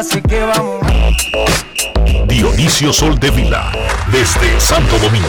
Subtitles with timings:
[0.00, 0.80] Así que vamos.
[2.26, 3.70] Dionisio Sol de Vila,
[4.10, 5.28] desde Santo Domingo.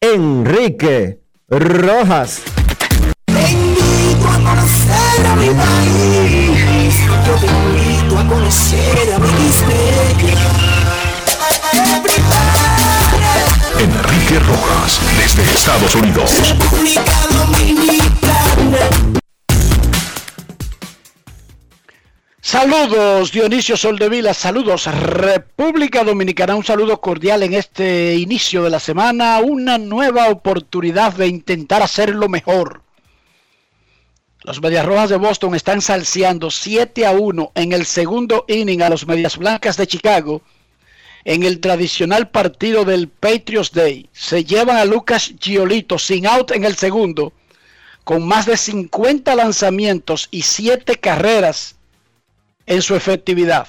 [0.00, 2.42] Enrique Rojas.
[4.54, 6.94] Te invito a conocer a mi país.
[7.26, 9.28] Yo te invito a conocer a mi
[13.82, 16.30] Enrique Rojas, desde Estados Unidos.
[16.40, 17.02] República
[17.32, 19.14] Dominicana.
[22.40, 29.40] Saludos Dionisio Soldevila, saludos República Dominicana, un saludo cordial en este inicio de la semana,
[29.42, 32.83] una nueva oportunidad de intentar hacerlo mejor.
[34.44, 38.90] Los Medias Rojas de Boston están salseando 7 a 1 en el segundo inning a
[38.90, 40.42] los Medias Blancas de Chicago
[41.24, 44.06] en el tradicional partido del Patriots Day.
[44.12, 47.32] Se llevan a Lucas Giolito sin out en el segundo,
[48.04, 51.76] con más de 50 lanzamientos y 7 carreras
[52.66, 53.66] en su efectividad.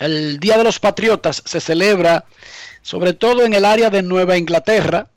[0.00, 2.24] El Día de los Patriotas se celebra
[2.82, 5.11] sobre todo en el área de Nueva Inglaterra,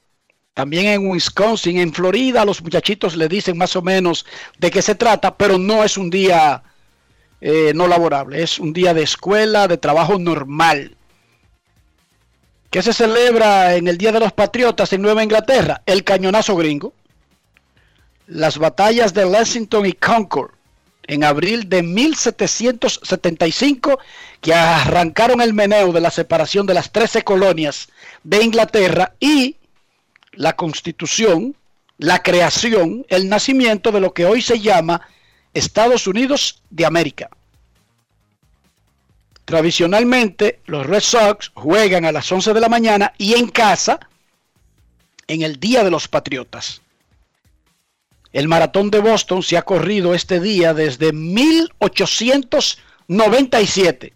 [0.56, 4.26] también en Wisconsin, en Florida, los muchachitos le dicen más o menos
[4.58, 6.64] de qué se trata, pero no es un día
[7.42, 10.96] eh, no laborable, es un día de escuela, de trabajo normal.
[12.70, 15.82] ¿Qué se celebra en el Día de los Patriotas en Nueva Inglaterra?
[15.86, 16.94] El cañonazo gringo.
[18.28, 20.52] Las batallas de Lexington y Concord
[21.08, 24.00] en abril de 1775
[24.40, 27.90] que arrancaron el meneo de la separación de las 13 colonias
[28.24, 29.58] de Inglaterra y
[30.36, 31.56] la constitución,
[31.98, 35.02] la creación, el nacimiento de lo que hoy se llama
[35.54, 37.30] Estados Unidos de América.
[39.46, 44.00] Tradicionalmente, los Red Sox juegan a las 11 de la mañana y en casa
[45.28, 46.82] en el Día de los Patriotas.
[48.34, 54.14] El maratón de Boston se ha corrido este día desde 1897.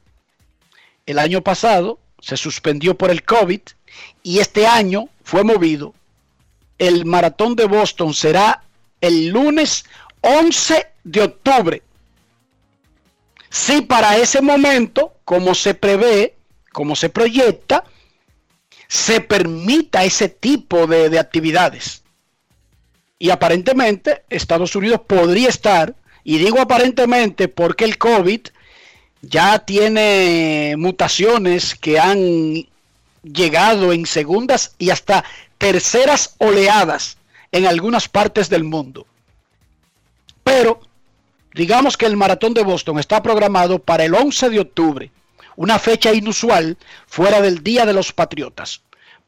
[1.06, 3.62] El año pasado se suspendió por el COVID
[4.24, 5.94] y este año fue movido.
[6.80, 8.64] El maratón de Boston será
[9.02, 9.86] el lunes
[10.22, 11.84] 11 de octubre.
[13.50, 16.36] Si para ese momento, como se prevé,
[16.72, 17.84] como se proyecta,
[18.88, 22.04] se permita ese tipo de, de actividades.
[23.18, 28.42] Y aparentemente Estados Unidos podría estar, y digo aparentemente porque el COVID
[29.22, 32.66] ya tiene mutaciones que han
[33.24, 35.24] llegado en segundas y hasta
[35.58, 37.18] terceras oleadas
[37.52, 39.06] en algunas partes del mundo.
[40.44, 40.82] Pero
[41.54, 45.12] digamos que el maratón de Boston está programado para el 11 de octubre,
[45.56, 46.78] una fecha inusual
[47.08, 48.82] fuera del Día de los Patriotas.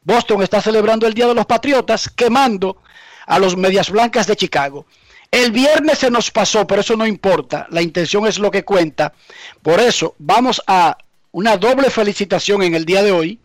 [0.04, 2.78] Boston está celebrando el Día de los Patriotas quemando
[3.26, 4.86] a los Medias Blancas de Chicago.
[5.30, 7.66] El viernes se nos pasó, pero eso no importa.
[7.70, 9.14] La intención es lo que cuenta.
[9.62, 10.98] Por eso vamos a
[11.30, 13.40] una doble felicitación en el día de hoy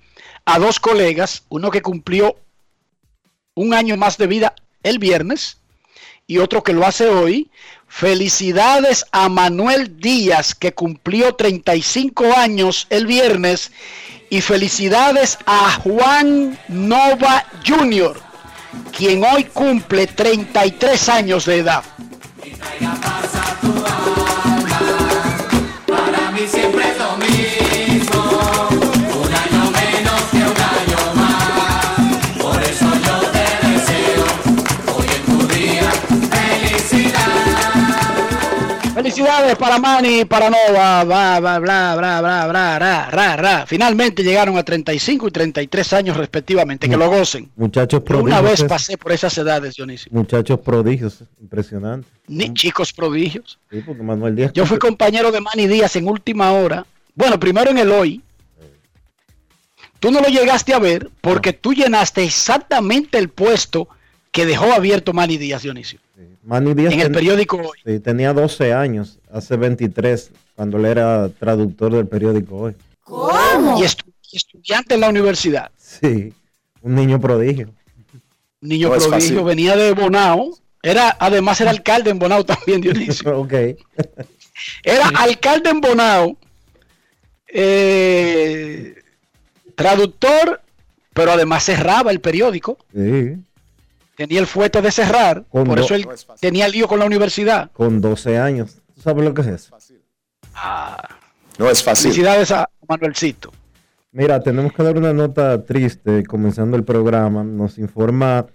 [0.47, 2.37] a dos colegas, uno que cumplió
[3.53, 5.57] un año más de vida el viernes
[6.25, 7.51] y otro que lo hace hoy.
[7.89, 13.71] Felicidades a Manuel Díaz, que cumplió 35 años el viernes.
[14.29, 18.17] Y felicidades a Juan Nova Jr.,
[18.95, 21.83] quien hoy cumple 33 años de edad.
[38.97, 43.65] Felicidades para Manny, para Nova, bla, bla, bla, bla, bla, bla, ra, ra, ra.
[43.67, 47.51] Finalmente llegaron a 35 y 33 años respectivamente, que lo gocen.
[47.57, 48.39] Muchachos prodigios.
[48.39, 50.11] una vez pasé por esas edades, Dionisio.
[50.11, 52.09] Muchachos prodigios, impresionante.
[52.25, 53.59] Ni chicos prodigios.
[53.69, 54.53] Sí, porque Manuel Díaz.
[54.53, 56.83] Yo fui compañero de Manny Díaz en última hora.
[57.13, 58.23] Bueno, primero en el hoy.
[59.99, 63.89] Tú no lo llegaste a ver porque tú llenaste exactamente el puesto
[64.31, 65.99] que dejó abierto Manny Díaz, Dionisio.
[66.47, 67.77] Manny Díaz En el periódico hoy.
[67.85, 72.75] sí, tenía 12 años, hace 23, cuando él era traductor del periódico Hoy.
[73.77, 75.71] Y, estu- y estudiante en la universidad.
[75.77, 76.33] Sí,
[76.81, 77.67] un niño prodigio.
[78.61, 80.57] Un niño No prodigio, venía de Bonao.
[80.81, 83.39] Era, además era alcalde en Bonao también, Dionisio.
[83.41, 83.53] ok.
[84.83, 86.37] Era alcalde en Bonao,
[87.47, 88.95] eh,
[89.75, 90.61] traductor,
[91.13, 92.77] pero además cerraba el periódico.
[92.93, 93.35] Sí,
[94.17, 97.05] Tenía el fuerte de cerrar, Con por eso él No es tenía lío con la
[97.05, 97.69] universidad.
[97.71, 98.81] con 12 años.
[98.95, 99.77] ¿Tú sabes lo que es eso?
[101.59, 102.11] No es fácil.
[102.11, 103.51] Felicidades a Manuelcito.
[104.11, 107.43] Mira, tenemos que dar una nota triste comenzando el programa.
[107.43, 108.47] Nos informa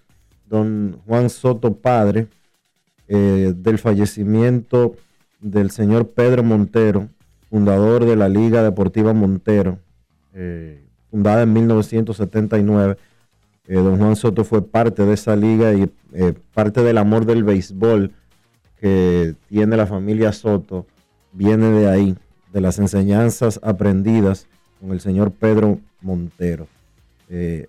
[0.46, 2.26] don Juan Soto Padre
[3.06, 4.96] eh, del fallecimiento
[5.38, 7.08] del señor Pedro Montero,
[7.48, 9.78] fundador de la Liga Deportiva Montero,
[10.34, 12.96] eh, fundada en 1979.
[13.66, 17.44] Eh, don Juan Soto fue parte de esa liga y eh, parte del amor del
[17.44, 18.12] béisbol
[18.80, 20.86] que tiene la familia Soto
[21.32, 22.16] viene de ahí,
[22.52, 24.48] de las enseñanzas aprendidas
[24.80, 26.66] con el señor Pedro Montero.
[27.28, 27.68] Eh,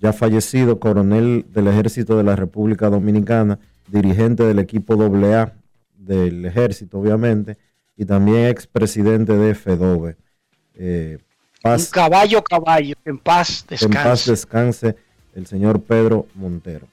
[0.00, 3.58] ya fallecido, coronel del ejército de la República Dominicana,
[3.88, 5.52] dirigente del equipo AA
[5.96, 7.56] del ejército, obviamente,
[7.96, 10.16] y también expresidente de FEDOVE.
[10.74, 11.18] Eh,
[11.64, 14.30] Un caballo, caballo, en paz en paz descanse.
[14.30, 14.96] descanse
[15.34, 16.86] el señor Pedro Montero.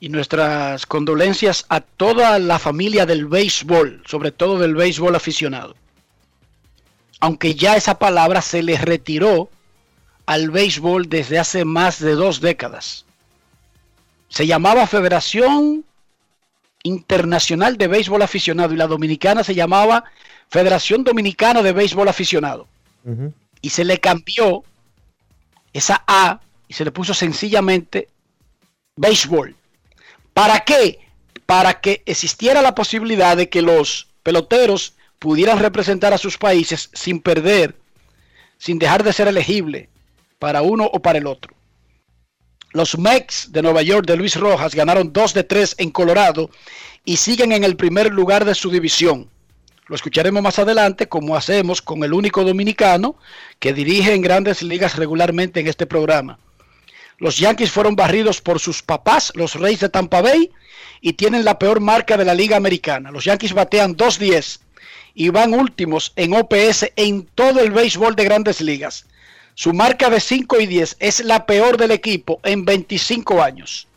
[0.00, 5.76] y nuestras condolencias a toda la familia del béisbol, sobre todo del béisbol aficionado.
[7.20, 9.48] Aunque ya esa palabra se le retiró
[10.26, 13.06] al béisbol desde hace más de dos décadas.
[14.28, 15.84] Se llamaba Federación
[16.82, 20.04] Internacional de Béisbol Aficionado y la dominicana se llamaba
[20.50, 22.66] Federación Dominicana de Béisbol Aficionado.
[23.60, 24.64] Y se le cambió
[25.72, 28.08] esa A y se le puso sencillamente
[28.96, 29.56] béisbol.
[30.34, 30.98] ¿Para qué?
[31.46, 37.20] Para que existiera la posibilidad de que los peloteros pudieran representar a sus países sin
[37.20, 37.76] perder,
[38.58, 39.88] sin dejar de ser elegible
[40.38, 41.54] para uno o para el otro.
[42.72, 46.50] Los Mex de Nueva York de Luis Rojas ganaron 2 de 3 en Colorado
[47.04, 49.28] y siguen en el primer lugar de su división.
[49.88, 53.16] Lo escucharemos más adelante, como hacemos con el único dominicano
[53.58, 56.38] que dirige en grandes ligas regularmente en este programa.
[57.18, 60.50] Los Yankees fueron barridos por sus papás, los Reyes de Tampa Bay,
[61.00, 63.10] y tienen la peor marca de la Liga Americana.
[63.10, 64.60] Los Yankees batean 2-10
[65.14, 69.06] y van últimos en OPS en todo el béisbol de grandes ligas.
[69.54, 73.88] Su marca de 5 y 10 es la peor del equipo en 25 años.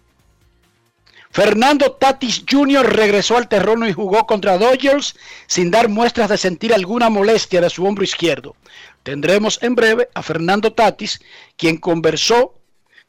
[1.35, 2.95] Fernando Tatis Jr.
[2.95, 7.69] regresó al terreno y jugó contra Dodgers sin dar muestras de sentir alguna molestia de
[7.69, 8.55] su hombro izquierdo.
[9.03, 11.19] Tendremos en breve a Fernando Tatis,
[11.57, 12.53] quien conversó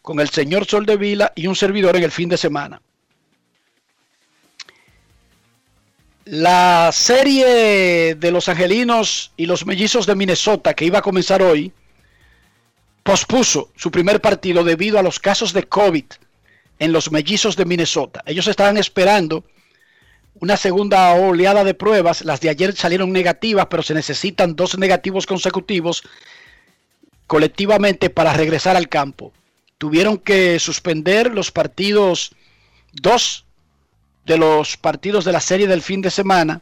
[0.02, 2.82] con el señor Soldevila y un servidor en el fin de semana.
[6.24, 11.72] La serie de los angelinos y los mellizos de Minnesota que iba a comenzar hoy
[13.04, 16.06] pospuso su primer partido debido a los casos de COVID
[16.78, 18.22] en los mellizos de Minnesota.
[18.26, 19.44] Ellos estaban esperando
[20.40, 22.24] una segunda oleada de pruebas.
[22.24, 26.02] Las de ayer salieron negativas, pero se necesitan dos negativos consecutivos
[27.26, 29.32] colectivamente para regresar al campo.
[29.78, 32.32] Tuvieron que suspender los partidos,
[32.92, 33.44] dos
[34.24, 36.60] de los partidos de la serie del fin de semana.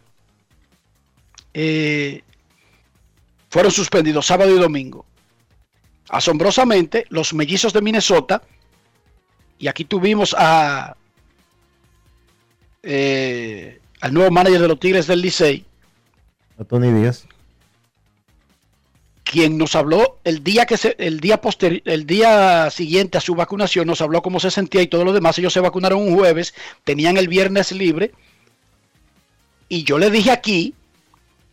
[1.56, 2.22] eh,
[3.48, 5.06] fueron suspendidos sábado y domingo.
[6.08, 8.42] Asombrosamente, los mellizos de Minnesota,
[9.58, 10.96] y aquí tuvimos a
[12.82, 15.64] eh, al nuevo manager de los Tigres del Licey,
[16.58, 17.26] A Tony Díaz.
[19.22, 21.40] quien nos habló el día que se, el día
[21.86, 25.38] el día siguiente a su vacunación, nos habló cómo se sentía y todo lo demás.
[25.38, 28.12] Ellos se vacunaron un jueves, tenían el viernes libre.
[29.68, 30.74] Y yo le dije aquí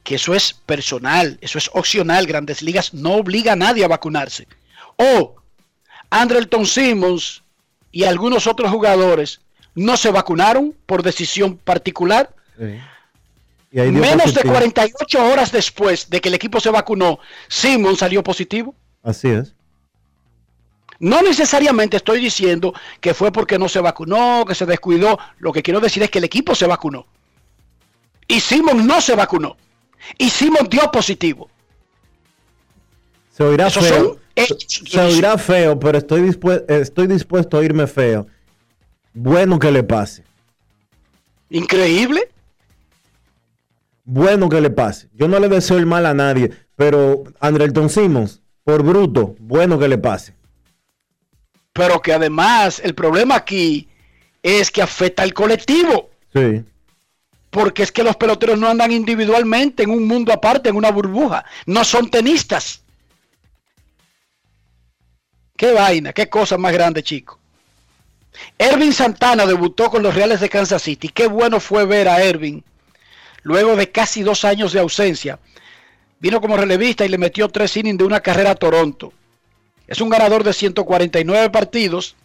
[0.03, 2.27] que eso es personal, eso es opcional.
[2.27, 4.48] Grandes Ligas no obliga a nadie a vacunarse.
[4.98, 5.36] O
[6.10, 7.41] Andrelton Simmons
[7.92, 9.42] y algunos otros jugadores
[9.76, 12.34] no se vacunaron por decisión particular.
[12.58, 12.80] Sí.
[13.72, 14.54] Y ahí dio Menos de positivo.
[14.54, 18.76] 48 horas después de que el equipo se vacunó, Simmons salió positivo.
[19.02, 19.54] Así es.
[21.00, 25.18] No necesariamente estoy diciendo que fue porque no se vacunó, que se descuidó.
[25.40, 27.08] Lo que quiero decir es que el equipo se vacunó.
[28.28, 29.58] Y Simmons no se vacunó.
[30.18, 31.50] Y Simmons dio positivo.
[33.32, 34.04] Se oirá Esos feo.
[34.04, 38.28] son Se oirá feo, pero estoy, dispue- estoy dispuesto a irme feo.
[39.14, 40.24] Bueno que le pase.
[41.50, 42.30] Increíble.
[44.04, 45.10] Bueno que le pase.
[45.14, 49.88] Yo no le deseo el mal a nadie, pero Andrelton Simmons, por bruto, bueno que
[49.88, 50.34] le pase.
[51.74, 53.88] Pero que además el problema aquí
[54.44, 56.10] es que afecta al colectivo.
[56.34, 56.64] Sí.
[57.50, 61.46] Porque es que los peloteros no andan individualmente en un mundo aparte, en una burbuja.
[61.66, 62.81] No son tenistas.
[65.62, 67.38] Qué vaina, qué cosa más grande, chico.
[68.58, 71.10] Ervin Santana debutó con los Reales de Kansas City.
[71.10, 72.63] Qué bueno fue ver a Ervin
[73.44, 75.38] luego de casi dos años de ausencia.
[76.20, 79.13] Vino como relevista y le metió tres innings de una carrera a Toronto.
[79.86, 82.15] Es un ganador de 149 partidos.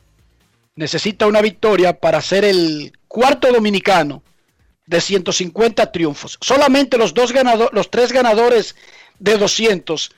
[0.74, 4.22] Necesita una victoria para ser el cuarto dominicano
[4.86, 6.38] de 150 triunfos.
[6.40, 7.34] Solamente los dos
[7.72, 8.76] los tres ganadores
[9.18, 10.10] de 200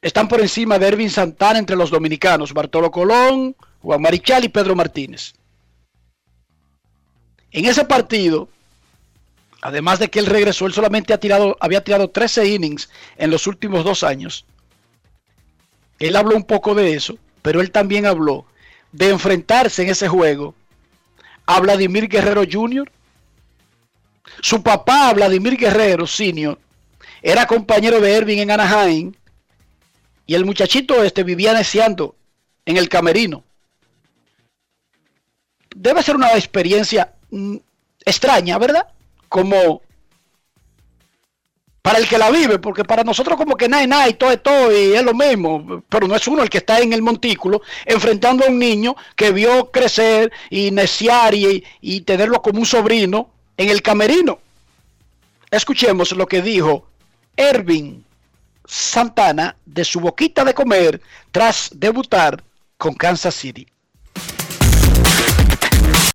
[0.00, 4.76] están por encima de Ervin Santana entre los dominicanos, Bartolo Colón, Juan Marichal y Pedro
[4.76, 5.34] Martínez.
[7.50, 8.48] En ese partido,
[9.62, 13.46] además de que él regresó, él solamente ha tirado, había tirado 13 innings en los
[13.46, 14.44] últimos dos años.
[15.98, 18.46] Él habló un poco de eso, pero él también habló
[18.92, 20.54] de enfrentarse en ese juego
[21.46, 22.90] a Vladimir Guerrero Jr.,
[24.40, 26.58] su papá, Vladimir Guerrero Senior,
[27.22, 29.12] era compañero de Ervin en Anaheim
[30.28, 32.14] y el muchachito este vivía neceando
[32.66, 33.42] en el camerino.
[35.74, 37.56] Debe ser una experiencia mm,
[38.04, 38.86] extraña, ¿verdad?
[39.30, 39.80] Como
[41.80, 44.42] para el que la vive, porque para nosotros como que nada, nada y todo es
[44.42, 47.62] todo y es lo mismo, pero no es uno el que está en el montículo
[47.86, 53.30] enfrentando a un niño que vio crecer y neciar y, y tenerlo como un sobrino
[53.56, 54.40] en el camerino.
[55.50, 56.86] Escuchemos lo que dijo
[57.34, 58.04] Ervin
[58.68, 61.00] Santana de su boquita de comer
[61.32, 62.44] tras debutar
[62.76, 63.66] con Kansas City.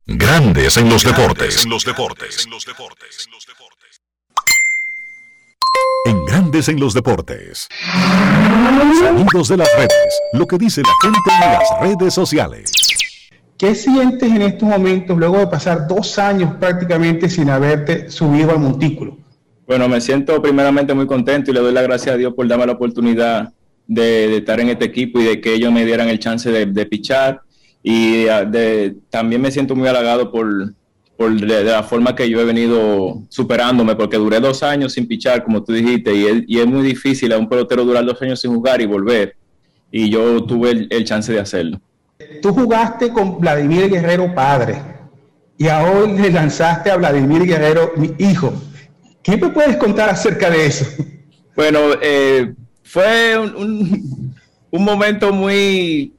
[0.05, 1.63] Grandes en los deportes.
[1.63, 2.47] En los deportes.
[6.05, 7.67] En Grandes en los deportes.
[8.99, 10.21] Sonidos de las redes.
[10.33, 12.71] Lo que dice la gente en las redes sociales.
[13.57, 18.59] ¿Qué sientes en estos momentos luego de pasar dos años prácticamente sin haberte subido al
[18.59, 19.22] montículo?
[19.65, 22.65] Bueno, me siento primeramente muy contento y le doy las gracias a Dios por darme
[22.65, 23.53] la oportunidad
[23.87, 26.85] de, estar en este equipo y de que ellos me dieran el chance de, de
[26.85, 27.41] pichar.
[27.81, 28.49] Y ah,
[29.09, 30.73] también me siento muy halagado por,
[31.17, 35.63] por la forma que yo he venido superándome, porque duré dos años sin pichar, como
[35.63, 38.53] tú dijiste, y es, y es muy difícil a un pelotero durar dos años sin
[38.53, 39.35] jugar y volver.
[39.91, 41.79] Y yo tuve el, el chance de hacerlo.
[42.41, 44.81] Tú jugaste con Vladimir Guerrero padre
[45.57, 48.53] y ahora le lanzaste a Vladimir Guerrero mi hijo.
[49.23, 50.85] ¿Qué me puedes contar acerca de eso?
[51.55, 52.53] Bueno, eh,
[52.83, 54.35] fue un, un-
[54.71, 56.13] un momento muy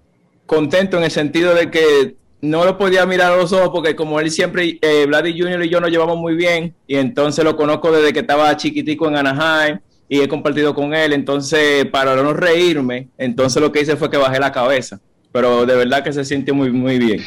[0.47, 4.21] contento en el sentido de que no lo podía mirar a los ojos porque como
[4.21, 5.65] él siempre, eh, Vladi Jr.
[5.65, 9.17] y yo nos llevamos muy bien y entonces lo conozco desde que estaba chiquitico en
[9.17, 14.11] Anaheim y he compartido con él, entonces para no reírme, entonces lo que hice fue
[14.11, 15.01] que bajé la cabeza,
[15.33, 17.21] pero de verdad que se sintió muy, muy bien.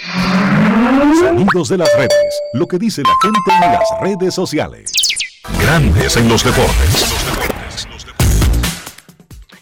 [1.19, 2.13] Sonidos de las redes.
[2.53, 4.91] Lo que dice la gente en las redes sociales.
[5.59, 7.07] Grandes en los deportes.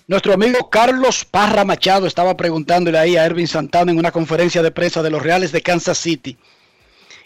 [0.07, 4.71] Nuestro amigo Carlos Parra Machado estaba preguntándole ahí a Ervin Santana en una conferencia de
[4.71, 6.37] prensa de los Reales de Kansas City.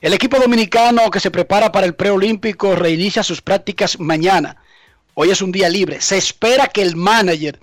[0.01, 4.57] El equipo dominicano que se prepara para el preolímpico reinicia sus prácticas mañana.
[5.13, 5.99] Hoy es un día libre.
[5.99, 7.59] Se espera que el manager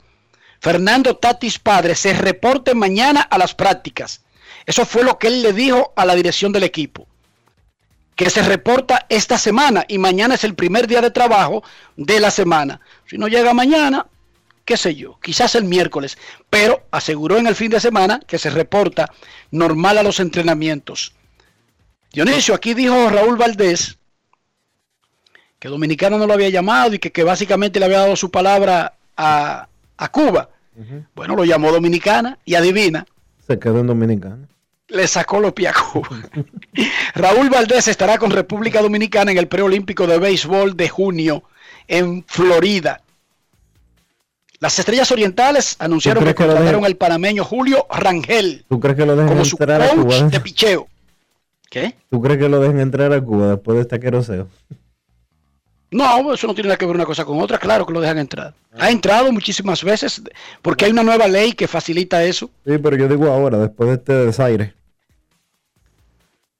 [0.60, 4.22] Fernando Tatis Padre se reporte mañana a las prácticas.
[4.66, 7.06] Eso fue lo que él le dijo a la dirección del equipo.
[8.16, 11.62] Que se reporta esta semana y mañana es el primer día de trabajo
[11.96, 12.80] de la semana.
[13.06, 14.06] Si no llega mañana,
[14.64, 16.18] qué sé yo, quizás el miércoles,
[16.50, 19.12] pero aseguró en el fin de semana que se reporta
[19.52, 21.14] normal a los entrenamientos.
[22.12, 23.98] Dionisio, aquí dijo Raúl Valdés
[25.58, 28.94] que Dominicano no lo había llamado y que, que básicamente le había dado su palabra
[29.16, 30.50] a a Cuba.
[31.14, 33.06] Bueno, lo llamó Dominicana y adivina,
[33.46, 34.46] Se quedó en Dominicana.
[34.88, 36.08] Le sacó a Cuba.
[37.14, 41.42] Raúl Valdés estará con República Dominicana en el preolímpico de béisbol de junio
[41.88, 43.02] en Florida.
[44.58, 49.04] Las Estrellas Orientales anunciaron ¿Tú que lo contrataron al panameño Julio Rangel ¿Tú crees que
[49.04, 50.28] lo dejen como su entrar a coach Cuba?
[50.28, 50.88] de picheo.
[51.68, 51.94] ¿Qué?
[52.10, 54.48] ¿Tú crees que lo dejen entrar a Cuba después de este queroseo?
[55.90, 58.18] No, eso no tiene nada que ver una cosa con otra, claro que lo dejan
[58.18, 58.54] entrar.
[58.78, 60.20] Ha entrado muchísimas veces
[60.60, 62.50] porque hay una nueva ley que facilita eso.
[62.66, 64.74] Sí, pero yo digo ahora, después de este desaire.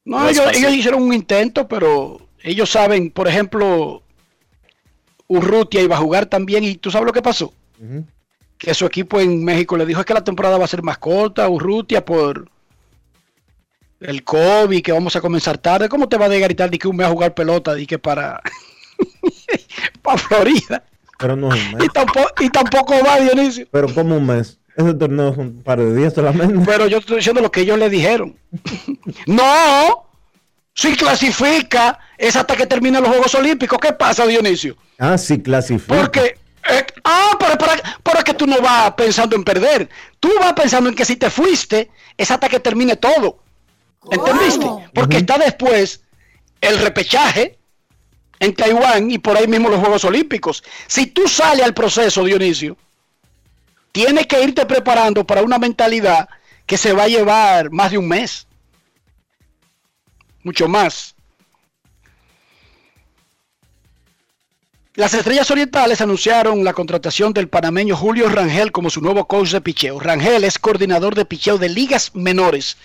[0.05, 4.03] No, ellos, hicieron un intento, pero ellos saben, por ejemplo,
[5.27, 7.53] Urrutia iba a jugar también y tú sabes lo que pasó.
[8.57, 10.99] Que su equipo en México le dijo es que la temporada va a ser más
[10.99, 12.49] corta, Urrutia, por
[13.99, 15.89] el COVID, que vamos a comenzar tarde.
[15.89, 18.41] ¿Cómo te va a desgaritar de que un mes a jugar pelota y que para,
[20.07, 20.85] para Florida?
[21.19, 21.85] Pero no es un mes.
[21.85, 23.67] Y tampoco, y tampoco va Dionisio.
[23.71, 24.59] Pero como un mes.
[24.77, 26.63] Ese torneo es un par de días solamente.
[26.67, 28.37] Pero yo estoy diciendo lo que ellos le dijeron.
[29.27, 30.07] no,
[30.75, 33.79] si clasifica es hasta que terminen los Juegos Olímpicos.
[33.81, 34.77] ¿Qué pasa, Dionisio?
[34.99, 35.95] Ah, sí, clasifica.
[35.95, 36.39] Porque,
[36.71, 37.73] eh, ah, pero, pero,
[38.03, 39.89] pero es que tú no vas pensando en perder.
[40.21, 43.39] Tú vas pensando en que si te fuiste es hasta que termine todo.
[44.11, 44.67] ¿Entendiste?
[44.95, 46.03] Porque está después
[46.61, 47.56] el repechaje
[48.39, 50.63] en Taiwán y por ahí mismo los Juegos Olímpicos.
[50.87, 52.77] Si tú sales al proceso, Dionisio,
[53.93, 56.29] tienes que irte preparando para una mentalidad
[56.67, 58.47] que se va a llevar más de un mes.
[60.43, 61.15] Mucho más.
[64.95, 69.61] Las Estrellas Orientales anunciaron la contratación del panameño Julio Rangel como su nuevo coach de
[69.61, 70.01] picheo.
[70.01, 72.79] Rangel es coordinador de picheo de ligas menores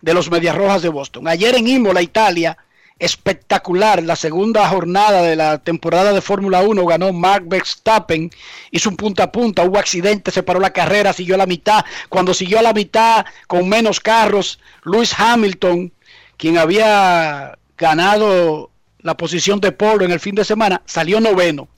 [0.00, 1.28] de los Medias Rojas de Boston.
[1.28, 2.56] Ayer en Imola, Italia,
[2.98, 8.30] espectacular, la segunda jornada de la temporada de Fórmula 1 ganó Mark Verstappen,
[8.70, 11.84] hizo un punta a punta, hubo accidente, se paró la carrera, siguió a la mitad.
[12.08, 15.92] Cuando siguió a la mitad con menos carros, Lewis Hamilton,
[16.36, 18.70] quien había ganado
[19.00, 21.68] la posición de polo en el fin de semana, salió noveno.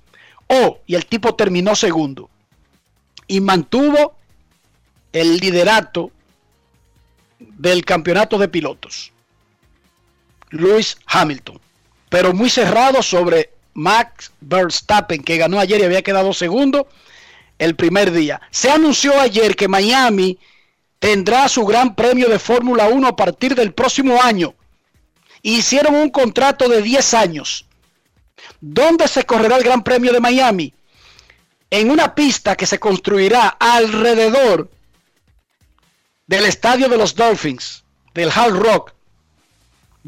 [0.47, 2.31] Oh, y el tipo terminó segundo.
[3.27, 4.15] Y mantuvo
[5.13, 6.11] el liderato
[7.39, 9.13] del campeonato de pilotos.
[10.51, 11.61] Lewis Hamilton.
[12.09, 16.89] Pero muy cerrado sobre Max Verstappen, que ganó ayer y había quedado segundo
[17.59, 18.41] el primer día.
[18.51, 20.39] Se anunció ayer que Miami
[20.99, 24.55] tendrá su gran premio de Fórmula 1 a partir del próximo año.
[25.43, 27.67] Hicieron un contrato de 10 años.
[28.61, 30.75] ¿Dónde se correrá el Gran Premio de Miami?
[31.71, 34.71] En una pista que se construirá alrededor
[36.27, 37.85] del estadio de los Dolphins,
[38.15, 38.93] del Hard Rock.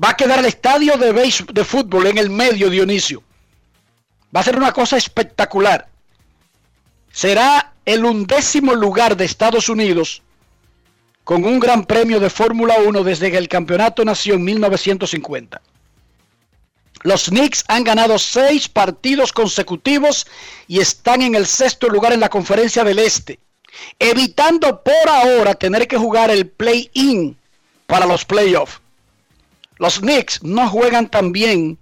[0.02, 3.22] Va a quedar el estadio de, base- de fútbol en el medio, Dionisio.
[4.34, 5.88] Va a ser una cosa espectacular.
[7.12, 10.22] Será el undécimo lugar de Estados Unidos
[11.24, 15.60] con un gran premio de Fórmula 1 desde que el campeonato nació en 1950.
[17.02, 20.26] Los Knicks han ganado seis partidos consecutivos
[20.68, 23.40] y están en el sexto lugar en la conferencia del Este,
[23.98, 27.36] evitando por ahora tener que jugar el play-in
[27.86, 28.80] para los playoffs.
[29.82, 31.76] Los Knicks no juegan tan bien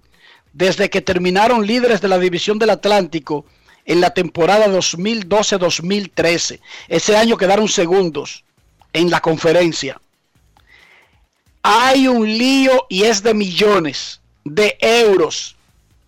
[0.53, 3.45] desde que terminaron líderes de la división del Atlántico
[3.85, 6.61] en la temporada 2012-2013.
[6.87, 8.43] Ese año quedaron segundos
[8.91, 10.01] en la conferencia.
[11.61, 15.55] Hay un lío y es de millones de euros.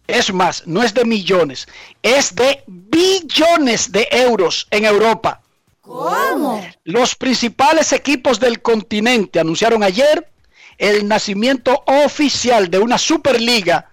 [0.07, 1.67] Es más, no es de millones,
[2.01, 5.43] es de billones de euros en Europa.
[6.85, 10.32] Los principales equipos del continente anunciaron ayer
[10.83, 13.89] el nacimiento oficial de una Superliga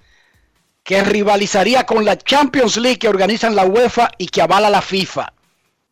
[0.83, 5.33] que rivalizaría con la Champions League que organizan la UEFA y que avala la FIFA.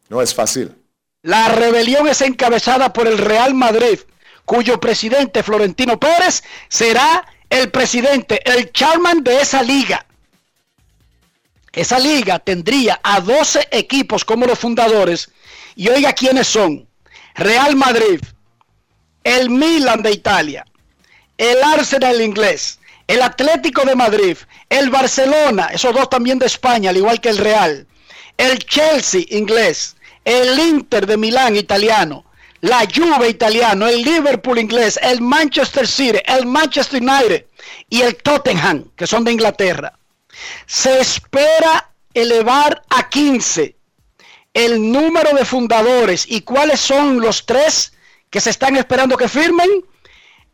[0.08, 0.74] No es fácil.
[1.22, 4.00] La rebelión es encabezada por el Real Madrid,
[4.44, 10.04] cuyo presidente Florentino Pérez será el presidente, el chairman de esa liga.
[11.72, 15.30] Esa liga tendría a 12 equipos como los fundadores
[15.76, 16.88] y oiga quiénes son.
[17.36, 18.20] Real Madrid,
[19.22, 20.64] el Milan de Italia,
[21.38, 24.36] el Arsenal inglés, el Atlético de Madrid,
[24.68, 27.86] el Barcelona, esos dos también de España, al igual que el Real,
[28.36, 32.26] el Chelsea inglés, el Inter de Milán italiano,
[32.60, 37.46] la Juve italiano, el Liverpool inglés, el Manchester City, el Manchester United
[37.88, 39.96] y el Tottenham, que son de Inglaterra.
[40.66, 43.76] Se espera elevar a 15
[44.54, 47.92] el número de fundadores y cuáles son los tres
[48.30, 49.84] que se están esperando que firmen.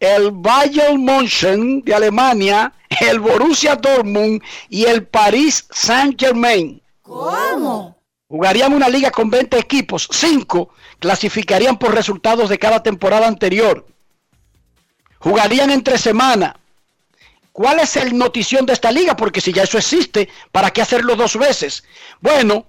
[0.04, 6.82] El Bayern München de Alemania, el Borussia Dortmund y el Paris Saint-Germain.
[8.28, 13.86] Jugarían una liga con 20 equipos, 5 clasificarían por resultados de cada temporada anterior.
[15.20, 16.54] Jugarían entre semana.
[17.52, 19.16] ¿Cuál es el notición de esta liga?
[19.16, 21.82] Porque si ya eso existe, ¿para qué hacerlo dos veces?
[22.20, 22.66] Bueno,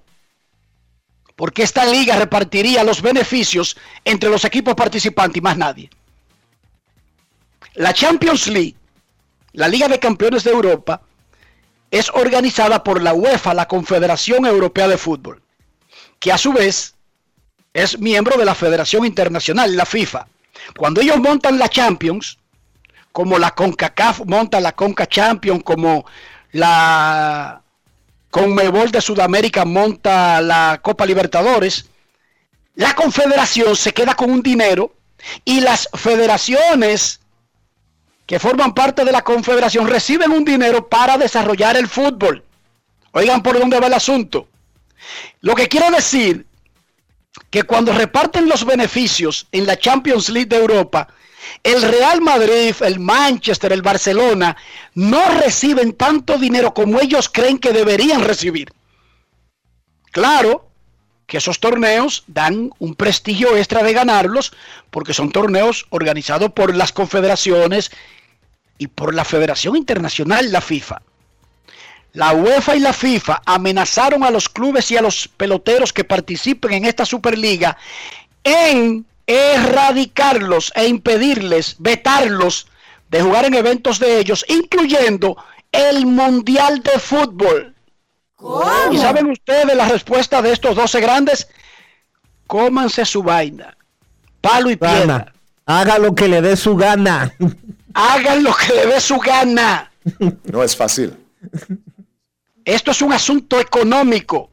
[1.35, 5.89] porque esta liga repartiría los beneficios entre los equipos participantes y más nadie.
[7.75, 8.75] La Champions League,
[9.51, 11.01] la Liga de Campeones de Europa,
[11.91, 15.41] es organizada por la UEFA, la Confederación Europea de Fútbol,
[16.19, 16.95] que a su vez
[17.73, 20.25] es miembro de la Federación Internacional, la FIFA.
[20.77, 22.37] Cuando ellos montan la Champions,
[23.11, 26.05] como la CONCACAF monta la CONCA Champions, como
[26.53, 27.61] la
[28.31, 31.89] Conmebol de Sudamérica monta la Copa Libertadores,
[32.75, 34.93] la Confederación se queda con un dinero
[35.43, 37.19] y las federaciones
[38.25, 42.43] que forman parte de la Confederación reciben un dinero para desarrollar el fútbol.
[43.11, 44.47] Oigan por dónde va el asunto.
[45.41, 46.45] Lo que quiero decir
[47.49, 51.07] que cuando reparten los beneficios en la Champions League de Europa,
[51.63, 54.57] el Real Madrid, el Manchester, el Barcelona
[54.95, 58.71] no reciben tanto dinero como ellos creen que deberían recibir.
[60.11, 60.69] Claro
[61.27, 64.53] que esos torneos dan un prestigio extra de ganarlos
[64.91, 67.91] porque son torneos organizados por las confederaciones
[68.77, 71.01] y por la Federación Internacional, la FIFA.
[72.13, 76.73] La UEFA y la FIFA amenazaron a los clubes y a los peloteros que participen
[76.73, 77.77] en esta Superliga
[78.43, 82.67] en erradicarlos e impedirles, vetarlos
[83.09, 85.35] de jugar en eventos de ellos, incluyendo
[85.71, 87.75] el Mundial de Fútbol.
[88.91, 91.47] ¿Y saben ustedes la respuesta de estos 12 grandes?
[92.47, 93.75] Cómanse su vaina.
[94.41, 95.33] Palo y piedra.
[95.65, 97.33] Haga lo que le dé su gana.
[97.95, 99.89] Hagan lo que le dé su gana.
[100.43, 101.17] No es fácil.
[102.65, 104.51] Esto es un asunto económico.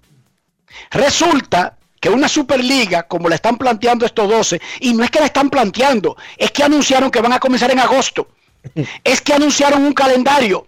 [0.92, 5.26] Resulta que una Superliga, como la están planteando estos 12, y no es que la
[5.26, 8.28] están planteando, es que anunciaron que van a comenzar en agosto.
[9.02, 10.66] Es que anunciaron un calendario.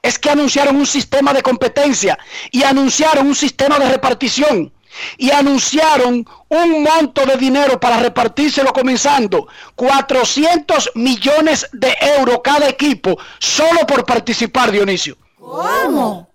[0.00, 2.18] Es que anunciaron un sistema de competencia
[2.52, 4.72] y anunciaron un sistema de repartición
[5.18, 13.18] y anunciaron un monto de dinero para repartírselo comenzando 400 millones de euros cada equipo
[13.38, 15.16] solo por participar, Dionisio.
[15.38, 16.30] ¿Cómo?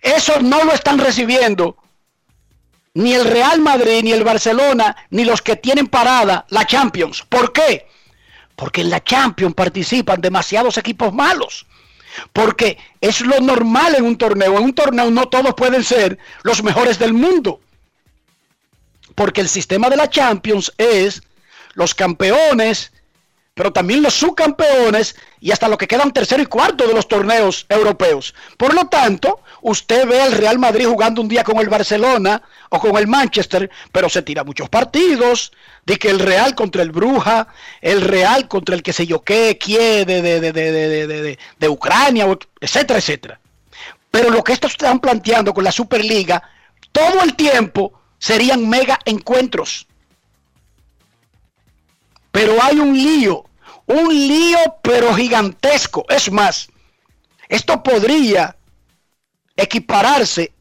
[0.00, 1.76] Eso no lo están recibiendo
[2.94, 7.24] ni el Real Madrid, ni el Barcelona, ni los que tienen parada la Champions.
[7.28, 7.86] ¿Por qué?
[8.56, 11.66] Porque en la Champions participan demasiados equipos malos.
[12.32, 14.58] Porque es lo normal en un torneo.
[14.58, 17.60] En un torneo no todos pueden ser los mejores del mundo.
[19.14, 21.22] Porque el sistema de la Champions es
[21.74, 22.92] los campeones,
[23.54, 27.66] pero también los subcampeones y hasta lo que quedan tercero y cuarto de los torneos
[27.68, 28.34] europeos.
[28.56, 32.78] Por lo tanto, usted ve al Real Madrid jugando un día con el Barcelona o
[32.78, 35.52] con el Manchester, pero se tira muchos partidos,
[35.84, 37.48] de que el Real contra el Bruja,
[37.80, 42.26] el Real contra el que se yo qué, quiere de, de, de, de, Ucrania,
[42.60, 43.40] etcétera, etcétera.
[44.10, 46.42] Pero lo que estos están planteando con la Superliga,
[46.92, 49.88] todo el tiempo serían mega encuentros.
[52.30, 53.44] Pero hay un lío,
[53.86, 56.06] un lío pero gigantesco.
[56.08, 56.68] Es más,
[57.48, 58.56] esto podría
[59.56, 60.52] equipararse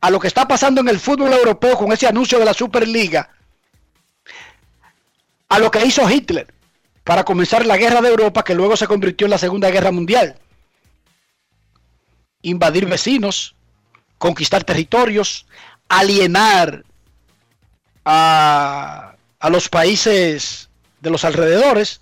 [0.00, 3.30] a lo que está pasando en el fútbol europeo con ese anuncio de la Superliga,
[5.48, 6.52] a lo que hizo Hitler
[7.04, 10.40] para comenzar la guerra de Europa que luego se convirtió en la Segunda Guerra Mundial.
[12.42, 13.54] Invadir vecinos,
[14.18, 15.46] conquistar territorios,
[15.88, 16.84] alienar
[18.06, 22.00] a, a los países de los alrededores.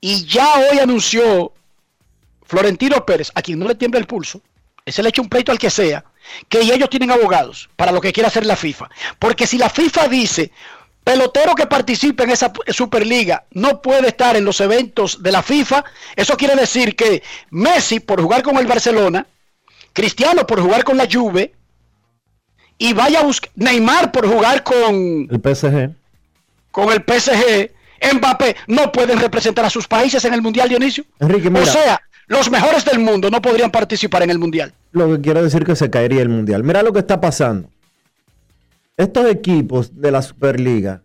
[0.00, 1.52] Y ya hoy anunció
[2.44, 4.42] Florentino Pérez, a quien no le tiembla el pulso,
[4.84, 6.04] ese le echa un pleito al que sea,
[6.48, 8.90] que ellos tienen abogados para lo que quiera hacer la FIFA.
[9.18, 10.50] Porque si la FIFA dice,
[11.04, 15.84] pelotero que participe en esa Superliga no puede estar en los eventos de la FIFA,
[16.16, 19.26] eso quiere decir que Messi por jugar con el Barcelona,
[19.92, 21.54] Cristiano por jugar con la Juve,
[22.82, 25.94] y vaya a buscar Neymar por jugar con el PSG.
[26.72, 27.70] Con el PSG,
[28.16, 31.04] Mbappé no pueden representar a sus países en el Mundial Dionisio.
[31.20, 34.72] Enrique, O sea, los mejores del mundo no podrían participar en el Mundial.
[34.90, 36.64] Lo que quiero decir que se caería el Mundial.
[36.64, 37.68] Mira lo que está pasando.
[38.96, 41.02] Estos equipos de la Superliga,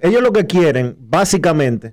[0.00, 1.92] ellos lo que quieren, básicamente,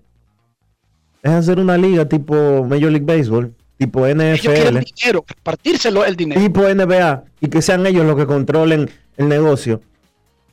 [1.22, 3.54] es hacer una liga tipo Major League Baseball,
[3.86, 4.40] tipo NFL.
[4.40, 5.26] Quieren dinero,
[6.06, 6.42] el dinero.
[6.42, 9.82] Tipo NBA, y que sean ellos los que controlen el negocio.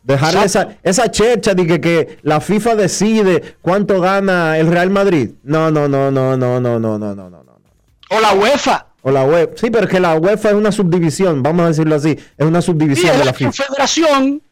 [0.03, 5.33] Dejar esa, esa checha de que, que, la FIFA decide cuánto gana el Real Madrid.
[5.43, 7.41] No, no, no, no, no, no, no, no, no, no.
[8.11, 8.87] O la UEFA.
[9.03, 9.53] O la UEFA.
[9.57, 12.19] Sí, pero es que la UEFA es una subdivisión, vamos a decirlo así.
[12.37, 13.51] Es una subdivisión de la la FIFA.
[13.51, 14.43] Confederación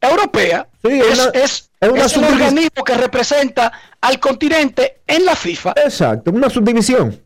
[0.00, 0.68] Europea.
[0.84, 5.24] Sí, es es, una- es- es una es un organismo que representa al continente en
[5.24, 5.72] la FIFA.
[5.84, 7.18] Exacto, una subdivisión.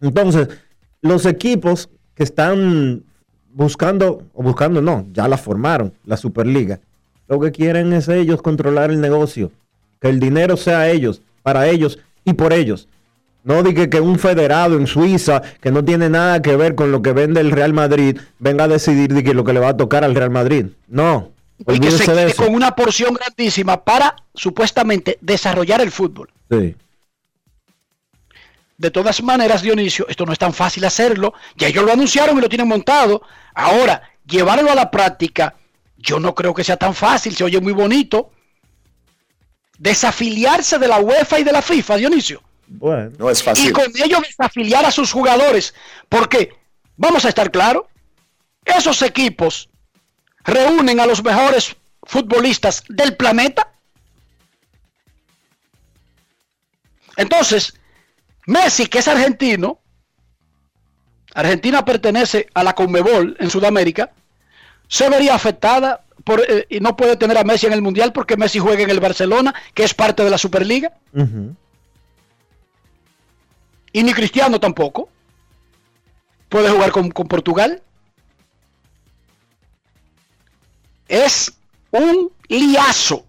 [0.00, 0.48] Entonces,
[1.00, 3.04] los equipos que están
[3.52, 6.80] buscando, o buscando no, ya la formaron, la Superliga.
[7.28, 9.50] Lo que quieren es ellos controlar el negocio,
[10.00, 12.88] que el dinero sea ellos, para ellos y por ellos.
[13.44, 17.02] No diga que un federado en Suiza, que no tiene nada que ver con lo
[17.02, 19.76] que vende el Real Madrid, venga a decidir de que lo que le va a
[19.76, 20.66] tocar al Real Madrid.
[20.86, 21.32] No,
[21.66, 26.30] y que se quede con una porción grandísima para supuestamente desarrollar el fútbol.
[26.50, 26.76] Sí.
[28.78, 31.34] De todas maneras, Dionisio, esto no es tan fácil hacerlo.
[31.56, 33.22] Ya ellos lo anunciaron y lo tienen montado.
[33.54, 35.56] Ahora, llevarlo a la práctica,
[35.96, 37.34] yo no creo que sea tan fácil.
[37.36, 38.30] Se oye muy bonito.
[39.78, 42.40] Desafiliarse de la UEFA y de la FIFA, Dionisio.
[42.68, 43.72] Bueno, No es Y fácil.
[43.72, 45.74] con ello desafiliar a sus jugadores.
[46.08, 46.54] Porque,
[46.96, 47.82] vamos a estar claros,
[48.64, 49.70] esos equipos
[50.44, 53.72] reúnen a los mejores futbolistas del planeta.
[57.16, 57.74] Entonces,
[58.48, 59.78] Messi, que es argentino,
[61.34, 64.10] Argentina pertenece a la Conmebol en Sudamérica,
[64.88, 68.38] se vería afectada por, eh, y no puede tener a Messi en el Mundial porque
[68.38, 70.94] Messi juega en el Barcelona, que es parte de la Superliga,
[73.92, 75.10] y ni Cristiano tampoco.
[76.48, 77.82] Puede jugar con, con Portugal.
[81.06, 81.52] Es
[81.90, 83.26] un liazo.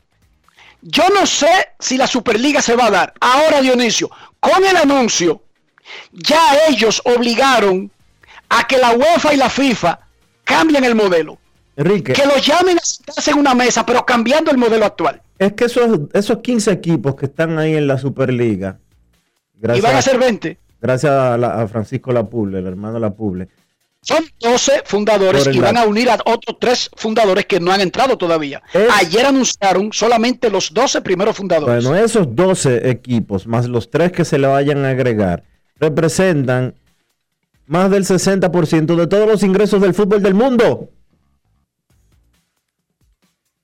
[0.82, 3.14] Yo no sé si la Superliga se va a dar.
[3.20, 5.42] Ahora, Dionisio, con el anuncio,
[6.12, 7.92] ya ellos obligaron
[8.50, 10.00] a que la UEFA y la FIFA
[10.44, 11.38] cambien el modelo.
[11.76, 12.14] Enrique.
[12.14, 15.22] Que los llamen a sentarse en una mesa, pero cambiando el modelo actual.
[15.38, 18.80] Es que esos, esos 15 equipos que están ahí en la Superliga,
[19.58, 20.58] Y van a gracias, ser 20.
[20.82, 23.48] gracias a, la- a Francisco Lapuble, el hermano Lapuble,
[24.02, 28.18] Son 12 fundadores y van a unir a otros tres fundadores que no han entrado
[28.18, 28.62] todavía.
[28.74, 31.84] Es- Ayer anunciaron solamente los 12 primeros fundadores.
[31.86, 35.44] bueno, esos 12 equipos, más los tres que se le vayan a agregar,
[35.80, 36.76] representan
[37.66, 40.90] más del 60% de todos los ingresos del fútbol del mundo.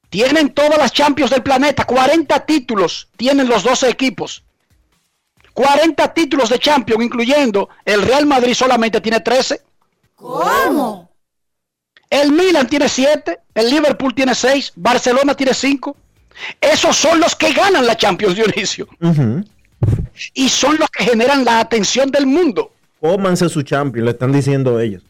[0.09, 4.43] Tienen todas las Champions del planeta, 40 títulos tienen los 12 equipos.
[5.53, 9.61] 40 títulos de Champions, incluyendo el Real Madrid solamente tiene 13.
[10.25, 11.11] ¿Cómo?
[12.09, 15.95] El Milan tiene 7, el Liverpool tiene 6, Barcelona tiene 5.
[16.59, 18.88] Esos son los que ganan la Champions, Dionisio.
[20.33, 22.71] Y son los que generan la atención del mundo.
[22.99, 25.03] Cómanse su champion, le están diciendo ellos.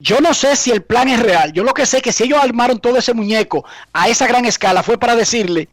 [0.00, 1.52] Yo no sé si el plan es real.
[1.52, 4.44] Yo lo que sé es que si ellos armaron todo ese muñeco a esa gran
[4.44, 5.68] escala fue para decirle,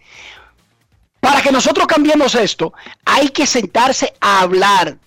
[1.20, 2.74] para que nosotros cambiemos esto,
[3.06, 4.98] hay que sentarse a hablar.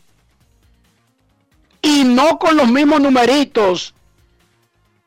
[1.83, 3.95] Y no con los mismos numeritos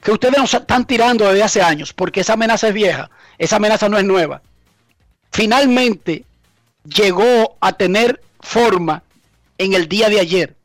[0.01, 3.87] que ustedes nos están tirando desde hace años, porque esa amenaza es vieja, esa amenaza
[3.87, 4.41] no es nueva.
[5.31, 6.25] Finalmente
[6.83, 9.03] llegó a tener forma
[9.57, 10.55] en el día de ayer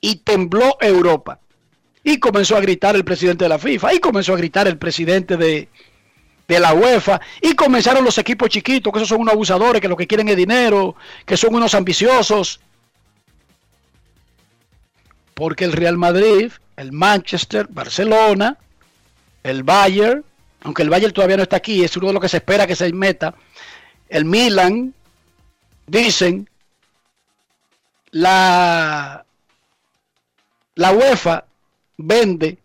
[0.00, 1.38] y tembló Europa.
[2.02, 5.36] Y comenzó a gritar el presidente de la FIFA, y comenzó a gritar el presidente
[5.36, 5.68] de,
[6.48, 9.98] de la UEFA, y comenzaron los equipos chiquitos, que esos son unos abusadores, que lo
[9.98, 10.96] que quieren es dinero,
[11.26, 12.60] que son unos ambiciosos.
[15.40, 18.58] Porque el Real Madrid, el Manchester, Barcelona,
[19.42, 20.22] el Bayern,
[20.60, 22.76] aunque el Bayern todavía no está aquí, es uno de los que se espera que
[22.76, 23.34] se meta,
[24.10, 24.92] el Milan,
[25.86, 26.46] dicen,
[28.10, 29.24] la,
[30.74, 31.46] la UEFA
[31.96, 32.58] vende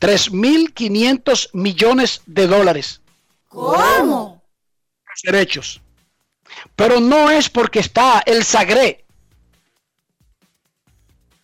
[0.00, 3.00] 3.500 millones de dólares
[3.48, 4.40] ¿Cómo?
[5.08, 5.80] los derechos.
[6.76, 9.01] Pero no es porque está el Sagre.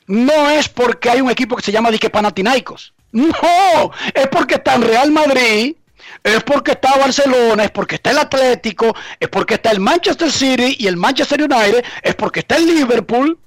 [0.08, 2.94] No es porque hay un equipo que se llama Dique Panathinaikos.
[3.12, 5.76] No, es porque está el Real Madrid,
[6.24, 10.76] es porque está Barcelona, es porque está el Atlético, es porque está el Manchester City
[10.78, 13.38] y el Manchester United, es porque está el Liverpool,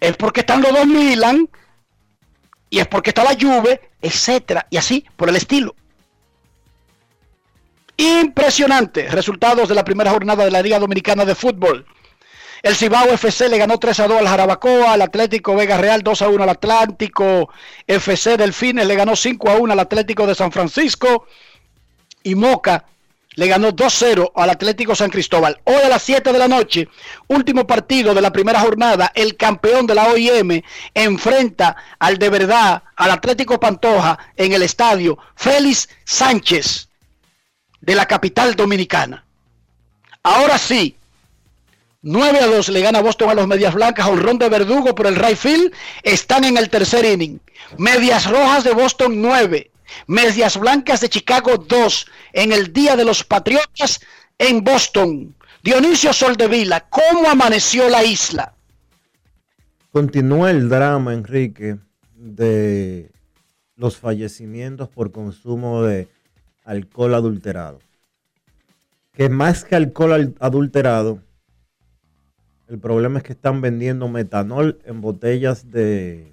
[0.00, 1.48] es porque están los dos Milan
[2.70, 5.74] y es porque está la Juve, etcétera, y así por el estilo.
[7.96, 9.08] Impresionante.
[9.08, 11.86] Resultados de la primera jornada de la Liga Dominicana de Fútbol.
[12.62, 16.22] El Cibao FC le ganó 3 a 2 al Jarabacoa, al Atlético Vega Real 2
[16.22, 17.50] a 1 al Atlántico,
[17.86, 21.26] FC Delfines le ganó 5 a 1 al Atlético de San Francisco
[22.22, 22.84] y Moca
[23.36, 25.60] le ganó 2-0 al Atlético San Cristóbal.
[25.64, 26.88] Hoy a las 7 de la noche,
[27.28, 30.62] último partido de la primera jornada, el campeón de la OIM
[30.94, 36.88] enfrenta al de verdad, al Atlético Pantoja en el estadio Félix Sánchez
[37.80, 39.24] de la capital dominicana.
[40.22, 40.96] Ahora sí,
[42.08, 45.16] 9 a 2 le gana Boston a los Medias Blancas, honrón de Verdugo por el
[45.16, 45.72] right field,
[46.04, 47.40] están en el tercer inning.
[47.78, 49.72] Medias Rojas de Boston 9,
[50.06, 53.98] Medias Blancas de Chicago 2 en el Día de los Patriotas
[54.38, 55.34] en Boston.
[55.64, 58.54] Dionisio Soldevila, ¿cómo amaneció la isla?
[59.90, 61.78] Continúa el drama, Enrique,
[62.14, 63.10] de
[63.74, 66.06] los fallecimientos por consumo de
[66.64, 67.80] alcohol adulterado.
[69.12, 71.20] Que más que alcohol al- adulterado,
[72.68, 76.32] el problema es que están vendiendo metanol en botellas de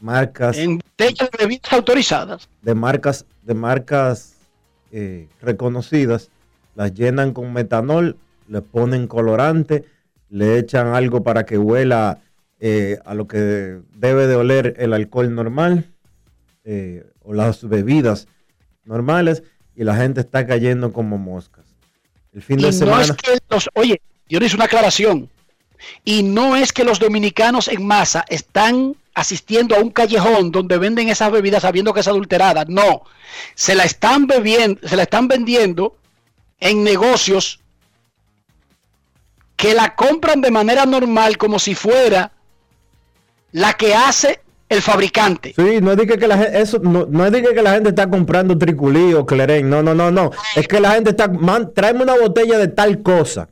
[0.00, 2.48] marcas En botellas de bebidas autorizadas.
[2.62, 4.36] de marcas de marcas
[4.90, 6.30] eh, reconocidas,
[6.74, 8.16] las llenan con metanol,
[8.48, 9.84] le ponen colorante,
[10.30, 12.20] le echan algo para que huela
[12.58, 15.92] eh, a lo que debe de oler el alcohol normal
[16.64, 18.26] eh, o las bebidas
[18.84, 19.42] normales
[19.74, 21.65] y la gente está cayendo como moscas.
[22.36, 25.30] El fin Y no es que los, oye, Dionisio, una aclaración.
[26.04, 31.08] Y no es que los dominicanos en masa están asistiendo a un callejón donde venden
[31.08, 32.66] esas bebidas sabiendo que es adulterada.
[32.68, 33.04] No,
[33.54, 35.96] se la están bebiendo, se la están vendiendo
[36.60, 37.60] en negocios
[39.56, 42.32] que la compran de manera normal como si fuera
[43.52, 45.54] la que hace el fabricante.
[45.56, 47.72] Sí, no es de que, que la gente, eso, no, no es de que, la
[47.72, 50.30] gente está comprando triculí o cleren, no, no, no, no.
[50.56, 53.48] Es que la gente está, man, tráeme una botella de tal cosa.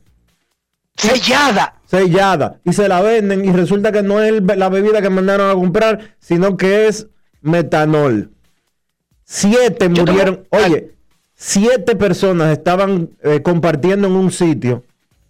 [0.97, 1.75] Sellada.
[1.85, 2.59] Sellada.
[2.63, 5.53] Y se la venden y resulta que no es el- la bebida que mandaron a
[5.53, 7.07] comprar, sino que es
[7.41, 8.31] metanol.
[9.23, 10.45] Siete Yo murieron.
[10.49, 10.93] Oye,
[11.35, 14.83] siete personas estaban eh, compartiendo en un sitio.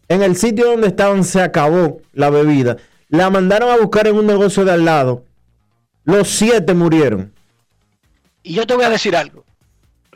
[0.07, 2.77] En el sitio donde estaban se acabó la bebida.
[3.09, 5.24] La mandaron a buscar en un negocio de al lado.
[6.05, 7.33] Los siete murieron.
[8.43, 9.43] Y yo te voy a decir algo.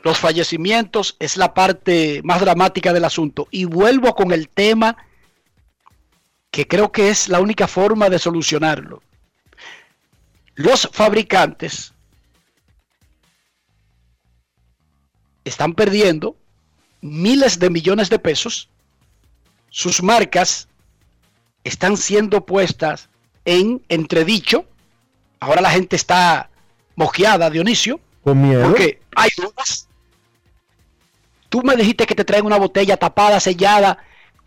[0.02, 3.48] Los fallecimientos es la parte más dramática del asunto.
[3.50, 4.96] Y vuelvo con el tema
[6.50, 9.02] que creo que es la única forma de solucionarlo.
[10.54, 11.92] Los fabricantes
[15.44, 16.36] están perdiendo
[17.00, 18.68] miles de millones de pesos.
[19.70, 20.68] Sus marcas
[21.64, 23.08] están siendo puestas
[23.44, 24.66] en entredicho.
[25.40, 26.50] Ahora la gente está
[26.94, 27.98] mosqueada, Dionisio.
[28.22, 28.68] Con miedo.
[28.68, 29.88] Porque hay dudas.
[31.48, 33.98] Tú me dijiste que te traen una botella tapada, sellada,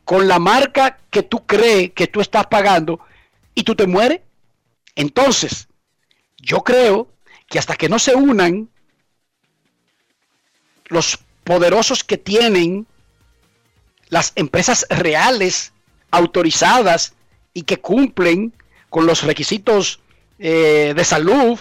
[0.06, 3.00] con la marca que tú crees que tú estás pagando
[3.56, 4.22] y tú te mueres.
[4.96, 5.68] Entonces,
[6.38, 7.10] yo creo
[7.48, 8.70] que hasta que no se unan
[10.86, 12.86] los poderosos que tienen
[14.10, 15.74] las empresas reales
[16.12, 17.16] autorizadas
[17.54, 18.54] y que cumplen
[18.90, 20.00] con los requisitos
[20.46, 21.58] eh, de salud,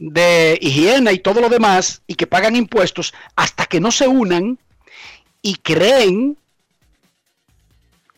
[0.00, 4.58] de higiene y todo lo demás, y que pagan impuestos, hasta que no se unan
[5.42, 6.36] y creen,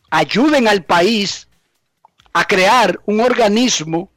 [0.08, 1.46] ayuden al país
[2.32, 4.10] a crear un organismo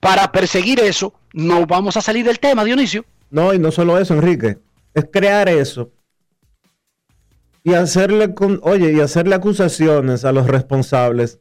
[0.00, 3.04] para perseguir eso, no vamos a salir del tema, Dionisio.
[3.28, 4.56] No, y no solo eso, Enrique.
[4.94, 5.90] Es crear eso.
[7.62, 11.40] Y hacerle con, oye, y hacerle acusaciones a los responsables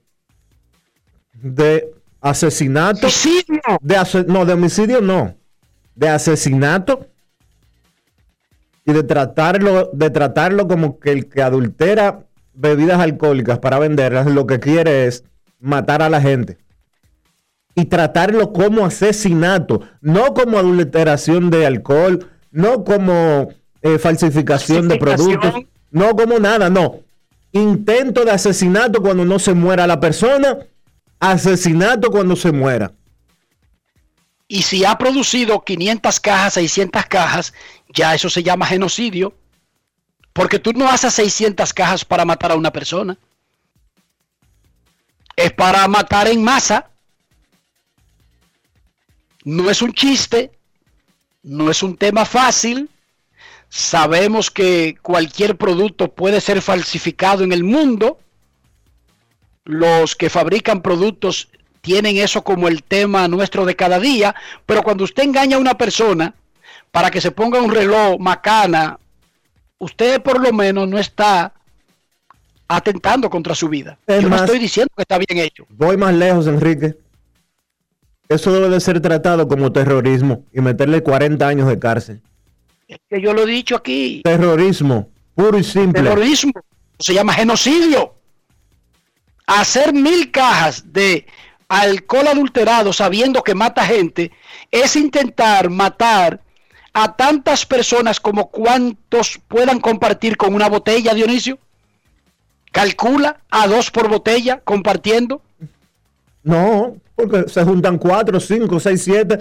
[1.31, 3.07] de asesinato.
[3.81, 5.35] De ase- no, de homicidio no.
[5.95, 7.07] De asesinato.
[8.85, 12.21] Y de tratarlo, de tratarlo como que el que adultera
[12.53, 15.23] bebidas alcohólicas para venderlas, lo que quiere es
[15.59, 16.57] matar a la gente.
[17.75, 23.49] Y tratarlo como asesinato, no como adulteración de alcohol, no como
[23.81, 25.53] eh, falsificación de productos,
[25.91, 26.95] no como nada, no.
[27.51, 30.57] Intento de asesinato cuando no se muera la persona,
[31.19, 32.93] asesinato cuando se muera.
[34.47, 37.53] Y si ha producido 500 cajas, 600 cajas,
[37.89, 39.35] ya eso se llama genocidio.
[40.33, 43.17] Porque tú no haces 600 cajas para matar a una persona.
[45.35, 46.89] Es para matar en masa.
[49.43, 50.51] No es un chiste.
[51.43, 52.89] No es un tema fácil.
[53.69, 58.19] Sabemos que cualquier producto puede ser falsificado en el mundo.
[59.69, 61.47] Los que fabrican productos
[61.81, 64.33] tienen eso como el tema nuestro de cada día,
[64.65, 66.33] pero cuando usted engaña a una persona
[66.89, 68.97] para que se ponga un reloj macana,
[69.77, 71.53] usted por lo menos no está
[72.67, 73.99] atentando contra su vida.
[74.07, 75.67] Es Yo más- no estoy diciendo que está bien hecho.
[75.69, 76.97] Voy más lejos, Enrique.
[78.27, 82.21] Eso debe de ser tratado como terrorismo y meterle 40 años de cárcel.
[82.87, 84.21] Es que yo lo he dicho aquí.
[84.23, 86.01] Terrorismo, puro y simple.
[86.01, 86.53] Terrorismo
[86.97, 88.15] se llama genocidio.
[89.49, 91.25] Hacer mil cajas de
[91.67, 94.31] alcohol adulterado sabiendo que mata gente
[94.69, 96.39] es intentar matar
[96.93, 101.57] a tantas personas como cuantos puedan compartir con una botella, Dionisio.
[102.71, 105.41] calcula a dos por botella compartiendo.
[106.43, 109.39] No, porque se juntan cuatro, cinco, seis, siete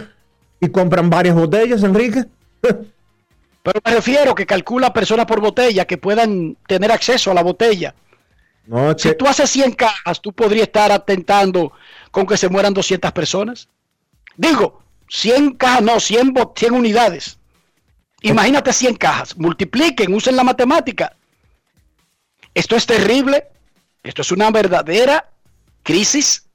[0.58, 2.24] y compran varias botellas, Enrique.
[2.62, 7.94] Pero me refiero que calcula personas por botella que puedan tener acceso a la botella.
[8.98, 11.72] Si tú haces 100 cajas, tú podrías estar atentando
[12.10, 13.68] con que se mueran 200 personas.
[14.36, 17.38] Digo, 100 cajas, no, 100, bo- 100 unidades.
[18.20, 21.16] Imagínate 100 cajas, multipliquen, usen la matemática.
[22.52, 23.46] Esto es terrible.
[24.02, 25.30] Esto es una verdadera
[25.82, 26.46] crisis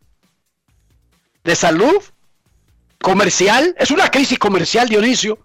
[1.44, 2.02] de salud
[3.02, 3.76] comercial.
[3.80, 5.40] Es una crisis comercial, Dionisio.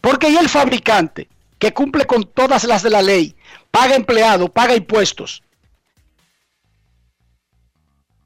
[0.00, 3.34] Porque y el fabricante que cumple con todas las de la ley,
[3.70, 5.42] paga empleado, paga impuestos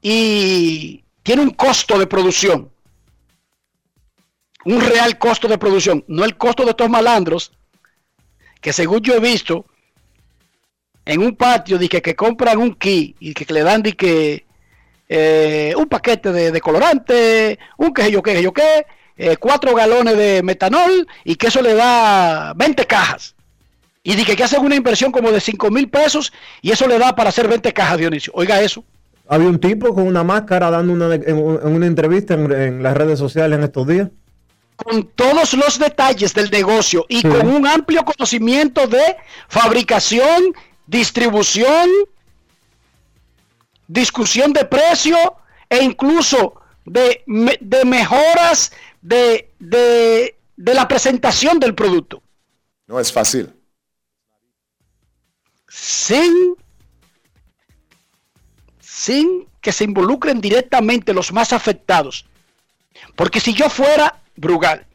[0.01, 2.71] y tiene un costo de producción,
[4.65, 7.51] un real costo de producción, no el costo de estos malandros
[8.61, 9.65] que según yo he visto
[11.05, 14.45] en un patio de que, que compran un kit y que, le dan que
[15.07, 18.85] eh, un paquete de, colorante, un que yo sé yo qué,
[19.17, 23.35] eh, cuatro galones de metanol y que eso le da 20 cajas.
[24.03, 26.31] Y dije que hacen una inversión como de 5 mil pesos
[26.61, 28.31] y eso le da para hacer 20 cajas, Dionisio.
[28.35, 28.83] Oiga eso.
[29.31, 32.83] Había un tipo con una máscara dando una, en, un- en una entrevista en, en
[32.83, 34.09] las redes sociales en estos días.
[34.75, 37.27] Con todos los detalles del negocio y Sí.
[37.27, 39.17] con un amplio conocimiento de
[39.47, 40.53] fabricación,
[40.87, 41.87] distribución,
[43.87, 45.17] discusión de precio
[45.69, 46.55] e incluso
[46.85, 47.23] de,
[47.59, 48.71] de mejoras
[49.01, 52.23] de, de, de la presentación del producto.
[52.87, 53.53] No es fácil.
[55.67, 56.55] sin,
[58.99, 62.25] sin que se involucren directamente los más afectados.
[63.15, 64.85] Porque si yo fuera Brugal,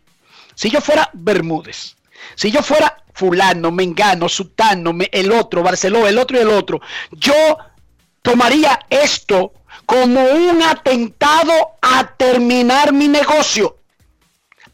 [0.55, 1.97] si yo fuera Bermúdez,
[2.35, 6.83] si yo fuera fulano, mengano, sutano, el otro, Barceló, el otro y el otro,
[7.13, 7.57] yo
[8.21, 9.55] tomaría esto
[9.87, 13.79] como un atentado a terminar mi negocio,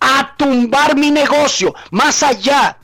[0.00, 2.80] a tumbar mi negocio, más allá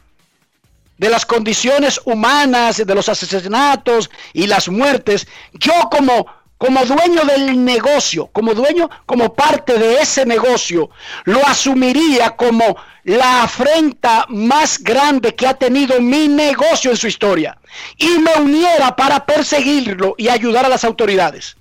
[0.99, 6.27] de las condiciones humanas, de los asesinatos y las muertes, yo como,
[6.59, 10.91] como dueño del negocio, como dueño, como parte de ese negocio,
[11.25, 17.59] lo asumiría como la afrenta más grande que ha tenido mi negocio en su historia
[17.99, 21.57] y me uniera para perseguirlo y ayudar a las autoridades.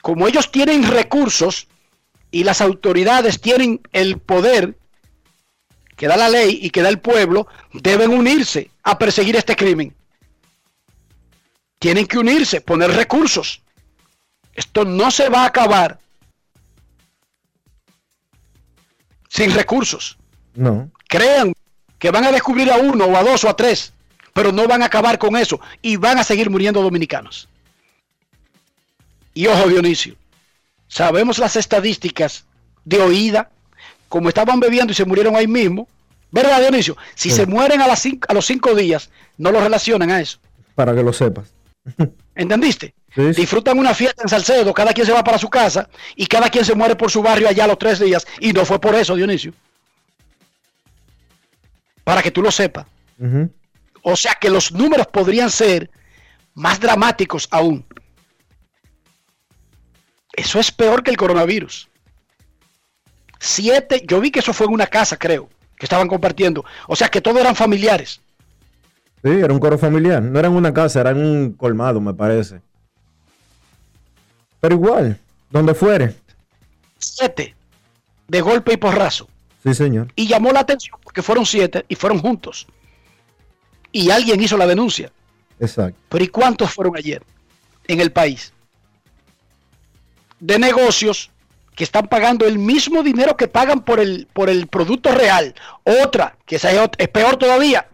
[0.00, 1.68] Como ellos tienen recursos
[2.32, 4.76] y las autoridades tienen el poder
[5.96, 9.94] que da la ley y que da el pueblo, deben unirse a perseguir este crimen.
[11.82, 13.60] Tienen que unirse, poner recursos.
[14.54, 15.98] Esto no se va a acabar
[19.28, 20.16] sin recursos.
[20.54, 20.88] No.
[21.08, 21.52] Crean
[21.98, 23.92] que van a descubrir a uno o a dos o a tres,
[24.32, 27.48] pero no van a acabar con eso y van a seguir muriendo dominicanos.
[29.34, 30.14] Y ojo Dionisio,
[30.86, 32.44] sabemos las estadísticas
[32.84, 33.50] de oída,
[34.08, 35.88] como estaban bebiendo y se murieron ahí mismo,
[36.30, 36.96] ¿verdad Dionisio?
[37.16, 37.34] Si Sí.
[37.38, 40.38] se mueren a, las cinco- a los cinco días, no lo relacionan a eso.
[40.76, 41.52] Para que lo sepas.
[42.34, 42.94] ¿Entendiste?
[43.14, 43.40] Sí, sí.
[43.42, 46.64] Disfrutan una fiesta en Salcedo, cada quien se va para su casa y cada quien
[46.64, 48.26] se muere por su barrio allá a los tres días.
[48.40, 49.52] Y no fue por eso, Dionisio.
[52.04, 52.86] Para que tú lo sepas.
[54.02, 55.90] O sea que los números podrían ser
[56.54, 57.84] más dramáticos aún.
[60.32, 61.88] Eso es peor que el coronavirus.
[63.38, 66.64] Siete, yo vi que eso fue en una casa, creo, que estaban compartiendo.
[66.88, 68.21] O sea que todos eran familiares.
[69.24, 70.22] Sí, era un coro familiar.
[70.22, 72.60] No era en una casa, era en un colmado, me parece.
[74.60, 75.18] Pero igual,
[75.50, 76.14] donde fuere.
[76.98, 77.54] Siete,
[78.28, 79.28] de golpe y porrazo.
[79.62, 80.08] Sí, señor.
[80.16, 82.66] Y llamó la atención porque fueron siete y fueron juntos.
[83.92, 85.12] Y alguien hizo la denuncia.
[85.60, 85.98] Exacto.
[86.08, 87.22] Pero ¿y cuántos fueron ayer
[87.86, 88.52] en el país?
[90.40, 91.30] De negocios
[91.76, 95.54] que están pagando el mismo dinero que pagan por el, por el producto real.
[95.84, 97.86] Otra, que esa es, ot- es peor todavía.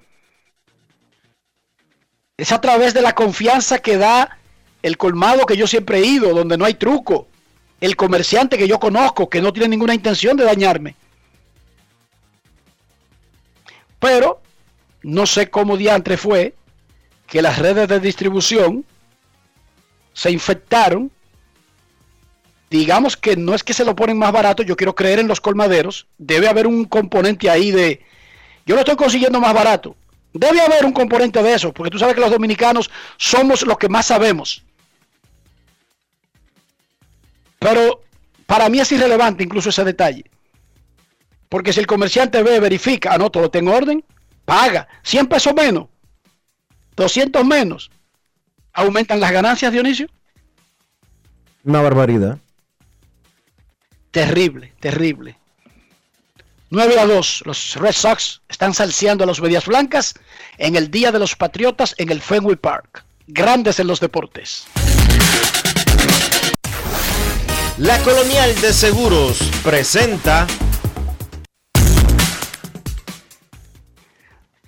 [2.38, 4.38] Es a través de la confianza que da
[4.82, 7.26] el colmado que yo siempre he ido, donde no hay truco.
[7.80, 10.94] El comerciante que yo conozco, que no tiene ninguna intención de dañarme.
[13.98, 14.40] Pero
[15.02, 16.54] no sé cómo diantre fue
[17.26, 18.84] que las redes de distribución
[20.12, 21.10] se infectaron.
[22.70, 25.40] Digamos que no es que se lo ponen más barato, yo quiero creer en los
[25.40, 26.06] colmaderos.
[26.18, 28.04] Debe haber un componente ahí de,
[28.64, 29.96] yo lo estoy consiguiendo más barato.
[30.32, 33.88] Debe haber un componente de eso, porque tú sabes que los dominicanos somos los que
[33.88, 34.62] más sabemos.
[37.58, 38.02] Pero
[38.46, 40.24] para mí es irrelevante incluso ese detalle.
[41.48, 44.04] Porque si el comerciante ve, verifica, ah, no, todo está en orden,
[44.44, 45.88] paga, 100 pesos menos,
[46.94, 47.90] 200 menos,
[48.72, 50.08] aumentan las ganancias, Dionisio.
[51.64, 52.38] Una barbaridad.
[54.10, 55.37] Terrible, terrible.
[56.70, 60.14] 9 a 2, los Red Sox están salseando a los Medias Blancas
[60.58, 63.04] en el Día de los Patriotas en el Fenway Park.
[63.26, 64.66] Grandes en los deportes.
[67.78, 70.46] La Colonial de Seguros presenta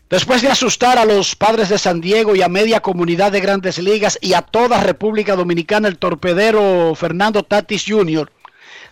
[0.09, 3.79] Después de asustar a los padres de San Diego y a media comunidad de grandes
[3.79, 8.29] ligas y a toda República Dominicana, el torpedero Fernando Tatis Jr.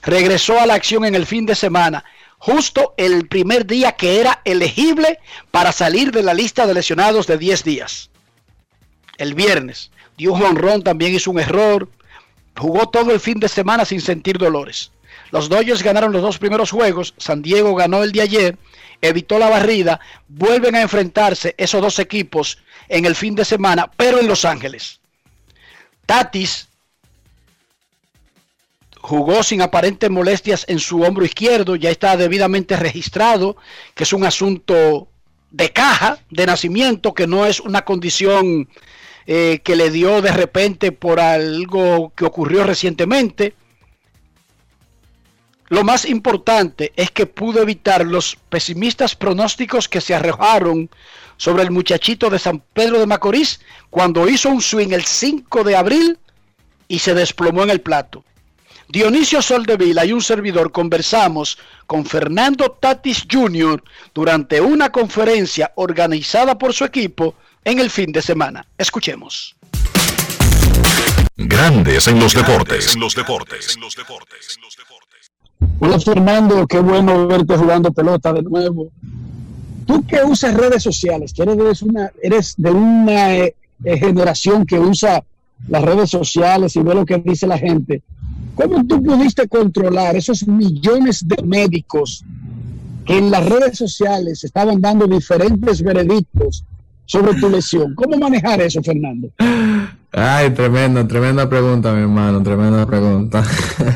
[0.03, 2.05] regresó a la acción en el fin de semana,
[2.39, 5.19] justo el primer día que era elegible
[5.51, 8.11] para salir de la lista de lesionados de 10 días.
[9.19, 11.89] El viernes dio honrón, también hizo un error,
[12.57, 14.91] jugó todo el fin de semana sin sentir dolores.
[15.31, 18.59] Los Dodgers ganaron los dos primeros juegos, San Diego ganó el de ayer,
[19.03, 22.59] evitó la barrida, vuelven a enfrentarse esos dos equipos
[22.89, 25.01] en el fin de semana, pero en Los Ángeles.
[26.07, 26.68] Tatis
[29.01, 33.57] jugó sin aparentes molestias en su hombro izquierdo, ya está debidamente registrado,
[33.95, 35.09] que es un asunto
[35.51, 38.69] de caja, de nacimiento, que no es una condición
[39.27, 43.55] eh, que le dio de repente por algo que ocurrió recientemente.
[45.69, 50.89] Lo más importante es que pudo evitar los pesimistas pronósticos que se arrojaron
[51.37, 55.77] sobre el muchachito de San Pedro de Macorís cuando hizo un swing el 5 de
[55.77, 56.19] abril
[56.89, 58.25] y se desplomó en el plato.
[58.91, 63.83] Dionisio Soldevila y un servidor conversamos con Fernando Tatis Jr.
[64.15, 67.35] durante una conferencia organizada por su equipo
[67.65, 68.65] en el fin de semana.
[68.79, 69.55] Escuchemos.
[71.37, 72.95] Grandes en los deportes.
[72.95, 73.79] En los deportes.
[75.81, 78.91] Hola Fernando, qué bueno verte jugando pelota de nuevo.
[79.87, 84.79] Tú que usas redes sociales, que eres, una, eres de una eh, eh, generación que
[84.79, 85.23] usa
[85.69, 88.03] las redes sociales y ve lo que dice la gente,
[88.59, 92.25] ¿cómo tú pudiste controlar esos millones de médicos
[93.07, 96.65] que en las redes sociales estaban dando diferentes veredictos
[97.07, 97.95] sobre tu lesión?
[97.95, 99.29] ¿Cómo manejar eso, Fernando?
[100.11, 103.45] Ay, tremendo, tremenda pregunta, mi hermano, tremenda pregunta.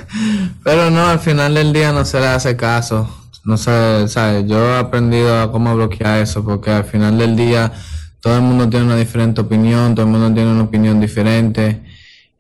[0.63, 3.09] Pero no, al final del día no se le hace caso.
[3.45, 4.47] No sé, ¿sabes?
[4.47, 7.73] Yo he aprendido a cómo bloquear eso, porque al final del día
[8.21, 11.83] todo el mundo tiene una diferente opinión, todo el mundo tiene una opinión diferente.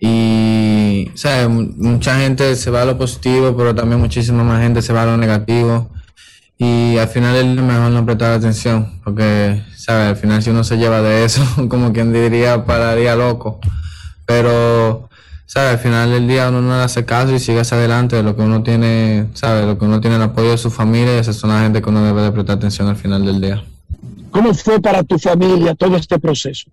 [0.04, 1.48] Y, ¿sabes?
[1.48, 5.06] Mucha gente se va a lo positivo, pero también muchísima más gente se va a
[5.06, 5.90] lo negativo.
[6.58, 10.08] Y al final es mejor no prestar atención, porque, ¿sabes?
[10.08, 13.60] Al final si uno se lleva de eso, como quien diría, pararía loco.
[14.26, 15.08] Pero,
[15.46, 15.74] ¿sabes?
[15.74, 18.34] Al final del día uno no le hace caso y sigue hacia adelante de lo
[18.34, 19.64] que uno tiene, ¿sabes?
[19.66, 21.88] Lo que uno tiene el apoyo de su familia y esa son la gente que
[21.88, 23.62] uno debe de prestar atención al final del día.
[24.32, 26.68] ¿Cómo fue para tu familia todo este proceso?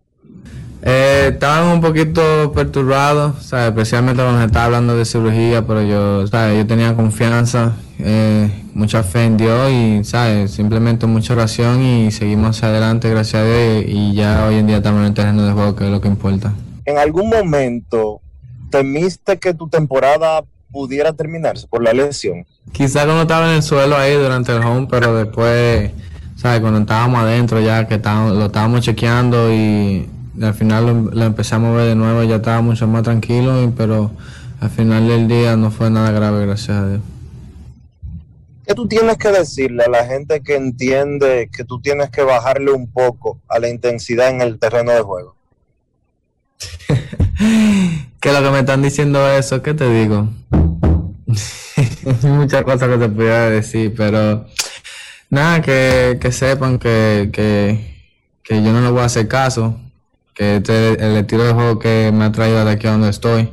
[0.81, 3.67] Eh, estaban un poquito perturbados, ¿sabes?
[3.67, 6.57] especialmente cuando se estaba hablando de cirugía, pero yo, ¿sabes?
[6.57, 10.51] yo tenía confianza, eh, mucha fe en Dios y ¿sabes?
[10.51, 14.77] simplemente mucha oración y seguimos hacia adelante, gracias a Dios, y, ya hoy en día
[14.77, 16.53] estamos en el terreno de juego, que es lo que importa.
[16.85, 18.21] ¿En algún momento
[18.69, 22.45] temiste que tu temporada pudiera terminarse por la lesión?
[22.71, 25.91] Quizá cuando estaba en el suelo ahí durante el home, pero después,
[26.37, 26.61] ¿sabes?
[26.61, 30.07] Cuando estábamos adentro ya, que estábamos, lo estábamos chequeando y
[30.41, 33.67] al final lo, lo, empecé a mover de nuevo, ya estaba mucho más tranquilo, y,
[33.67, 34.11] pero
[34.59, 37.01] al final del día no fue nada grave, gracias a Dios.
[38.69, 42.71] ¿Qué tú tienes que decirle a la gente que entiende que tú tienes que bajarle
[42.71, 45.35] un poco a la intensidad en el terreno de juego?
[48.21, 50.29] que lo que me están diciendo eso, ¿qué te digo?
[52.21, 54.45] Muchas cosas que te pudiera decir, pero
[55.31, 58.03] nada, que, que sepan que, que,
[58.43, 59.79] que yo no le voy a hacer caso,
[60.39, 63.49] este es el estilo de juego que me ha traído de aquí a donde estoy,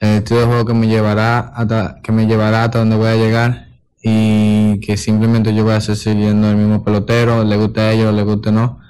[0.00, 3.16] el estilo de juego que me llevará hasta, que me llevará hasta donde voy a
[3.16, 3.68] llegar
[4.02, 8.12] y que simplemente yo voy a seguir siguiendo el mismo pelotero, le guste a ellos,
[8.12, 8.80] le guste no,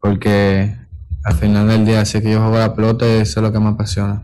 [0.00, 0.76] porque
[1.24, 3.58] al final del día sé que yo juego la pelota y eso es lo que
[3.58, 4.22] me apasiona.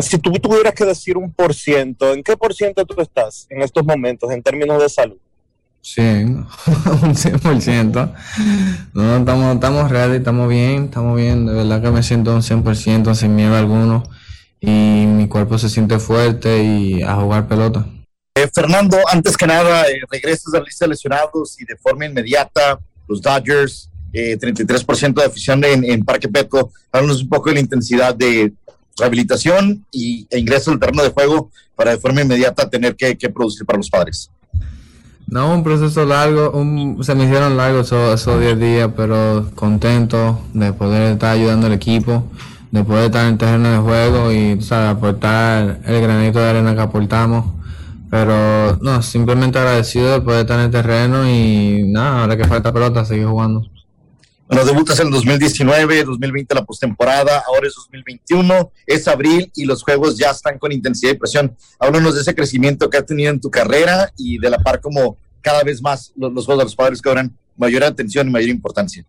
[0.00, 3.60] Si tú tuvieras que decir un por ciento, ¿en qué por ciento tú estás en
[3.60, 5.18] estos momentos en términos de salud?
[5.84, 8.14] Sí, un 100%.
[8.94, 11.44] No, estamos, estamos ready, estamos bien, estamos bien.
[11.44, 14.04] De verdad que me siento un 100% sin miedo alguno.
[14.60, 17.84] Y mi cuerpo se siente fuerte y a jugar pelota.
[18.36, 22.06] Eh, Fernando, antes que nada, eh, regresas a la lista de lesionados y de forma
[22.06, 22.78] inmediata,
[23.08, 26.72] los Dodgers, eh, 33% de afición en, Parque Petco.
[26.92, 28.52] Háblanos un poco de la intensidad de
[28.96, 33.66] rehabilitación y, e ingreso al terreno de juego para de forma inmediata tener que producir
[33.66, 34.30] para los padres.
[35.32, 40.38] No, un proceso largo, un, se me hicieron largos esos, esos 10 días, pero contento
[40.52, 42.24] de poder estar ayudando al equipo,
[42.70, 46.74] de estar en el terreno de juego y tú sabes, aportar el granito de arena
[46.74, 47.46] que aportamos.
[48.10, 53.06] Pero no, simplemente agradecido de estar en el terreno y nada, ahora que falta pelota,
[53.06, 53.71] seguir jugando.
[54.52, 60.18] Bueno, debutas en 2019, 2020 la postemporada, ahora es 2021, es abril y los juegos
[60.18, 61.56] ya están con intensidad y presión.
[61.78, 65.16] Háblanos de ese crecimiento que has tenido en tu carrera y de la par como
[65.40, 69.06] cada vez más los, los juegos de los padres cobran mayor atención y mayor importancia.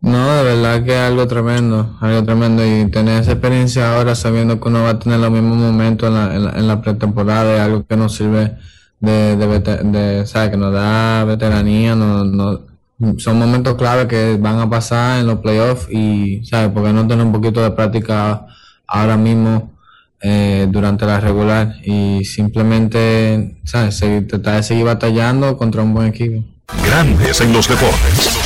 [0.00, 4.68] No, de verdad que algo tremendo, algo tremendo y tener esa experiencia ahora sabiendo que
[4.68, 7.60] uno va a tener los mismos momentos en la, en la, en la pretemporada es
[7.60, 8.56] algo que nos sirve
[8.98, 10.48] de, de, de, ¿sabes?
[10.48, 12.69] que nos da veteranía, no, no,
[13.18, 16.70] son momentos clave que van a pasar en los playoffs y, ¿sabes?
[16.72, 18.46] Porque no tener un poquito de práctica
[18.86, 19.72] ahora mismo
[20.20, 23.96] eh, durante la regular y simplemente, ¿sabes?
[23.96, 26.44] Seguir, tratar de seguir batallando contra un buen equipo.
[26.84, 28.39] Grandes en los deportes.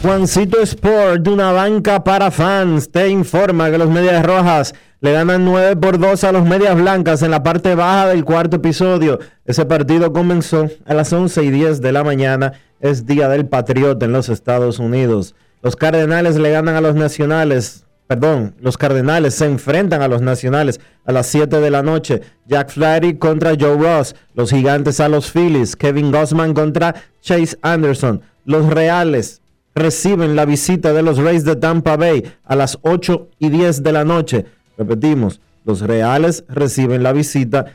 [0.00, 5.44] Juancito Sport, de una banca para fans, te informa que los Medias Rojas le ganan
[5.44, 9.18] 9 por 2 a los Medias Blancas en la parte baja del cuarto episodio.
[9.44, 12.52] Ese partido comenzó a las 11 y 10 de la mañana.
[12.78, 15.34] Es Día del Patriota en los Estados Unidos.
[15.62, 17.84] Los Cardenales le ganan a los Nacionales.
[18.06, 22.22] Perdón, los Cardenales se enfrentan a los Nacionales a las 7 de la noche.
[22.46, 24.14] Jack Flaherty contra Joe Ross.
[24.34, 25.74] Los Gigantes a los Phillies.
[25.74, 28.22] Kevin Gossman contra Chase Anderson.
[28.44, 29.42] Los Reales
[29.78, 33.92] reciben la visita de los Rays de Tampa Bay a las 8 y 10 de
[33.92, 34.46] la noche.
[34.76, 37.66] Repetimos, los Reales reciben la visita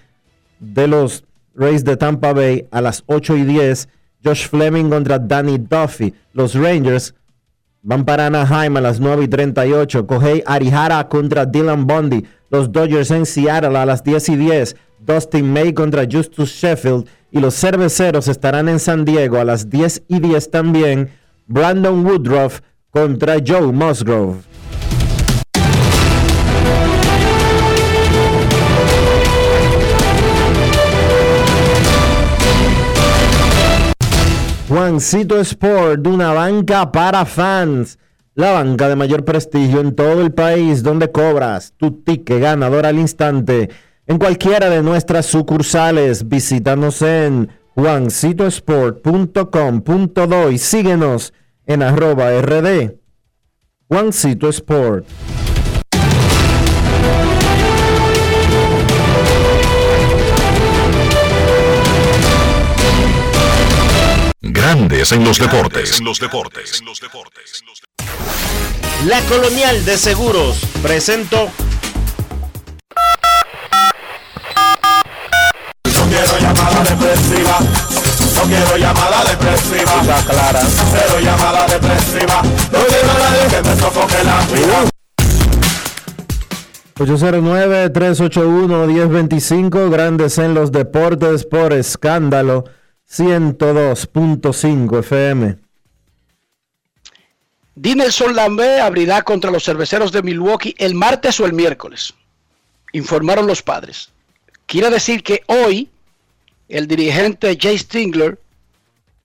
[0.60, 1.26] de los
[1.56, 3.90] Rays de Tampa Bay a las 8 y 10.
[4.24, 6.14] Josh Fleming contra Danny Duffy.
[6.34, 7.14] Los Rangers
[7.82, 10.08] van para Anaheim a las 9 y 38.
[10.08, 12.26] Kohei Arihara contra Dylan Bundy.
[12.50, 14.76] Los Dodgers en Seattle a las 10 y 10.
[15.00, 17.08] Dustin May contra Justus Sheffield.
[17.32, 21.10] Y los Cerveceros estarán en San Diego a las 10 y 10 también.
[21.48, 24.54] Brandon Woodruff contra Joe Musgrove.
[34.70, 38.00] Juancito Sport, de una banca para fans.
[38.34, 42.98] La banca de mayor prestigio en todo el país, donde cobras tu ticket ganador al
[42.98, 43.70] instante.
[44.08, 51.34] En cualquiera de nuestras sucursales, visítanos en juancitosport.com.do y síguenos
[51.66, 52.96] en arroba rd.
[53.88, 55.06] Juancito Sport.
[64.42, 66.00] Grandes en los deportes.
[66.00, 66.84] En los deportes.
[69.06, 71.50] La Colonial de Seguros presentó
[76.34, 77.60] No quiero llamada depresiva.
[78.34, 80.02] No quiero llamada depresiva.
[80.26, 80.62] clara.
[80.62, 82.42] Cero llamada depresiva.
[82.72, 84.90] No quiero a nadie que me sofoque la vida.
[86.96, 92.66] 809-381-1025, grandes en los deportes por escándalo
[93.12, 95.58] 102.5 FM.
[97.76, 102.14] Dinelson Lambé abrirá contra los cerveceros de Milwaukee el martes o el miércoles,
[102.92, 104.10] informaron los padres.
[104.66, 105.90] Quiere decir que hoy
[106.74, 108.40] el dirigente Jay Stingler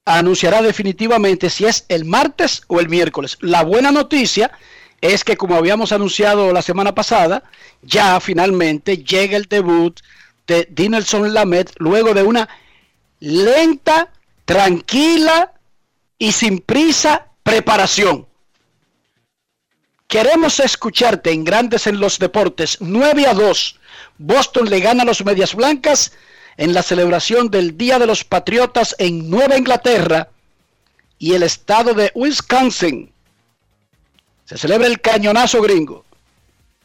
[0.04, 3.38] anunciará definitivamente si es el martes o el miércoles.
[3.40, 4.50] La buena noticia
[5.00, 7.44] es que como habíamos anunciado la semana pasada,
[7.80, 9.98] ya finalmente llega el debut
[10.46, 12.48] de Dinelson Lamet luego de una
[13.20, 14.12] lenta,
[14.44, 15.54] tranquila
[16.18, 18.26] y sin prisa preparación.
[20.06, 22.76] Queremos escucharte en Grandes en los Deportes.
[22.80, 23.80] 9 a 2.
[24.18, 26.12] Boston le gana a los Medias Blancas
[26.58, 30.28] en la celebración del Día de los Patriotas en Nueva Inglaterra
[31.18, 33.10] y el estado de Wisconsin.
[34.44, 36.04] Se celebra el cañonazo gringo.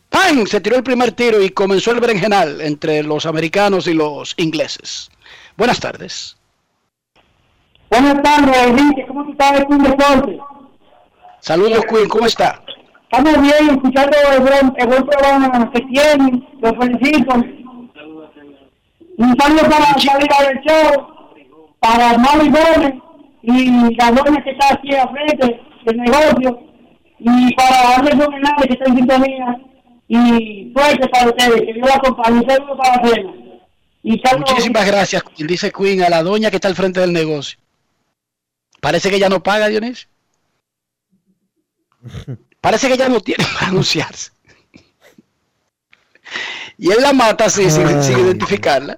[0.09, 0.45] ¡Pam!
[0.45, 5.09] Se tiró el primer tiro y comenzó el berenjenal entre los americanos y los ingleses.
[5.57, 6.37] Buenas tardes.
[7.89, 9.05] Buenas tardes, Enrique.
[9.07, 10.39] ¿Cómo estás de tu deporte?
[11.39, 12.07] Saludos, Queen.
[12.09, 12.61] ¿Cómo está?
[13.11, 16.47] Estamos bien, escuchando el buen, el buen programa que tienen.
[16.61, 17.43] Los felicito.
[19.17, 21.07] Un saludo para Salida del Show,
[21.79, 22.93] para Mari Gómez
[23.43, 26.59] y la doña que está aquí al frente del negocio,
[27.19, 29.57] y para Anderson Hernández que está en sintonía,
[30.07, 32.39] y fuerte para ustedes, que Dios la acompañe.
[32.39, 33.33] Un saludo para la.
[34.05, 37.57] Y Muchísimas gracias, dice Queen, a la doña que está al frente del negocio.
[38.81, 40.09] Parece que ya no paga, Dionisio.
[42.59, 44.32] Parece que ya no tiene para anunciarse.
[46.77, 48.97] Y él la mata así, sin, sin identificarla.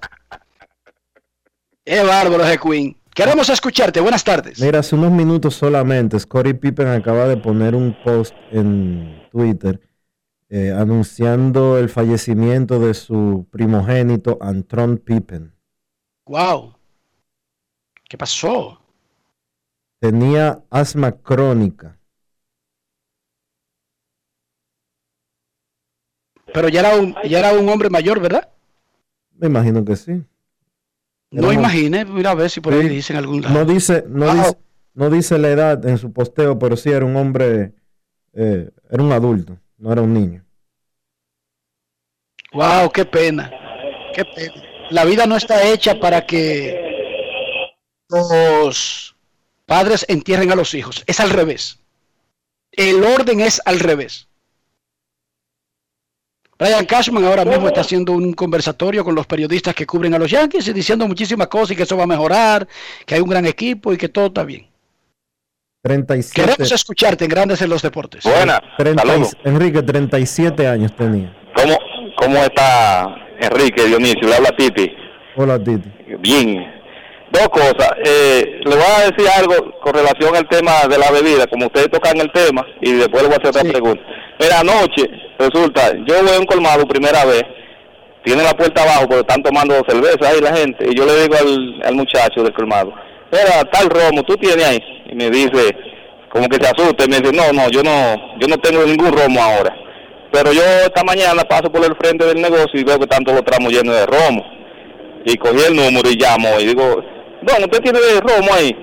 [1.84, 2.96] Qué bárbaro ese Queen.
[3.14, 4.00] Queremos escucharte.
[4.00, 4.60] Buenas tardes.
[4.60, 9.80] Mira, hace unos minutos solamente, Scottie Pippen acaba de poner un post en Twitter
[10.48, 15.52] eh, anunciando el fallecimiento de su primogénito, Antron Pippen.
[16.26, 16.76] Wow.
[18.08, 18.80] ¿Qué pasó?
[19.98, 21.98] Tenía asma crónica.
[26.56, 28.48] Pero ya era un, ya era un hombre mayor, ¿verdad?
[29.38, 30.24] Me imagino que sí.
[31.30, 32.88] No Era imagine, mira a ver si por ahí Sí.
[32.88, 33.52] dice en algún lado.
[33.54, 34.34] No dice, no, Wow.
[34.36, 34.58] dice,
[34.94, 37.74] no dice la edad en su posteo, pero sí era un hombre,
[38.32, 40.42] eh, era un adulto, no era un niño.
[42.54, 43.50] Wow, qué pena.
[44.14, 44.54] Qué pena.
[44.90, 46.80] La vida no está hecha para que
[48.08, 49.14] los
[49.66, 51.04] padres entierren a los hijos.
[51.06, 51.80] Es al revés.
[52.72, 54.28] El orden es al revés.
[56.58, 60.30] Brian Cashman ahora mismo está haciendo un conversatorio con los periodistas que cubren a los
[60.30, 62.66] Yankees y diciendo muchísimas cosas y que eso va a mejorar,
[63.04, 64.66] que hay un gran equipo y que todo está bien.
[65.82, 68.24] 37, Queremos escucharte en Grandes en los Deportes.
[68.24, 69.32] Buenas, 30 y- saludos.
[69.44, 71.36] Enrique, 37 años tenía.
[71.54, 71.78] ¿Cómo,
[72.16, 74.26] ¿Cómo está Enrique Dionisio?
[74.26, 74.90] Le habla Titi.
[75.36, 75.88] Hola, Titi.
[76.20, 76.64] Bien.
[77.30, 77.90] Dos cosas.
[78.04, 81.90] Eh, le voy a decir algo con relación al tema de la bebida, como ustedes
[81.90, 84.02] tocan el tema, y después le voy a hacer otra pregunta.
[84.38, 87.42] Mira, anoche, resulta, yo voy a un colmado primera vez,
[88.24, 91.34] tiene la puerta abajo, porque están tomando cerveza ahí la gente, y yo le digo
[91.36, 92.92] al, al muchacho del colmado,
[93.32, 94.82] mira, tal romo, ¿tú tienes ahí?
[95.10, 95.76] Y me dice,
[96.30, 99.12] como que se asusta, y me dice, no, no, yo no, yo no tengo ningún
[99.12, 99.74] romo ahora.
[100.32, 103.38] Pero yo esta mañana paso por el frente del negocio y veo que están todos
[103.38, 104.44] los tramos llenos de romo.
[105.24, 107.02] Y cogí el número y llamo y digo,
[107.46, 108.76] Don, ¿usted tiene romo ahí?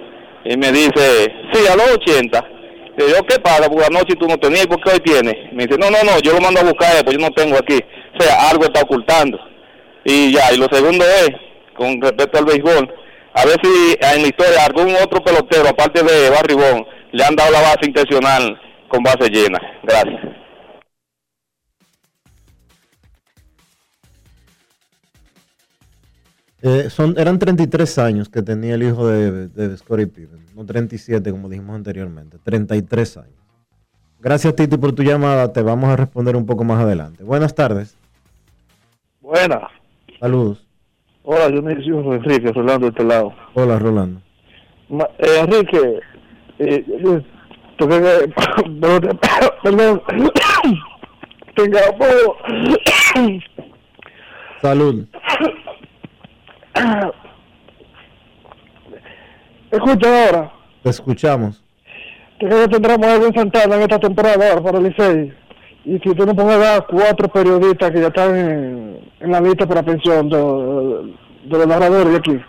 [0.46, 2.46] Y me dice, sí, a los 80.
[2.98, 3.68] Y yo, ¿qué pasa?
[3.70, 5.36] Porque anoche tú no tenías, ¿por qué hoy tienes?
[5.52, 7.80] Me dice, no, no, no, yo lo mando a buscar, pues yo no tengo aquí.
[8.18, 9.38] O sea, algo está ocultando.
[10.06, 11.32] Y ya, y lo segundo es,
[11.76, 12.94] con respecto al béisbol,
[13.34, 17.52] a ver si en la historia algún otro pelotero, aparte de Barribón, le han dado
[17.52, 19.60] la base intencional con base llena.
[19.84, 20.33] Gracias.
[26.66, 31.30] Eh, son, eran 33 años que tenía el hijo de, de Scottie Pippen, no 37
[31.30, 33.36] como dijimos anteriormente, 33 años.
[34.22, 37.22] Gracias Titi por tu llamada, te vamos a responder un poco más adelante.
[37.26, 37.98] Buenas tardes,
[39.20, 39.64] Buenas.
[40.22, 40.66] saludos.
[41.24, 43.34] Hola, yo me llamo Enrique, Rolando de este lado.
[43.56, 44.22] Hola Rolando.
[44.88, 46.00] Ma- eh, Enrique,
[46.60, 47.22] eh, yo
[47.78, 48.34] toqué que-
[49.64, 50.02] perdón,
[51.56, 52.38] tengamos,
[54.62, 55.06] Salud.
[59.72, 60.52] Escucha ahora,
[60.84, 61.64] Te escuchamos.
[62.40, 65.34] que creo que tendremos algo en Santana en esta temporada ahora para el Licey.
[65.86, 69.68] Y que tú nos pongas a cuatro periodistas que ya están en, en la lista
[69.68, 72.40] para pensión de, de los narradores de aquí.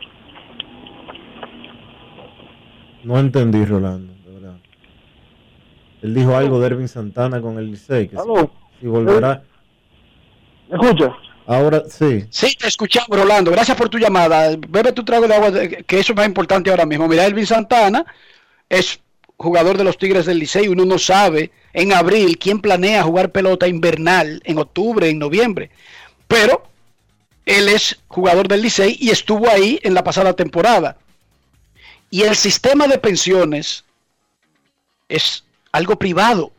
[3.02, 4.56] No entendí Rolando, de verdad.
[6.02, 8.16] Él dijo algo de Ervin Santana con el Licey, que
[8.80, 9.42] si, volverá.
[10.70, 11.12] ¿Me escucha?
[11.46, 12.24] Ahora sí.
[12.30, 13.50] Sí, te escuchamos, Rolando.
[13.50, 14.56] Gracias por tu llamada.
[14.68, 15.52] Bebe tu trago de agua,
[15.86, 17.06] que eso es más importante ahora mismo.
[17.06, 18.04] Mira, Elvin Santana
[18.68, 19.00] es
[19.36, 20.68] jugador de los Tigres del Licey.
[20.68, 25.70] Uno no sabe en abril quién planea jugar pelota invernal en octubre, en noviembre.
[26.28, 26.66] Pero
[27.44, 30.96] él es jugador del Licey y estuvo ahí en la pasada temporada.
[32.10, 33.84] Y el sistema de pensiones
[35.08, 36.52] es algo privado.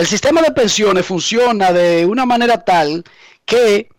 [0.00, 3.04] El sistema de pensiones funciona de una manera tal
[3.44, 3.90] que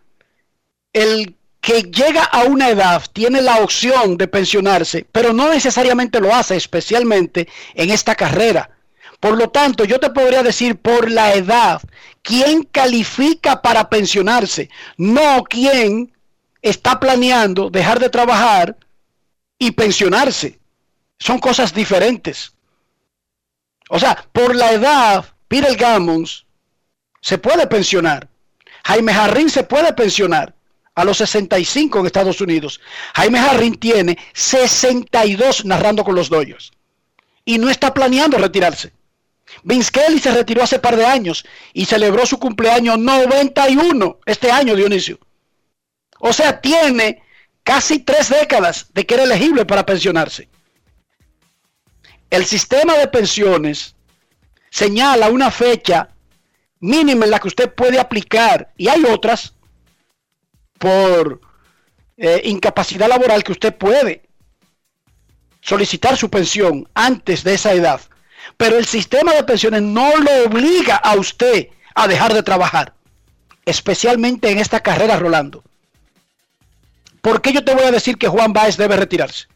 [0.93, 6.34] el que llega a una edad tiene la opción de pensionarse, pero no necesariamente lo
[6.34, 8.72] hace, especialmente en esta carrera.
[9.20, 11.80] Por lo tanto, yo te podría decir por la edad,
[12.24, 16.12] quién califica para pensionarse, no quién
[16.64, 18.76] está planeando dejar de trabajar
[19.60, 20.58] y pensionarse.
[21.20, 22.54] Son cosas diferentes.
[23.88, 26.45] O sea, por la edad, Peter Gammons
[27.20, 28.30] se puede pensionar.
[28.86, 30.56] Jaime Jarrín se puede pensionar
[30.95, 32.80] a los 65 en Estados Unidos.
[33.16, 36.72] Jaime Jarrín tiene 62 narrando con los Dodgers
[37.43, 38.93] y no está planeando retirarse.
[39.64, 41.43] Vince Kelly se retiró hace par de años
[41.74, 45.20] y celebró su cumpleaños 91 este año, Dionisio.
[46.20, 47.24] O sea, tiene
[47.64, 50.47] casi tres décadas de que era elegible para pensionarse.
[52.30, 53.95] El sistema de pensiones
[54.72, 56.10] señala una fecha
[56.80, 59.54] mínima en la que usted puede aplicar y hay otras
[60.80, 61.42] por
[62.18, 64.24] eh, incapacidad laboral que usted puede
[65.62, 68.02] solicitar su pensión antes de esa edad.
[68.58, 72.96] Pero el sistema de pensiones no lo obliga a usted a dejar de trabajar,
[73.66, 75.64] especialmente en esta carrera, Rolando.
[77.22, 79.48] ¿Por qué yo te voy a decir que Juan Báez debe retirarse?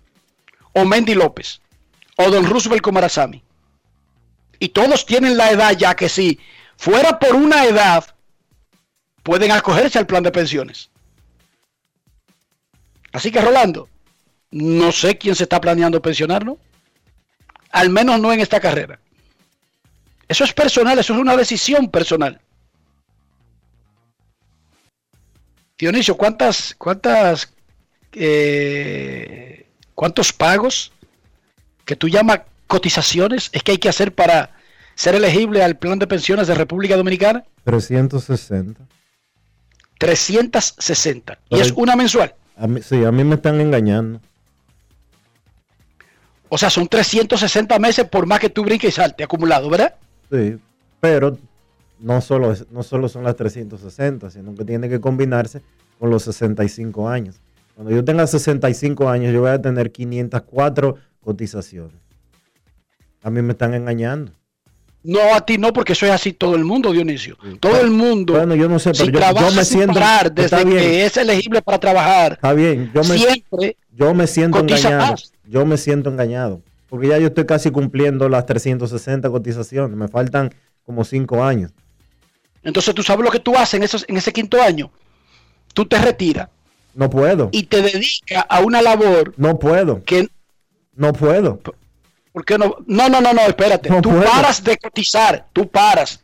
[0.74, 1.62] O Mendy López.
[2.18, 3.44] O Don Roosevelt Comarazami.
[4.60, 6.40] Y todos tienen la edad ya que si
[6.78, 8.06] fuera por una edad,
[9.24, 10.90] pueden acogerse al plan de pensiones.
[13.12, 13.90] Así que Rolando,
[14.52, 16.58] no sé quién se está planeando pensionar, ¿no?
[17.72, 19.00] Al menos no en esta carrera.
[20.28, 22.40] Eso es personal, eso es una decisión personal.
[25.78, 27.54] Dionisio, ¿cuántas, cuántas,
[28.14, 30.92] eh, cuántos pagos
[31.84, 34.52] que tú llamas cotizaciones es que hay que hacer para
[34.96, 37.44] ser elegible al plan de pensiones de República Dominicana?
[37.64, 38.82] 360.
[39.98, 41.40] 360.
[41.50, 42.36] Y es una mensual.
[42.58, 44.20] A mí, sí, a mí me están engañando.
[46.50, 49.96] O sea, son 360 meses por más que tú brinques y salte acumulado, ¿verdad?
[50.32, 50.58] Sí,
[51.02, 51.38] pero
[52.00, 55.62] no solo, es- no solo son las 360, sino que tiene que combinarse
[56.00, 57.36] con los 65 años.
[57.76, 61.98] Cuando yo tenga 65 años, yo voy a tener 504 cotizaciones.
[63.26, 64.32] A mí me están engañando.
[65.02, 67.36] No, a ti no, porque eso es así todo el mundo, Dionisio.
[67.60, 68.34] Todo el mundo.
[68.34, 69.94] Bueno, yo no sé, pero si yo, me siento.
[69.96, 72.92] parar desde bien, que es elegible para trabajar, está bien.
[72.94, 75.12] Yo me, siempre yo me siento engañado.
[75.14, 75.34] más.
[75.44, 76.62] Yo me siento engañado.
[76.88, 79.98] Porque ya yo estoy casi cumpliendo las 360 cotizaciones.
[79.98, 80.54] Me faltan
[80.84, 81.72] como 5 años.
[82.62, 84.92] Entonces tú sabes lo que tú haces en, esos, en ese quinto año.
[85.74, 86.48] Tú te retiras
[86.94, 87.50] No puedo.
[87.52, 90.04] y te dedicas a una labor No puedo.
[90.04, 90.28] que...
[90.96, 91.60] No puedo.
[92.36, 92.76] ¿Por qué no?
[92.86, 93.90] No, no, no, no, espérate.
[93.90, 94.26] No tú puedo.
[94.26, 96.20] paras de cotizar, tú paras.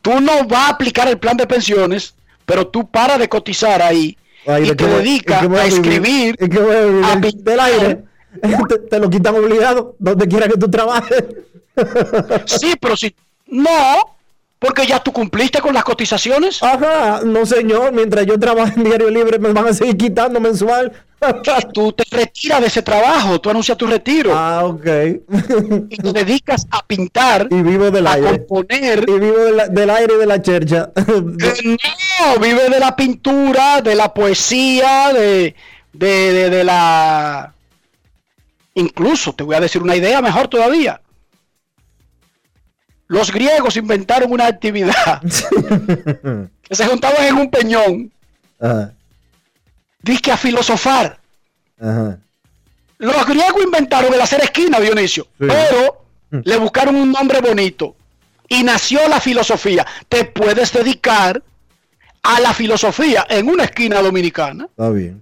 [0.00, 2.14] Tú no vas a aplicar el plan de pensiones,
[2.46, 6.58] pero tú paras de cotizar ahí Ay, y ¿de te dedicas a escribir, ¿De qué
[6.58, 7.04] voy a vivir?
[7.04, 7.42] a Del- pintar.
[7.44, 8.04] del aire.
[8.68, 11.24] Te, te lo quitan obligado, donde quiera que tú trabajes.
[12.46, 13.14] Sí, pero si...
[13.48, 14.16] No,
[14.60, 16.62] porque ya tú cumpliste con las cotizaciones.
[16.62, 20.92] Ajá, no señor, mientras yo trabaje en Diario Libre me van a seguir quitando mensual.
[21.74, 24.32] tú te retiras de ese trabajo, tú anuncias tu retiro.
[24.34, 24.86] Ah, ok.
[25.90, 28.44] y te dedicas a pintar, y vivo del a aire.
[28.46, 29.04] componer.
[29.08, 30.90] Y vivo de la- del aire y de la chercha.
[30.96, 31.76] Eh,
[32.20, 35.54] No, vive de la pintura, de la poesía, de,
[35.94, 37.54] de, de- de la...
[38.74, 41.00] Incluso, te voy a decir una idea mejor todavía.
[43.10, 45.20] Los griegos inventaron una actividad
[46.62, 48.12] que se juntaban en un peñón,
[48.60, 48.92] Ajá,
[50.00, 51.18] disque a filosofar.
[51.80, 52.18] ajá.
[52.98, 55.46] Los griegos inventaron el hacer esquina, Dionisio, Sí.
[55.48, 57.96] pero le buscaron un nombre bonito
[58.48, 59.84] y nació la filosofía.
[60.08, 61.42] Te puedes dedicar
[62.22, 65.20] a la filosofía en una esquina dominicana Está bien.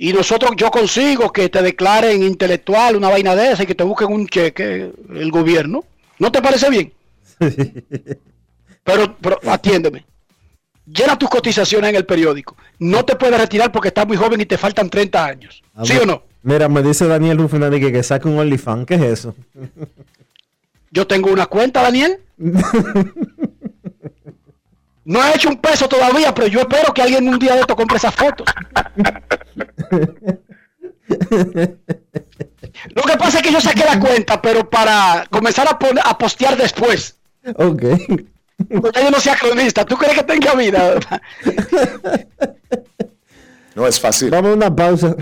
[0.00, 3.82] Y nosotros yo consigo que te declaren intelectual una vaina de esa y que te
[3.82, 5.84] busquen un cheque el gobierno.
[6.20, 6.92] ¿No te parece bien?
[8.84, 10.06] Pero, pero atiéndeme.
[10.86, 12.56] Llena tus cotizaciones en el periódico.
[12.78, 15.62] No te puedes retirar porque estás muy joven y te faltan 30 años.
[15.74, 16.22] A ¿Sí ver, o no?
[16.42, 18.86] Mira, me dice Daniel Rufinani que, que saque un OnlyFans.
[18.86, 19.34] ¿Qué es eso?
[20.90, 22.18] Yo tengo una cuenta, Daniel.
[25.08, 27.74] No he hecho un peso todavía, pero yo espero que alguien un día de esto
[27.74, 28.46] compre esas fotos.
[32.94, 36.16] Lo que pasa es que yo saqué la cuenta, pero para comenzar a, pon- a
[36.18, 37.16] postear después.
[37.56, 37.82] ok.
[38.82, 39.84] Porque yo no soy cronista.
[39.84, 40.98] ¿Tú crees que tenga vida?
[43.76, 44.30] No es fácil.
[44.30, 45.14] Vamos a una pausa.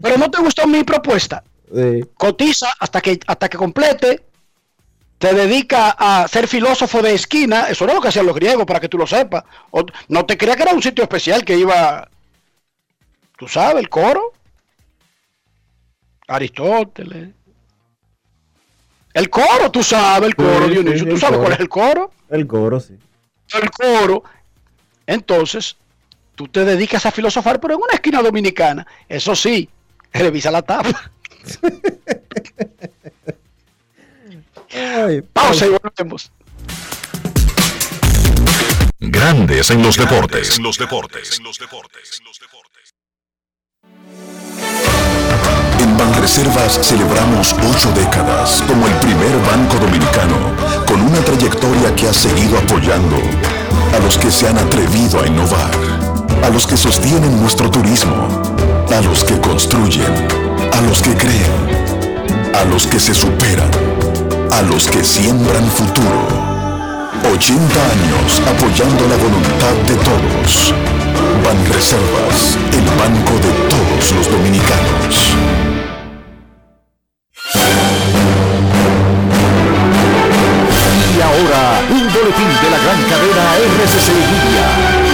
[0.00, 1.44] Pero no te gustó mi propuesta.
[1.74, 2.00] Sí.
[2.14, 4.22] Cotiza hasta que, hasta que complete.
[5.18, 7.66] Te dedica a ser filósofo de esquina.
[7.68, 9.44] Eso no es lo que hacían los griegos, para que tú lo sepas.
[9.70, 12.08] O- no te creas que era un sitio especial que iba.
[13.40, 14.34] Tú sabes, el coro.
[16.28, 17.30] Aristóteles.
[19.14, 20.98] El coro, tú sabes, el coro, Sí, Dionisio.
[21.06, 21.40] sí, ¿Tú sabes coro.
[21.40, 22.10] cuál es el coro?
[22.28, 22.98] El coro, sí.
[23.54, 24.22] el coro.
[25.06, 25.74] Entonces,
[26.34, 28.86] tú te dedicas a filosofar, pero en una esquina dominicana.
[29.08, 29.70] Eso sí,
[30.12, 31.10] revisa la tapa.
[34.70, 36.30] Ay, Pausa y volvemos.
[38.98, 40.58] Grandes en los deportes.
[40.58, 41.38] En los deportes.
[41.38, 41.44] En
[46.00, 50.36] Banreservas celebramos ocho décadas como el primer banco dominicano
[50.86, 53.16] con una trayectoria que ha seguido apoyando
[53.94, 55.70] a los que se han atrevido a innovar,
[56.42, 58.28] a los que sostienen nuestro turismo,
[58.90, 60.28] a los que construyen,
[60.72, 63.70] a los que creen, a los que se superan,
[64.52, 66.49] a los que siembran futuro.
[67.28, 70.74] 80 años apoyando la voluntad de todos.
[71.44, 75.36] Banreservas, el banco de todos los dominicanos.
[81.16, 85.09] Y ahora, un boletín de la gran cadena RCC Media.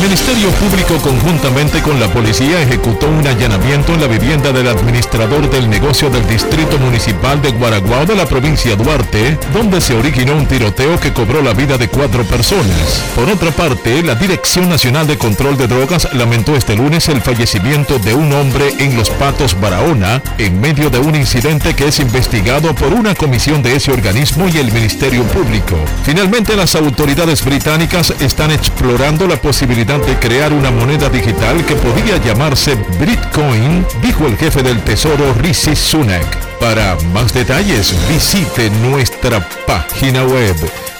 [0.00, 5.50] El Ministerio Público conjuntamente con la policía ejecutó un allanamiento en la vivienda del administrador
[5.50, 10.46] del negocio del Distrito Municipal de Guaraguao de la provincia Duarte, donde se originó un
[10.46, 13.04] tiroteo que cobró la vida de cuatro personas.
[13.14, 17.98] Por otra parte, la Dirección Nacional de Control de Drogas lamentó este lunes el fallecimiento
[17.98, 22.74] de un hombre en Los Patos, Barahona, en medio de un incidente que es investigado
[22.74, 25.76] por una comisión de ese organismo y el Ministerio Público.
[26.04, 32.16] Finalmente, las autoridades británicas están explorando la posibilidad de crear una moneda digital que podría
[32.18, 36.24] llamarse Bitcoin, dijo el jefe del Tesoro Rishi Sunak.
[36.60, 40.54] Para más detalles, visite nuestra página web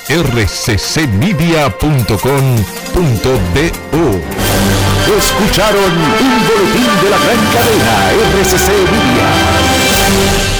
[0.08, 1.70] rccmedia.com.do.
[5.18, 8.10] Escucharon un boletín de la gran cadena
[8.42, 10.59] RCC Media.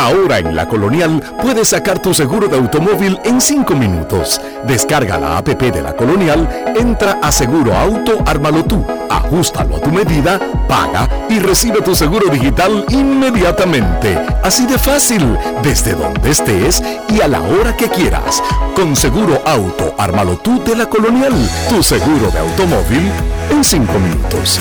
[0.00, 4.40] Ahora en la Colonial puedes sacar tu seguro de automóvil en 5 minutos.
[4.66, 9.90] Descarga la APP de la Colonial, entra a Seguro Auto, ármalo tú, ajustalo a tu
[9.90, 14.18] medida, paga y recibe tu seguro digital inmediatamente.
[14.42, 18.42] Así de fácil, desde donde estés y a la hora que quieras.
[18.74, 21.34] Con Seguro Auto, ármalo tú de la Colonial,
[21.68, 23.12] tu seguro de automóvil
[23.50, 24.60] en 5 minutos.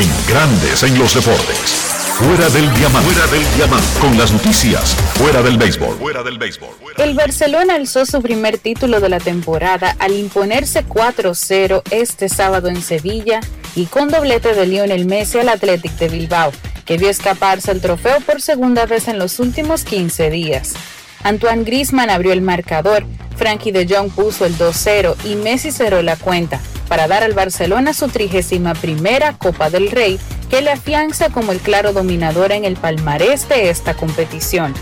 [0.00, 1.72] En Grandes en los Deportes.
[2.14, 3.10] Fuera del diamante.
[3.10, 4.00] Fuera del diamante.
[4.00, 4.94] Con las noticias.
[5.12, 5.94] Fuera del béisbol.
[5.98, 6.70] Fuera del béisbol.
[6.96, 12.80] El Barcelona alzó su primer título de la temporada al imponerse 4-0 este sábado en
[12.80, 13.40] Sevilla
[13.76, 16.50] y con doblete de Lionel Messi al Athletic de Bilbao,
[16.86, 20.76] que vio escaparse el trofeo por segunda vez en los últimos 15 días.
[21.22, 23.04] Antoine Griezmann abrió el marcador,
[23.36, 27.94] Frankie de Jong puso el 2-0 y Messi cerró la cuenta para dar al Barcelona
[27.94, 30.18] su trigésima primera Copa del Rey,
[30.50, 34.74] que le afianza como el claro dominador en el palmarés de esta competición.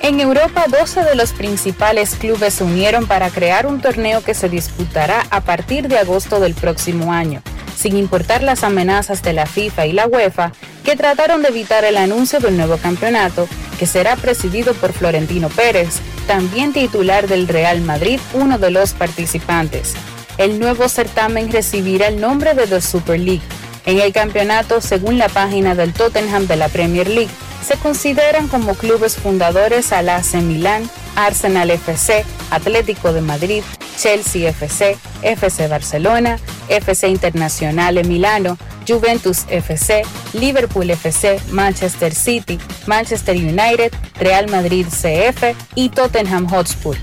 [0.00, 4.48] En Europa, 12 de los principales clubes se unieron para crear un torneo que se
[4.48, 7.42] disputará a partir de agosto del próximo año,
[7.76, 10.52] sin importar las amenazas de la FIFA y la UEFA,
[10.84, 13.46] que trataron de evitar el anuncio del nuevo campeonato,
[13.82, 15.96] que será presidido por Florentino Pérez,
[16.28, 19.94] también titular del Real Madrid, uno de los participantes.
[20.38, 23.42] El nuevo certamen recibirá el nombre de The Super League.
[23.84, 27.32] En el campeonato, según la página del Tottenham de la Premier League,
[27.66, 33.62] se consideran como clubes fundadores al AC Milán, Arsenal FC, Atlético de Madrid,
[33.96, 36.38] Chelsea FC, FC Barcelona,
[36.68, 40.02] FC Internazionale Milano, Juventus FC,
[40.32, 46.96] Liverpool FC, Manchester City, Manchester United, Real Madrid CF y Tottenham Hotspur.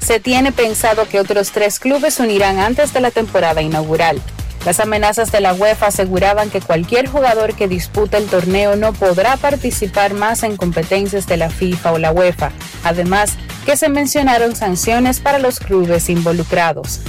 [0.00, 4.22] Se tiene pensado que otros tres clubes unirán antes de la temporada inaugural.
[4.64, 9.36] Las amenazas de la UEFA aseguraban que cualquier jugador que dispute el torneo no podrá
[9.36, 12.50] participar más en competencias de la FIFA o la UEFA.
[12.82, 13.36] Además,
[13.66, 17.00] que se mencionaron sanciones para los clubes involucrados.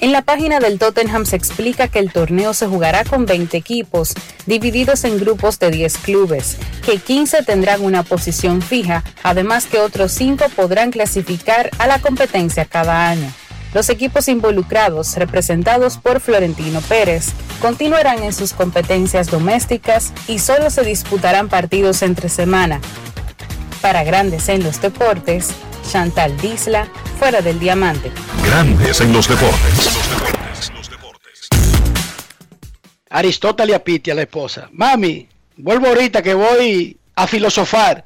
[0.00, 4.14] En la página del Tottenham se explica que el torneo se jugará con 20 equipos,
[4.46, 10.10] divididos en grupos de 10 clubes, que 15 tendrán una posición fija, además que otros
[10.12, 13.30] 5 podrán clasificar a la competencia cada año.
[13.72, 17.26] Los equipos involucrados, representados por Florentino Pérez,
[17.60, 22.80] continuarán en sus competencias domésticas y solo se disputarán partidos entre semana.
[23.80, 25.54] Para Grandes en los Deportes,
[25.90, 26.86] Chantal Disla,
[27.18, 28.12] fuera del diamante.
[28.44, 29.90] Grandes en los deportes.
[33.10, 34.68] Aristóteles a Piti, a la esposa.
[34.70, 38.04] Mami, vuelvo ahorita que voy a filosofar.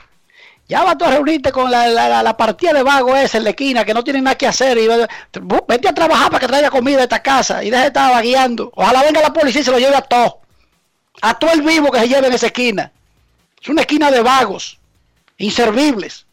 [0.66, 3.50] Ya vas tú a reunirte con la, la, la partida de vago esa en la
[3.50, 4.78] esquina que no tienen nada que hacer.
[4.78, 4.88] Y
[5.68, 8.72] vete a trabajar para que traiga comida a esta casa y deje de estar vagueando.
[8.74, 10.38] Ojalá venga la policía y se lo lleve a todo.
[11.20, 12.90] A todo el vivo que se lleve en esa esquina.
[13.62, 14.78] Es una esquina de vagos,
[15.36, 16.24] inservibles.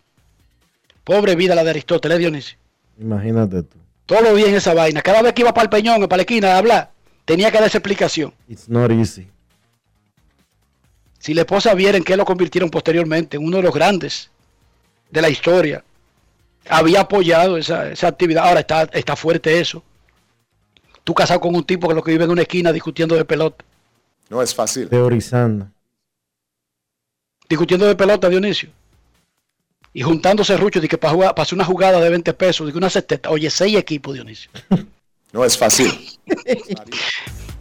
[1.03, 2.57] Pobre vida la de Aristóteles, Dionisio.
[2.99, 3.77] Imagínate tú.
[4.05, 5.01] Todo lo bien esa vaina.
[5.01, 6.91] Cada vez que iba para el peñón, para la esquina a hablar,
[7.25, 8.33] tenía que dar esa explicación.
[8.47, 9.27] It's not easy.
[11.19, 14.31] Si la esposa viera en qué lo convirtieron posteriormente, en uno de los grandes
[15.09, 15.83] de la historia,
[16.67, 18.47] había apoyado esa, esa actividad.
[18.47, 19.83] Ahora está, está fuerte eso.
[21.03, 23.63] Tú casado con un tipo que lo que vive en una esquina discutiendo de pelota.
[24.29, 24.87] No es fácil.
[24.89, 25.67] Teorizando.
[27.49, 28.69] Discutiendo de pelota, Dionisio.
[29.93, 32.71] Y juntándose ruchos de que para, jugar, para hacer una jugada de 20 pesos, de
[32.71, 33.29] que una seteta.
[33.29, 34.51] Oye, seis equipos, Dionisio.
[35.33, 35.89] No es fácil.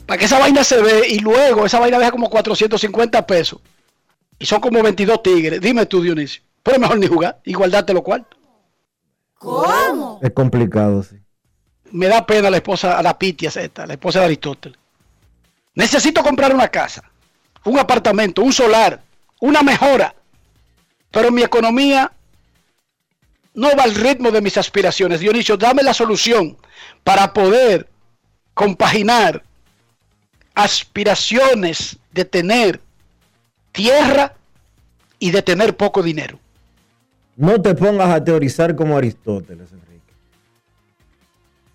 [0.07, 3.61] Para que esa vaina se ve y luego esa vaina deja como 450 pesos.
[4.41, 5.61] Y son como 22 tigres.
[5.61, 6.43] Dime tú, Dionisio.
[6.64, 8.39] Pero es mejor ni jugar y guardarte los cuartos.
[9.39, 10.18] ¿Cómo?
[10.20, 11.16] Es complicado, sí.
[11.93, 14.78] Me da pena la esposa, a la Pitia esta, la esposa de Aristóteles.
[15.74, 17.11] Necesito comprar una casa,
[17.64, 19.01] un apartamento, un solar,
[19.41, 20.14] una mejora.
[21.11, 22.12] Pero mi economía
[23.55, 25.20] no va al ritmo de mis aspiraciones.
[25.20, 26.57] Dionisio, dame la solución
[27.05, 27.88] para poder
[28.55, 29.42] compaginar
[30.55, 32.80] aspiraciones de tener
[33.72, 34.34] tierra
[35.18, 36.38] y de tener poco dinero.
[37.36, 39.68] No te pongas a teorizar como Aristóteles.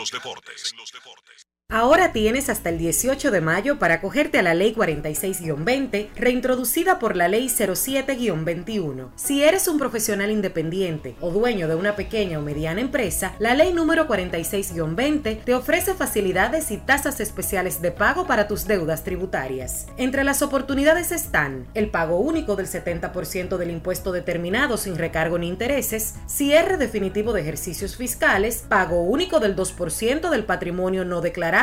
[1.76, 7.16] Ahora tienes hasta el 18 de mayo para acogerte a la Ley 46-20, reintroducida por
[7.16, 9.10] la Ley 07-21.
[9.16, 13.74] Si eres un profesional independiente o dueño de una pequeña o mediana empresa, la Ley
[13.74, 19.88] número 46-20 te ofrece facilidades y tasas especiales de pago para tus deudas tributarias.
[19.98, 25.48] Entre las oportunidades están el pago único del 70% del impuesto determinado sin recargo ni
[25.48, 31.63] intereses, cierre definitivo de ejercicios fiscales, pago único del 2% del patrimonio no declarado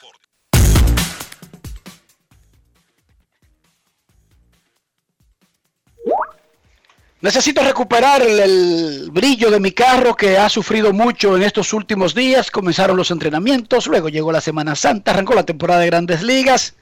[7.21, 12.49] Necesito recuperar el, brillo de mi carro que ha sufrido mucho en estos últimos días.
[12.49, 16.73] Comenzaron los entrenamientos, luego llegó la Semana Santa, arrancó la temporada de grandes ligas.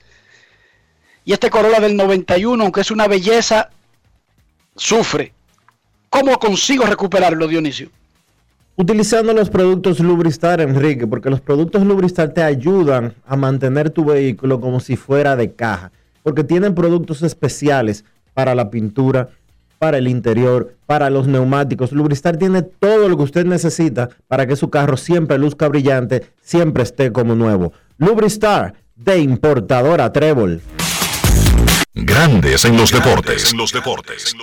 [1.26, 3.70] Y este Corolla del 91, aunque es una belleza,
[4.78, 5.34] sufre.
[6.10, 7.90] ¿Cómo consigo recuperarlo, Dionisio?
[8.78, 14.62] Utilizando los productos Lubristar, Enrique, porque los productos Lubristar te ayudan a mantener tu vehículo
[14.62, 15.92] como si fuera de caja,
[16.24, 19.30] porque tienen productos especiales para la pintura,
[19.80, 21.92] para el interior, para los neumáticos.
[21.92, 26.84] Lubristar tiene todo lo que usted necesita para que su carro siempre luzca brillante, siempre
[26.84, 27.74] esté como nuevo.
[27.98, 30.62] Lubristar, de importadora Trébol.
[31.94, 33.52] Grandes en los deportes.
[33.52, 34.36] En los deportes.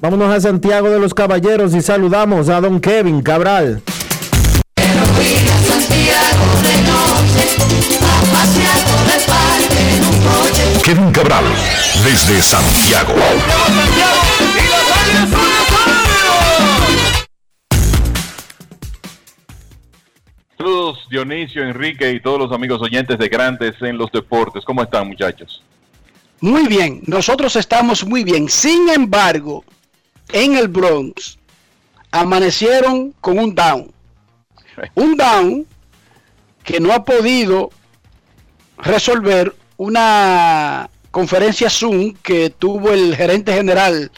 [0.00, 3.82] Vámonos a Santiago de los Caballeros y saludamos a don Kevin Cabral.
[10.84, 11.44] Kevin Cabral,
[12.04, 13.14] desde Santiago.
[20.56, 24.64] Saludos Dionisio, Enrique y todos los amigos oyentes de Grandes en los Deportes.
[24.64, 25.62] ¿Cómo están muchachos?
[26.40, 28.48] Muy bien, nosotros estamos muy bien.
[28.48, 29.64] Sin embargo,
[30.32, 31.38] en el Bronx
[32.10, 33.92] amanecieron con un down.
[34.94, 35.66] Un down
[36.62, 37.70] que no ha podido
[38.78, 44.10] resolver una conferencia Zoom que tuvo el gerente general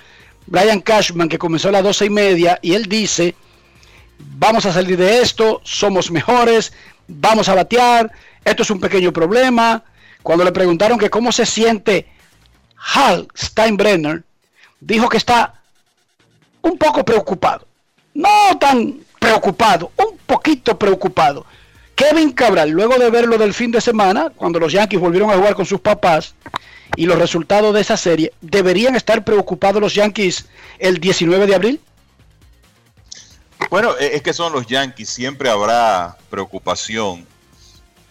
[0.46, 3.34] Brian Cashman que comenzó a las doce y media y él dice
[4.18, 6.72] vamos a salir de esto, somos mejores,
[7.08, 8.10] vamos a batear,
[8.44, 9.82] esto es un pequeño problema.
[10.22, 12.08] Cuando le preguntaron que cómo se siente
[12.94, 14.24] Hal Steinbrenner,
[14.80, 15.54] dijo que está
[16.62, 17.66] un poco preocupado.
[18.14, 21.46] No tan preocupado, un poquito preocupado.
[21.96, 25.36] Kevin Cabral, luego de ver lo del fin de semana, cuando los Yankees volvieron a
[25.36, 26.34] jugar con sus papás
[26.94, 30.44] y los resultados de esa serie, ¿deberían estar preocupados los Yankees
[30.78, 31.80] el 19 de abril?
[33.70, 37.26] Bueno, e-, es que son los Yankees, siempre habrá preocupación.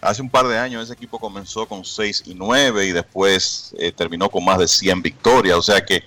[0.01, 3.91] Hace un par de años ese equipo comenzó con 6 y 9 y después eh,
[3.91, 5.57] terminó con más de 100 victorias.
[5.57, 6.03] O sea que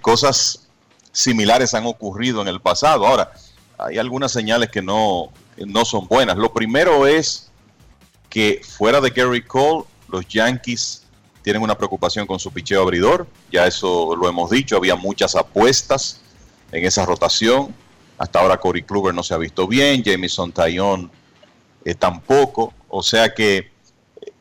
[0.00, 0.68] cosas
[1.12, 3.06] similares han ocurrido en el pasado.
[3.06, 3.32] Ahora,
[3.78, 5.30] hay algunas señales que no,
[5.66, 6.36] no son buenas.
[6.36, 7.50] Lo primero es
[8.28, 11.06] que fuera de Gary Cole, los Yankees
[11.42, 13.26] tienen una preocupación con su picheo abridor.
[13.50, 16.20] Ya eso lo hemos dicho, había muchas apuestas
[16.72, 17.74] en esa rotación.
[18.18, 21.10] Hasta ahora Corey Kluber no se ha visto bien, Jameson Taillon
[21.84, 22.74] eh, tampoco.
[22.88, 23.70] O sea que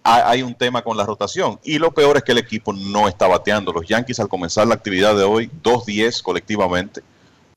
[0.04, 1.60] hay un tema con la rotación.
[1.64, 3.72] Y lo peor es que el equipo no está bateando.
[3.72, 7.02] Los Yankees al comenzar la actividad de hoy, 2-10 colectivamente,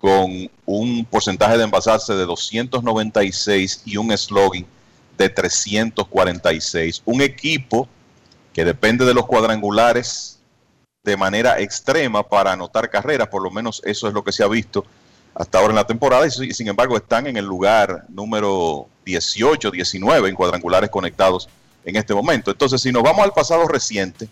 [0.02, 4.66] con un porcentaje de envasarse de 296 y un slogan
[5.16, 7.02] de 346.
[7.04, 7.86] Un equipo
[8.52, 10.40] que depende de los cuadrangulares
[11.04, 14.48] de manera extrema para anotar carreras, por lo menos eso es lo que se ha
[14.48, 14.84] visto
[15.36, 20.30] hasta ahora en la temporada, y sin embargo están en el lugar número 18, 19
[20.30, 21.48] en cuadrangulares conectados
[21.84, 22.50] en este momento.
[22.50, 24.28] Entonces, si nos vamos al pasado reciente,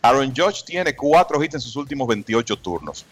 [0.00, 3.04] Aaron Judge tiene cuatro hits en sus últimos 28 turnos.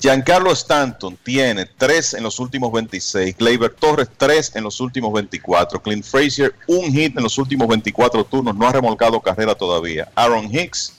[0.00, 3.36] Giancarlo Stanton tiene tres en los últimos 26.
[3.36, 5.82] Gleyber Torres, tres en los últimos 24.
[5.82, 8.54] Clint Frazier, un hit en los últimos 24 turnos.
[8.54, 10.08] No ha remolcado carrera todavía.
[10.14, 10.92] Aaron Hicks,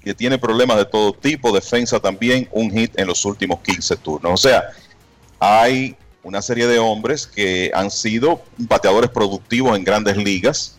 [0.00, 1.50] que tiene problemas de todo tipo.
[1.50, 4.32] Defensa también, un hit en los últimos 15 turnos.
[4.32, 4.70] O sea,
[5.40, 10.73] hay una serie de hombres que han sido bateadores productivos en grandes ligas,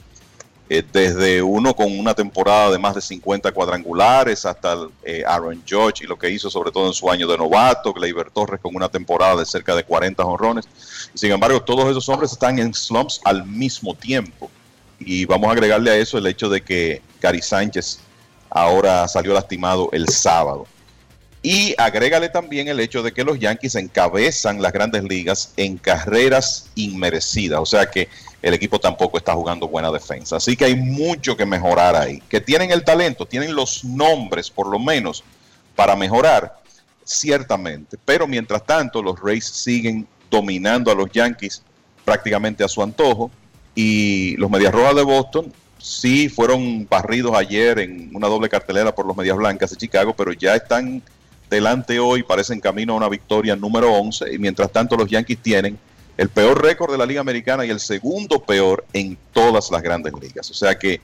[0.67, 6.03] eh, desde uno con una temporada de más de 50 cuadrangulares hasta eh, Aaron George
[6.03, 8.89] y lo que hizo sobre todo en su año de novato, Gleyber Torres con una
[8.89, 10.65] temporada de cerca de 40 honrones.
[11.13, 14.49] Sin embargo, todos esos hombres están en slumps al mismo tiempo.
[14.99, 17.99] Y vamos a agregarle a eso el hecho de que Gary Sánchez
[18.49, 20.65] ahora salió lastimado el sábado.
[21.45, 26.71] Y agrégale también el hecho de que los Yankees encabezan las grandes ligas en carreras
[26.73, 27.59] inmerecidas.
[27.59, 28.09] O sea que
[28.41, 30.37] el equipo tampoco está jugando buena defensa.
[30.37, 32.19] Así que hay mucho que mejorar ahí.
[32.29, 35.23] Que tienen el talento, tienen los nombres por lo menos
[35.75, 36.51] para mejorar,
[37.03, 37.95] ciertamente.
[38.03, 41.61] Pero mientras tanto, los Rays siguen dominando a los Yankees
[42.03, 43.29] prácticamente a su antojo.
[43.75, 49.05] Y los Medias Rojas de Boston sí fueron barridos ayer en una doble cartelera por
[49.05, 51.03] los Medias Blancas de Chicago, pero ya están
[51.49, 55.77] delante hoy, parecen camino a una victoria número 11 y mientras tanto los Yankees tienen
[56.17, 60.13] el peor récord de la Liga Americana y el segundo peor en todas las grandes
[60.19, 60.49] ligas.
[60.49, 61.01] O sea que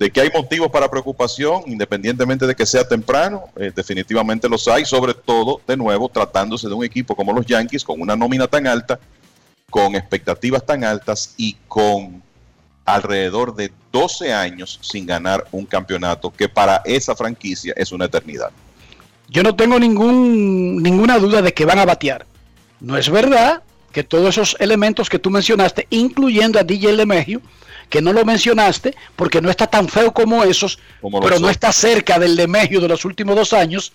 [0.00, 4.86] de que hay motivos para preocupación, independientemente de que sea temprano, eh, definitivamente los hay,
[4.86, 8.66] sobre todo, de nuevo, tratándose de un equipo como los Yankees, con una nómina tan
[8.66, 8.98] alta,
[9.68, 12.22] con expectativas tan altas y con
[12.86, 18.50] alrededor de 12 años sin ganar un campeonato, que para esa franquicia es una eternidad.
[19.30, 22.26] Yo no tengo ningún, ninguna duda de que van a batear.
[22.80, 23.62] No es verdad
[23.92, 27.40] que todos esos elementos que tú mencionaste, incluyendo a DJ LeMahieu,
[27.88, 30.80] que no lo mencionaste porque no está tan feo como esos,
[31.22, 33.92] pero no está cerca del LeMahieu de los últimos dos años,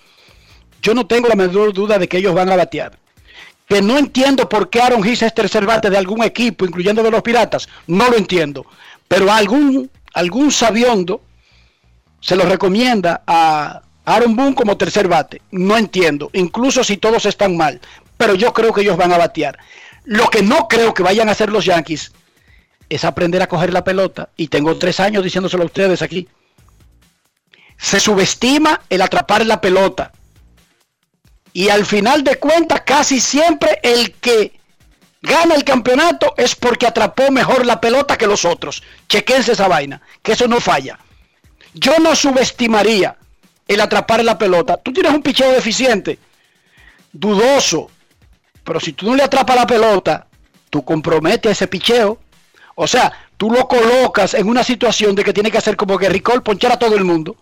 [0.82, 2.98] yo no tengo la menor duda de que ellos van a batear.
[3.68, 7.12] Que no entiendo por qué Aaron Hicks es tercer bate de algún equipo, incluyendo de
[7.12, 8.66] los Piratas, no lo entiendo.
[9.08, 11.22] Pero algún, algún sabiondo
[12.22, 15.42] se lo recomienda a Aaron Boone como tercer bate.
[15.52, 17.82] No entiendo, incluso si todos están mal.
[18.18, 19.58] Pero yo creo que ellos van a batear.
[20.06, 22.12] Lo que no creo que vayan a hacer los Yankees
[22.88, 24.30] es aprender a coger la pelota.
[24.38, 26.28] Y tengo tres años diciéndoselo a ustedes aquí.
[27.78, 30.12] Se subestima el atrapar la pelota.
[31.52, 34.54] Y al final de cuentas, casi siempre el que
[35.22, 38.84] gana el campeonato es porque atrapó mejor la pelota que los otros.
[39.10, 41.00] Chequense esa vaina, que eso no falla.
[41.74, 43.18] Yo no subestimaría
[43.68, 44.78] el atrapar la pelota.
[44.78, 46.20] Tú tienes un picheo deficiente,
[47.12, 47.90] dudoso,
[48.64, 50.28] pero si tú no le atrapas la pelota,
[50.70, 52.20] tú comprometes ese picheo.
[52.76, 56.10] O sea, tú lo colocas en una situación de que tiene que hacer como que
[56.10, 57.38] Ricol ponchar a todo el mundo.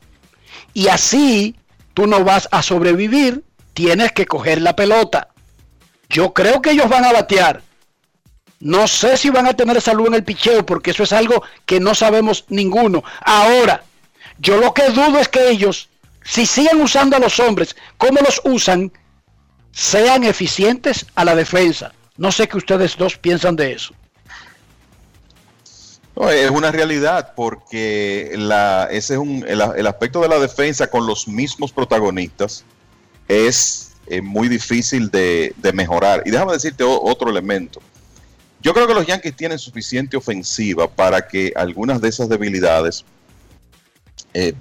[0.74, 1.56] Y así
[1.94, 3.44] tú no vas a sobrevivir,
[3.74, 5.30] tienes que coger la pelota.
[6.10, 7.62] Yo creo que ellos van a batear.
[8.60, 11.80] No sé si van a tener salud en el picheo, porque eso es algo que
[11.80, 13.04] no sabemos ninguno.
[13.22, 13.84] Ahora,
[14.38, 15.90] yo lo que dudo es que ellos
[16.24, 18.92] si siguen usando a los hombres como los usan,
[19.72, 21.94] sean eficientes a la defensa.
[22.18, 23.94] No sé qué ustedes dos piensan de eso.
[26.30, 28.34] Es una realidad porque
[28.92, 32.64] ese es el, aspecto de la defensa con los mismos protagonistas
[33.28, 36.22] es eh, muy difícil de, de, mejorar.
[36.26, 37.82] Y déjame decirte otro elemento.
[38.62, 43.04] Yo creo que los Yankees tienen suficiente ofensiva para que algunas de esas debilidades,
[44.34, 44.54] eh,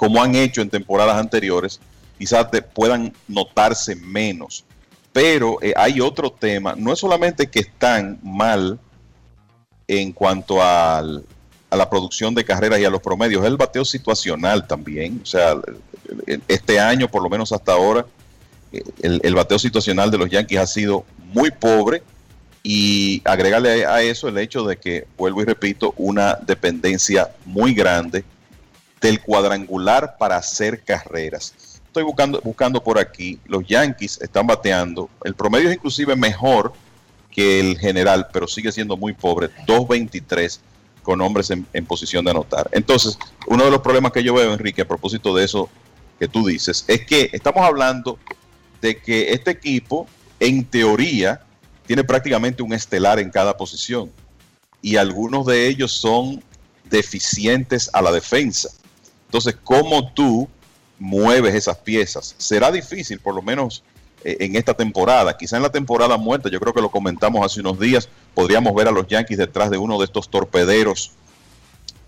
[0.00, 1.78] como han hecho en temporadas anteriores,
[2.16, 4.64] quizás puedan notarse menos.
[5.12, 8.78] Pero eh, hay otro tema, no es solamente que están mal
[9.86, 11.02] en cuanto a
[11.70, 15.20] la producción de carreras y a los promedios, es el bateo situacional también.
[15.22, 15.60] O sea,
[16.48, 18.06] este año, por lo menos hasta ahora,
[18.72, 21.04] eh, el, el bateo situacional de los Yankees ha sido
[21.34, 22.02] muy pobre
[22.62, 28.24] y agregarle a eso el hecho de que, vuelvo y repito, una dependencia muy grande
[29.00, 31.54] del cuadrangular para hacer carreras.
[31.86, 36.72] Estoy buscando, buscando por aquí, los Yankees están bateando, el promedio es inclusive mejor
[37.30, 40.58] que el general, pero sigue siendo muy pobre, 2.23
[41.02, 42.68] con hombres en, en posición de anotar.
[42.72, 45.68] Entonces, uno de los problemas que yo veo, Enrique, a propósito de eso
[46.18, 48.18] que tú dices, es que estamos hablando
[48.80, 50.06] de que este equipo,
[50.38, 51.40] en teoría,
[51.86, 54.10] tiene prácticamente un estelar en cada posición
[54.82, 56.42] y algunos de ellos son
[56.84, 58.70] deficientes a la defensa.
[59.30, 60.48] Entonces, ¿cómo tú
[60.98, 62.34] mueves esas piezas?
[62.36, 63.84] Será difícil, por lo menos
[64.24, 65.36] eh, en esta temporada.
[65.36, 68.88] Quizá en la temporada muerta, yo creo que lo comentamos hace unos días, podríamos ver
[68.88, 71.12] a los Yankees detrás de uno de estos torpederos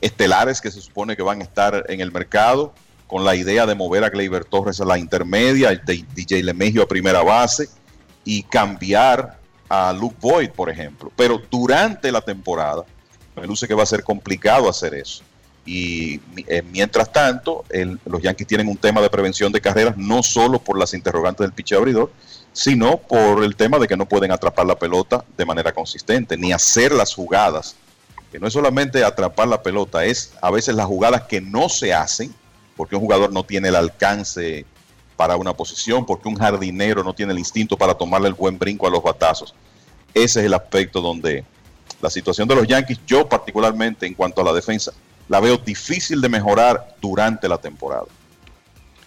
[0.01, 2.75] estelares que se supone que van a estar en el mercado,
[3.07, 6.89] con la idea de mover a Gleyber Torres a la intermedia, de DJ Lemegio a
[6.89, 7.69] primera base
[8.25, 9.39] y cambiar
[9.69, 11.13] a Luke Boyd, por ejemplo.
[11.15, 12.85] Pero durante la temporada,
[13.37, 15.23] me luce que va a ser complicado hacer eso.
[15.65, 17.65] Y eh, mientras tanto,
[18.05, 21.53] los Yankees tienen un tema de prevención de carreras, no solo por las interrogantes del
[21.53, 22.11] piche abridor,
[22.53, 26.53] sino por el tema de que no pueden atrapar la pelota de manera consistente, ni
[26.53, 27.77] hacer las jugadas.
[28.31, 31.95] Que no es solamente atrapar la pelota, es a veces las jugadas que no se
[31.95, 32.35] hacen,
[32.77, 34.65] porque un jugador no tiene el alcance
[35.17, 38.87] para una posición, porque un jardinero no tiene el instinto para tomarle el buen brinco
[38.87, 39.55] a los batazos.
[40.15, 41.45] Ese es el aspecto donde
[42.01, 44.93] la situación de los Yankees, yo particularmente en cuanto a la defensa,
[45.29, 48.05] la veo difícil de mejorar durante la temporada.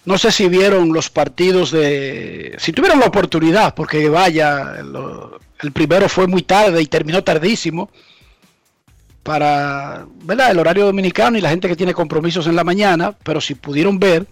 [0.06, 2.56] No sé si vieron los partidos de...
[2.60, 7.90] Si tuvieron la oportunidad, porque vaya, lo- el primero fue muy tarde y terminó tardísimo
[9.24, 10.52] para ¿verdad?
[10.52, 13.98] el horario dominicano y la gente que tiene compromisos en la mañana, pero si pudieron
[14.00, 14.28] ver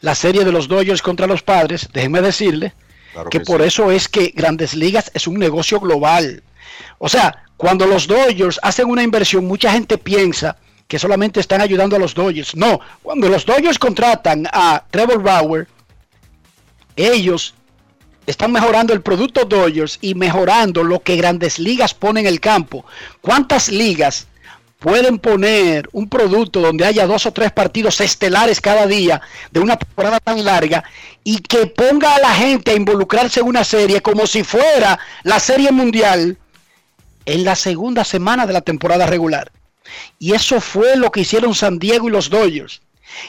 [0.00, 2.72] la serie de los Dodgers contra los Padres, déjenme decirle
[3.12, 3.68] Claro que que por sí.
[3.68, 6.42] eso es que Grandes Ligas es un negocio global.
[6.98, 10.56] O sea, cuando los Dodgers hacen una inversión, mucha gente piensa
[10.88, 12.54] que solamente están ayudando a los Dodgers.
[12.54, 15.68] No, cuando los Dodgers contratan a Trevor Bauer,
[16.94, 17.54] ellos
[18.26, 22.84] están mejorando el producto Dodgers y mejorando lo que Grandes Ligas pone en el campo.
[23.20, 24.26] ¿Cuántas ligas
[24.78, 29.76] pueden poner un producto donde haya dos o tres partidos estelares cada día de una
[29.76, 30.84] temporada tan larga
[31.24, 35.40] y que ponga a la gente a involucrarse en una serie como si fuera la
[35.40, 36.36] serie mundial
[37.24, 39.50] en la segunda semana de la temporada regular?
[40.18, 42.80] Y eso fue lo que hicieron San Diego y los Dodgers.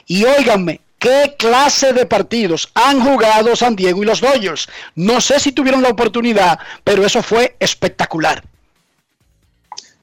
[0.05, 4.67] Y óiganme, ¿qué clase de partidos han jugado San Diego y los Dodgers?
[4.95, 8.43] No sé si tuvieron la oportunidad, pero eso fue espectacular.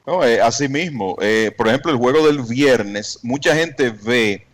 [0.07, 4.47] Eh, así mismo, eh, por ejemplo, el juego del viernes, mucha gente ve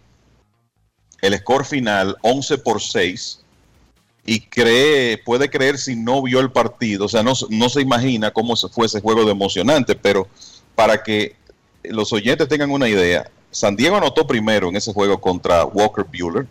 [1.21, 3.41] el score final 11 por 6
[4.25, 8.31] y cree, puede creer si no vio el partido, o sea, no, no se imagina
[8.31, 10.29] cómo fue ese juego de emocionante, pero
[10.77, 11.35] para que
[11.85, 16.47] los oyentes tengan una idea, San Diego anotó primero en ese juego contra Walker Bueller,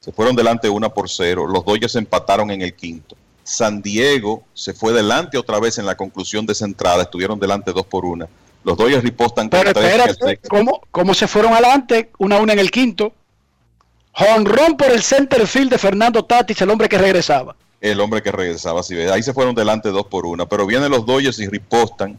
[0.00, 3.16] se fueron delante una por cero, los Dodgers empataron en el quinto.
[3.42, 7.72] San Diego se fue delante otra vez en la conclusión de esa entrada, estuvieron delante
[7.72, 8.28] dos por una.
[8.64, 10.38] Los Dodgers ripostan Pero espérate.
[10.48, 12.10] ¿cómo, cómo se fueron adelante?
[12.18, 13.12] Una a una en el quinto.
[14.12, 17.56] Jonrón por el center field de Fernando Tatis, el hombre que regresaba.
[17.80, 18.80] el hombre que regresaba.
[18.88, 22.18] Ves, ahí se fueron delante dos por una, pero vienen los Dodgers y ripostan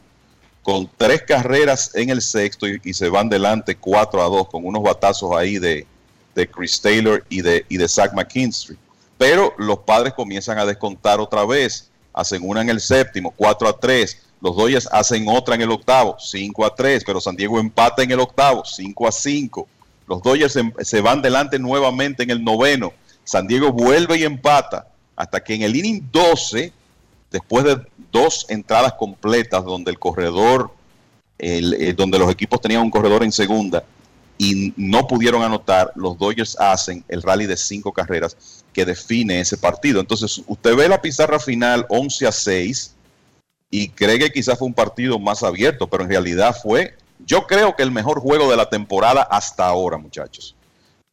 [0.66, 4.82] con tres carreras en el sexto y, se van delante 4 a 2 con unos
[4.82, 5.86] batazos ahí de,
[6.34, 8.76] de Chris Taylor y de, y de Zach McKinstry.
[9.16, 13.80] Pero los padres comienzan a descontar otra vez, hacen una en el séptimo, 4 a
[13.80, 14.24] 3.
[14.42, 18.10] Los Dodgers hacen otra en el octavo, 5 a 3, pero San Diego empata en
[18.10, 19.68] el octavo, 5 a 5.
[20.08, 22.92] Los Dodgers se, se van delante nuevamente en el noveno.
[23.24, 26.74] San Diego vuelve y empata hasta que en el inning 12,
[27.36, 27.82] después de
[28.14, 30.72] dos entradas completas donde el corredor,
[31.38, 33.84] eh, donde los equipos tenían un corredor en segunda
[34.38, 39.58] y no pudieron anotar, los Dodgers hacen el rally de cinco carreras que define ese
[39.58, 40.00] partido.
[40.00, 42.96] Entonces, usted ve la pizarra final 11 a 6
[43.70, 46.96] y cree que quizás fue un partido más abierto, pero en realidad fue,
[47.26, 50.56] yo creo que el mejor juego de la temporada hasta ahora, muchachos.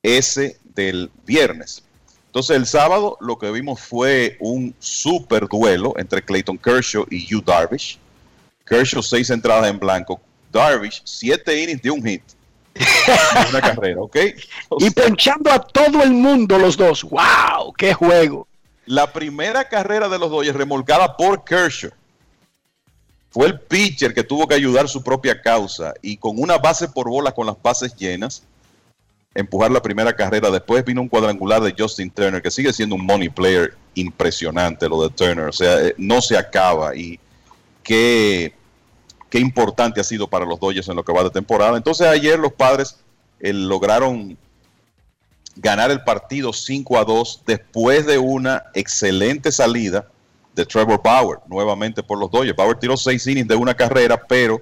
[0.05, 1.83] Ese del viernes.
[2.33, 7.43] Entonces el sábado lo que vimos fue un super duelo entre Clayton Kershaw y Yu
[7.43, 7.99] Darvish.
[8.65, 10.19] Kershaw seis entradas en blanco,
[10.51, 12.23] Darvish siete innings de un hit.
[13.51, 14.17] Una carrera, ¿ok?
[14.79, 17.05] Y ponchando a todo el mundo los dos.
[17.05, 17.75] ¡Wow!
[17.77, 18.49] ¡Qué juego!
[18.87, 21.91] La primera carrera de los Dodgers remolcada por Kershaw.
[23.29, 27.11] Fue el pitcher que tuvo que ayudar su propia causa y con una base por
[27.11, 28.43] bola con las bases llenas,
[29.35, 30.51] empujar la primera carrera.
[30.51, 35.03] Después vino un cuadrangular de Justin Turner, que sigue siendo un money player impresionante lo
[35.03, 35.49] de Turner.
[35.49, 37.19] O sea, eh, no se acaba y
[37.83, 38.55] qué,
[39.31, 41.77] qué importante ha sido para los Dodgers en lo que va de temporada.
[41.77, 42.97] Entonces ayer los padres
[43.41, 44.37] eh, lograron
[45.57, 50.07] ganar el partido 5 a 2 después de una excelente salida
[50.55, 52.57] de Trevor Bauer, nuevamente por los Dodgers.
[52.57, 54.61] Bauer tiró seis innings de una carrera, pero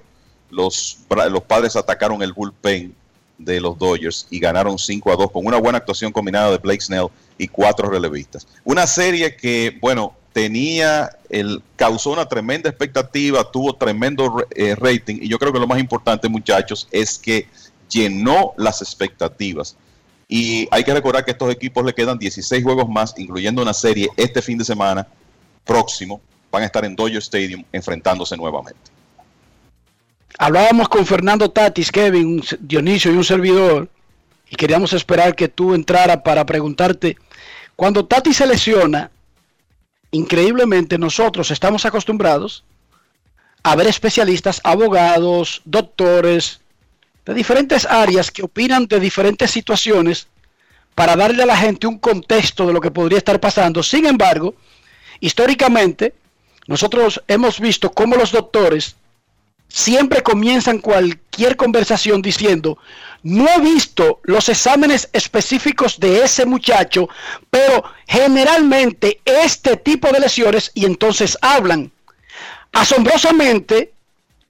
[0.49, 0.99] los,
[1.29, 2.95] los padres atacaron el bullpen
[3.43, 6.81] de los Dodgers y ganaron 5 a 2 con una buena actuación combinada de Blake
[6.81, 7.07] Snell
[7.37, 8.47] y cuatro relevistas.
[8.63, 15.27] Una serie que, bueno, tenía, el, causó una tremenda expectativa, tuvo tremendo eh, rating y
[15.27, 17.47] yo creo que lo más importante, muchachos, es que
[17.89, 19.75] llenó las expectativas.
[20.27, 23.73] Y hay que recordar que a estos equipos le quedan 16 juegos más, incluyendo una
[23.73, 25.05] serie este fin de semana
[25.65, 26.21] próximo.
[26.49, 28.79] Van a estar en Dodger Stadium enfrentándose nuevamente.
[30.37, 33.89] Hablábamos con Fernando Tatis, Kevin, Dionisio y un servidor,
[34.49, 37.17] y queríamos esperar que tú entrara para preguntarte,
[37.75, 39.11] cuando Tatis se lesiona,
[40.11, 42.63] increíblemente nosotros estamos acostumbrados
[43.63, 46.61] a ver especialistas, abogados, doctores,
[47.25, 50.27] de diferentes áreas que opinan de diferentes situaciones
[50.95, 53.83] para darle a la gente un contexto de lo que podría estar pasando.
[53.83, 54.55] Sin embargo,
[55.19, 56.15] históricamente,
[56.67, 58.95] nosotros hemos visto cómo los doctores
[59.71, 62.77] siempre comienzan cualquier conversación diciendo,
[63.23, 67.07] no he visto los exámenes específicos de ese muchacho,
[67.49, 71.91] pero generalmente este tipo de lesiones y entonces hablan.
[72.73, 73.93] Asombrosamente,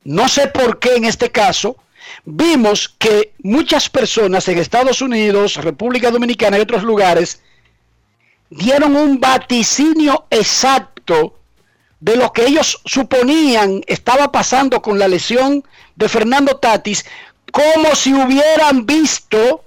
[0.04, 1.78] no sé por qué en este caso,
[2.26, 7.42] vimos que muchas personas en Estados Unidos, República Dominicana y otros lugares
[8.50, 11.41] dieron un vaticinio exacto
[12.02, 15.64] de lo que ellos suponían estaba pasando con la lesión
[15.96, 17.06] de Fernando Tatis,
[17.52, 19.64] como si hubieran visto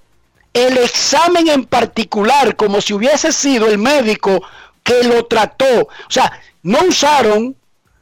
[0.53, 4.43] el examen en particular, como si hubiese sido el médico
[4.83, 5.83] que lo trató.
[5.83, 7.57] O sea, no usaron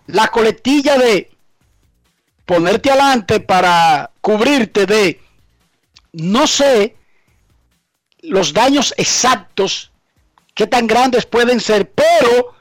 [0.06, 1.30] la coletilla de
[2.46, 5.20] ponerte adelante para cubrirte de,
[6.12, 6.96] no sé,
[8.22, 9.90] los daños exactos,
[10.54, 12.54] qué tan grandes pueden ser, pero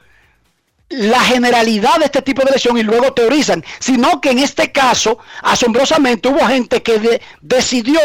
[0.92, 5.18] la generalidad de este tipo de lesión y luego teorizan, sino que en este caso,
[5.42, 8.00] asombrosamente, hubo gente que de, decidió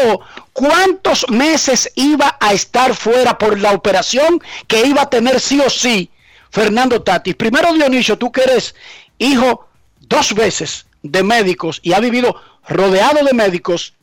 [0.52, 5.68] cuántos meses iba a estar fuera por la operación que iba a tener sí o
[5.68, 6.10] sí
[6.50, 7.34] Fernando Tatis.
[7.34, 8.74] Primero, Dionisio, tú que eres
[9.18, 9.68] hijo
[10.00, 13.94] dos veces de médicos y ha vivido rodeado de médicos,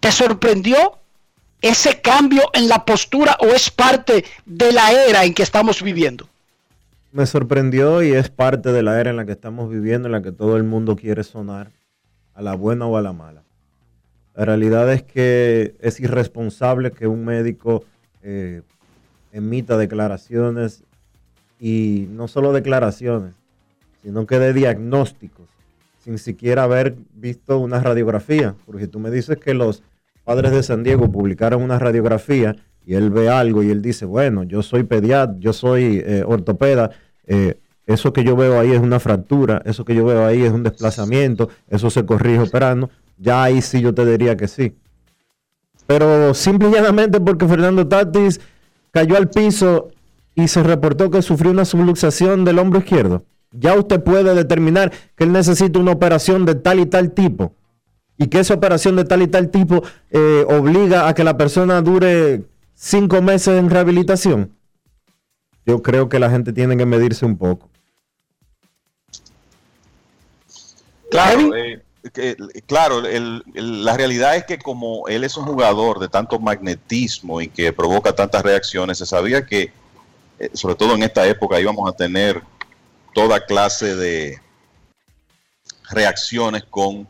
[0.00, 0.98] ¿te sorprendió
[1.62, 6.29] ese cambio en la postura o es parte de la era en que estamos viviendo?
[7.12, 10.22] Me sorprendió y es parte de la era en la que estamos viviendo, en la
[10.22, 11.72] que todo el mundo quiere sonar,
[12.34, 13.42] a la buena o a la mala.
[14.34, 17.84] La realidad es que es irresponsable que un médico
[18.22, 18.62] eh,
[19.32, 20.84] emita declaraciones
[21.58, 23.34] y no solo declaraciones,
[24.02, 25.48] sino que dé diagnósticos
[26.02, 28.54] sin siquiera haber visto una radiografía.
[28.66, 29.82] Porque tú me dices que los
[30.24, 32.56] padres de San Diego publicaron una radiografía
[32.94, 36.90] él ve algo y él dice, bueno, yo soy pediatra, yo soy eh, ortopeda,
[37.26, 40.52] eh, eso que yo veo ahí es una fractura, eso que yo veo ahí es
[40.52, 44.74] un desplazamiento, eso se corrige operando, ya ahí sí yo te diría que sí.
[45.86, 48.40] Pero simple y llanamente porque Fernando Tatis
[48.92, 49.88] cayó al piso
[50.34, 53.24] y se reportó que sufrió una subluxación del hombro izquierdo.
[53.52, 57.54] Ya usted puede determinar que él necesita una operación de tal y tal tipo
[58.20, 61.80] y que esa operación de tal y tal tipo eh, obliga a que la persona
[61.80, 62.44] dure
[62.82, 64.56] cinco meses en rehabilitación.
[65.66, 67.68] Yo creo que la gente tiene que medirse un poco.
[71.10, 71.82] Claro, eh,
[72.14, 72.36] que-
[72.66, 77.40] claro el- el- la realidad es que como él es un jugador de tanto magnetismo
[77.40, 79.72] y que provoca tantas reacciones, se sabía que,
[80.38, 82.42] eh, sobre todo en esta época, íbamos a tener
[83.12, 84.40] toda clase de
[85.90, 87.06] reacciones con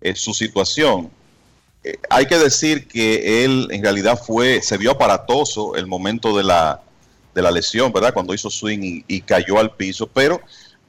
[0.00, 1.10] eh, su situación.
[2.10, 6.80] Hay que decir que él en realidad fue, se vio aparatoso el momento de la,
[7.34, 8.12] de la lesión, ¿verdad?
[8.12, 10.40] Cuando hizo swing y, cayó al piso, pero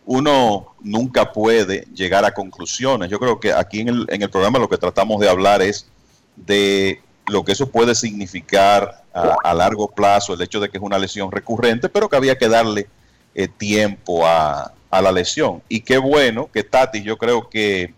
[0.06, 3.10] uno nunca puede llegar a conclusiones.
[3.10, 5.88] Yo creo que aquí en el, en el programa lo que tratamos de hablar es
[6.36, 10.84] de lo que eso puede significar a, a largo plazo, el hecho de que es
[10.84, 12.88] una lesión recurrente, pero que había que darle
[13.36, 15.62] eh, tiempo a, a la lesión.
[15.70, 17.94] Y qué bueno que Tati, yo creo que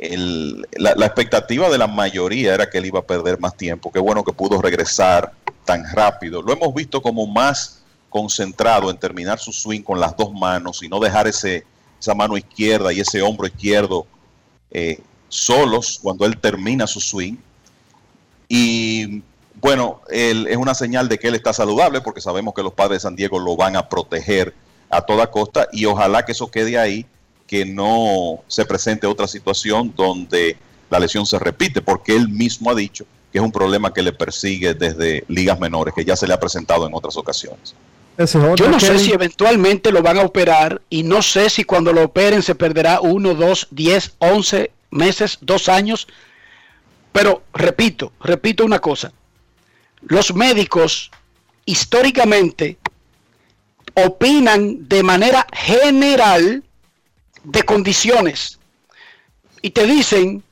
[0.00, 3.90] la expectativa de la mayoría era que él iba a perder más tiempo.
[3.90, 5.32] Qué bueno que pudo regresar
[5.64, 6.40] tan rápido.
[6.40, 10.88] Lo hemos visto como más concentrado en terminar su swing con las dos manos y
[10.88, 11.64] no dejar ese,
[12.00, 14.06] esa mano izquierda y ese hombro izquierdo
[14.70, 17.36] eh, solos cuando él termina su swing.
[18.48, 19.22] Y
[19.60, 22.98] bueno, él- es una señal de que él está saludable porque sabemos que los padres
[22.98, 24.54] de San Diego lo van a proteger
[24.90, 27.04] a toda costa y ojalá que eso quede ahí,
[27.48, 30.56] que no se presente otra situación donde
[30.90, 34.12] la lesión se repite, porque él mismo ha dicho que es un problema que le
[34.12, 37.74] persigue desde ligas menores, que ya se le ha presentado en otras ocasiones.
[38.56, 42.04] Yo no sé si eventualmente lo van a operar y no sé si cuando lo
[42.04, 46.08] operen se perderá uno, dos, diez, once meses, dos años.
[47.12, 49.12] Pero repito, repito una cosa.
[50.02, 51.12] Los médicos
[51.64, 52.76] históricamente
[53.94, 56.64] opinan de manera general
[57.48, 58.58] de condiciones.
[59.62, 60.42] Y te dicen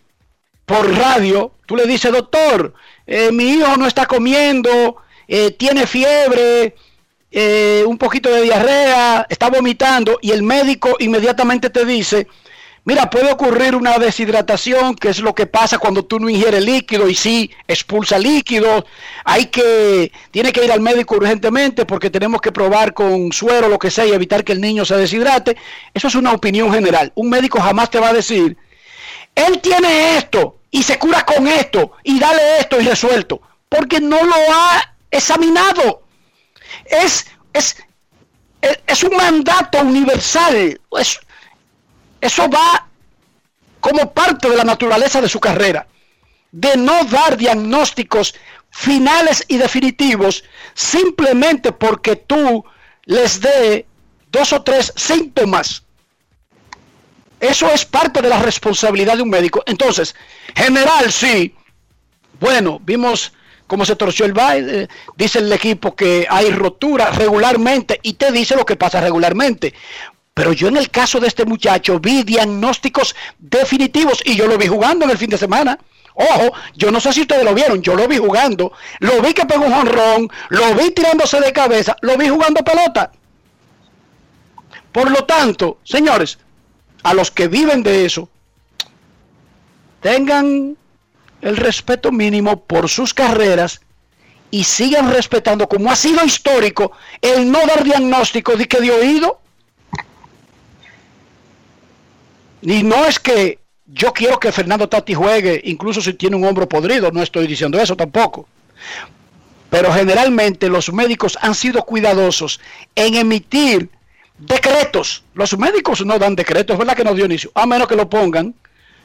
[0.65, 2.75] por radio, tú le dices, doctor,
[3.07, 4.97] eh, mi hijo no está comiendo,
[5.29, 6.75] eh, tiene fiebre,
[7.31, 12.27] eh, un poquito de diarrea, está vomitando y el médico inmediatamente te dice,
[12.87, 17.09] mira, puede ocurrir una deshidratación, que es lo que pasa cuando tú no ingieres líquido
[17.09, 18.87] y sí expulsa líquido,
[19.25, 23.79] hay que, tiene que ir al médico urgentemente porque tenemos que probar con suero, lo
[23.79, 25.57] que sea, y evitar que el niño se deshidrate.
[25.93, 27.13] Eso es una opinión general.
[27.17, 28.57] Un médico jamás te va a decir,
[29.35, 34.23] él tiene esto y se cura con esto y dale esto y resuelto, porque no
[34.23, 36.05] lo ha examinado.
[36.85, 37.77] Es, es,
[38.61, 40.81] es, es un mandato universal.
[42.21, 42.87] Eso va
[43.81, 45.87] como parte de la naturaleza de su carrera,
[46.51, 48.35] de no dar diagnósticos
[48.71, 50.45] finales y definitivos
[50.75, 52.65] simplemente porque tú
[53.05, 53.87] les dé
[54.31, 55.83] dos o tres síntomas.
[57.41, 59.63] Eso es parte de la responsabilidad de un médico.
[59.67, 60.15] Entonces,
[60.55, 61.55] general, sí.
[62.41, 63.33] Bueno, vimos
[63.67, 64.89] cómo se torció el baile.
[65.17, 69.75] Dice el equipo que hay rotura regularmente y te dice lo que pasa regularmente.
[70.37, 74.67] Pero yo en el caso de este muchacho vi diagnósticos definitivos y yo lo vi
[74.67, 75.79] jugando en el fin de semana.
[76.13, 79.47] Ojo, yo no sé si ustedes lo vieron, yo lo vi jugando, lo vi que
[79.47, 83.13] pegó un jonrón, lo vi tirándose de cabeza, lo vi jugando pelota.
[84.93, 86.39] Por lo tanto, señores,
[87.03, 88.29] a los que viven de eso,
[90.03, 90.77] tengan
[91.41, 93.81] el respeto mínimo por sus carreras
[94.51, 96.93] y sigan respetando, como ha sido histórico,
[97.23, 99.41] el no dar diagnóstico de que de oído.
[102.67, 106.69] Y no es que yo quiero que Fernando Tati juegue, incluso si tiene un hombro
[106.69, 108.49] podrido, no estoy diciendo eso tampoco.
[109.71, 112.61] Pero generalmente los médicos han sido cuidadosos
[112.97, 113.89] en emitir
[114.37, 115.23] decretos.
[115.35, 117.53] Los médicos no dan decretos, ¿verdad que no, Dionisio?
[117.55, 118.53] A menos que lo pongan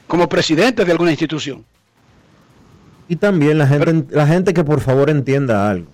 [0.08, 1.64] como presidente de alguna institución.
[3.06, 5.86] Y también la gente, la gente que por favor entienda algo.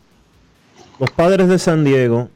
[0.98, 2.30] Los padres de San Diego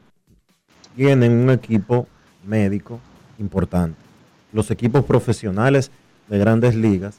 [0.94, 2.06] tienen un equipo
[2.44, 3.00] médico
[3.38, 4.11] importante.
[4.52, 5.90] Los equipos profesionales
[6.28, 7.16] de grandes ligas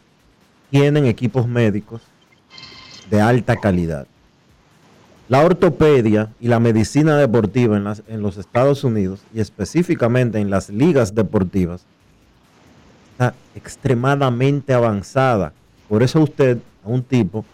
[0.69, 2.01] tienen equipos médicos
[3.10, 4.07] de alta calidad.
[5.30, 7.77] La ortopedia y la medicina deportiva
[8.07, 11.85] en, los Estados Unidos y específicamente en las ligas deportivas
[13.14, 15.53] está extremadamente avanzada.
[15.88, 17.45] Por eso usted a un tipo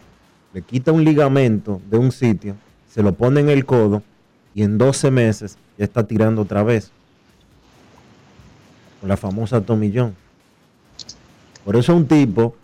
[0.53, 2.55] le quita un ligamento de un sitio,
[2.89, 4.01] se lo pone en el codo
[4.55, 6.91] y en 12 meses ya está tirando otra vez.
[8.99, 10.15] Con la famosa tomillón.
[11.63, 12.55] Por eso un tipo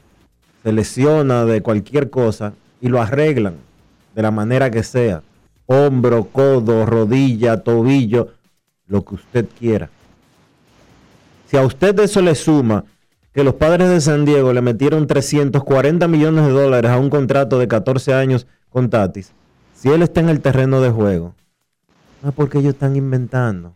[0.64, 3.56] se lesiona de cualquier cosa y lo arreglan
[4.16, 5.22] de la manera que sea.
[5.68, 8.30] Hombro, codo, rodilla, tobillo,
[8.88, 9.90] lo que usted quiera.
[11.48, 12.86] Si a usted eso le suma
[13.34, 17.60] que los padres de San Diego le metieron 340 millones de dólares a un contrato
[17.60, 19.34] de 14 años con Tatis,
[19.76, 21.36] si él está en el terreno de juego,
[22.24, 23.74] no es porque ellos están inventando.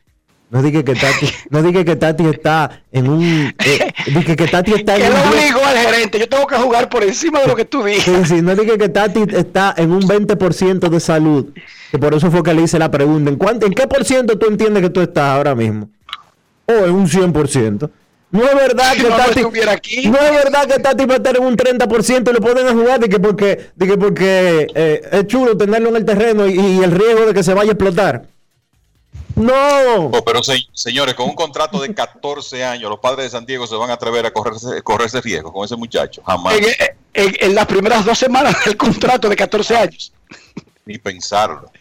[0.51, 4.73] No dije que Tati, no dije que Tati está en un, eh, dije que Tati
[4.73, 7.41] está en Que un lo 10 digo al gerente, yo tengo que jugar por encima
[7.41, 8.03] de lo que tú dices.
[8.03, 11.53] Sí, sí, no dije que Tati está en un 20% de salud.
[11.91, 13.29] Que por eso fue que le hice la pregunta.
[13.29, 15.89] ¿En, cuánto, ¿En qué por ciento tú entiendes que tú estás ahora mismo?
[16.65, 17.89] O en un 100%.
[18.31, 19.39] No es verdad Si que no, Tati.
[19.39, 20.07] estuviera aquí.
[20.07, 22.99] No es verdad que Tati va a estar en un 30% y lo a jugar
[22.99, 26.83] de que porque, de que porque eh, es chulo tenerlo en el terreno y, y
[26.83, 28.23] el riesgo de que se vaya a explotar.
[29.39, 30.05] No.
[30.13, 33.65] Oh, pero se- señores, con un contrato de 14 años, los padres de San Diego
[33.65, 36.21] se van a atrever a correrse, correrse riesgo con ese muchacho.
[36.25, 36.55] Jamás.
[36.57, 36.65] En,
[37.13, 40.11] en- en las primeras dos semanas del contrato de 14 años.
[40.85, 41.71] Ni pensarlo.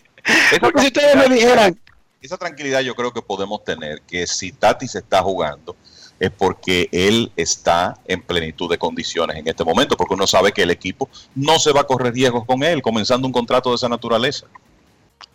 [0.60, 1.78] Porque si ustedes me dijeran,
[2.20, 5.74] esa tranquilidad yo creo que podemos tener, que si Tati se está jugando,
[6.20, 10.62] es porque él está en plenitud de condiciones en este momento, porque uno sabe que
[10.62, 13.88] el equipo no se va a correr riesgos con él, comenzando un contrato de esa
[13.88, 14.46] naturaleza.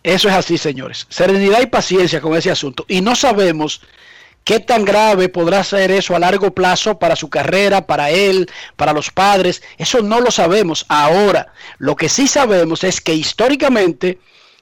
[0.04, 1.06] Eso es así, señores.
[1.08, 2.84] Serenidad y paciencia con ese asunto.
[2.88, 3.80] Y no sabemos
[4.44, 8.92] qué tan grave podrá ser eso a largo plazo para su carrera, para él, para
[8.92, 9.62] los padres.
[9.78, 11.54] Eso no lo sabemos ahora.
[11.78, 14.18] Lo que sí sabemos es que históricamente,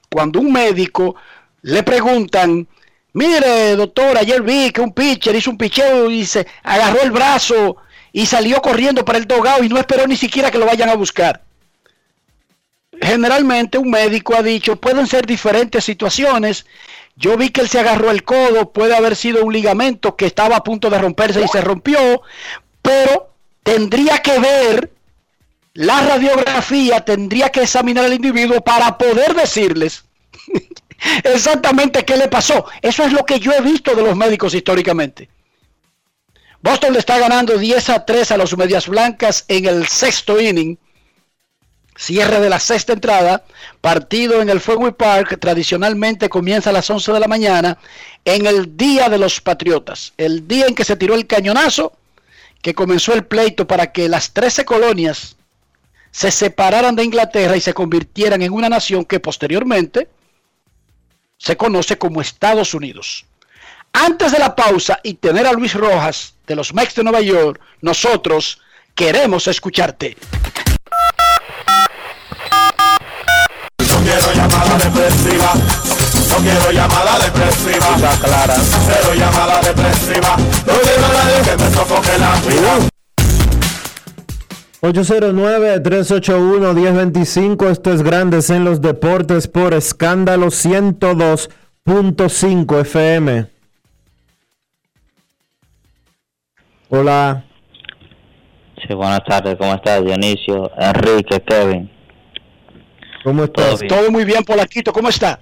[0.08, 1.16] cuando un médico
[1.62, 2.68] le preguntan,
[3.12, 7.78] mire, doctor, ayer vi que un pitcher hizo un picheo y se agarró el brazo
[8.12, 10.94] y salió corriendo para el dogado y no esperó ni siquiera que lo vayan a
[10.94, 11.42] buscar
[13.02, 16.66] generalmente un médico ha dicho, pueden ser diferentes situaciones.
[17.16, 20.56] Yo vi que él se agarró el codo, puede haber sido un ligamento que estaba
[20.56, 22.22] a punto de romperse y se rompió,
[22.80, 24.92] pero tendría que ver
[25.74, 30.04] la radiografía, tendría que examinar al individuo para poder decirles
[31.24, 32.66] exactamente qué le pasó.
[32.80, 35.28] Eso es lo que yo he visto de los médicos históricamente.
[36.60, 40.78] Boston le está ganando 10 a 3 a los Medias Blancas en el sexto inning
[41.94, 43.44] Cierre de la sexta entrada,
[43.80, 47.78] partido en el Fenway Park, tradicionalmente comienza a las 11 de la mañana,
[48.24, 51.92] en el Día de los Patriotas, el día en que se tiró el cañonazo,
[52.62, 55.36] que comenzó el pleito para que las 13 colonias
[56.12, 60.08] se separaran de Inglaterra y se convirtieran en una nación que posteriormente
[61.38, 63.26] se conoce como Estados Unidos.
[63.92, 67.60] Antes de la pausa y tener a Luis Rojas de los Mex de Nueva York,
[67.80, 68.60] nosotros
[68.94, 70.16] queremos escucharte.
[74.02, 75.52] Quiero llamada depresiva.
[76.28, 77.96] No quiero llamada depresiva.
[78.20, 78.54] clara.
[78.54, 80.36] Cero llamada depresiva.
[80.36, 82.88] No quiero a nadie que me sofoque la vida.
[84.82, 93.46] 809-381-1025, esto es Grandes en los Deportes por escándalo 102.5 FM.
[96.88, 97.44] Hola.
[98.84, 100.72] Sí, buenas tardes, ¿cómo estás, Dionisio?
[100.76, 101.88] Enrique, Kevin.
[103.24, 103.80] ¿Cómo estás?
[103.88, 105.40] Todo, muy bien, Polaquito, ¿cómo está?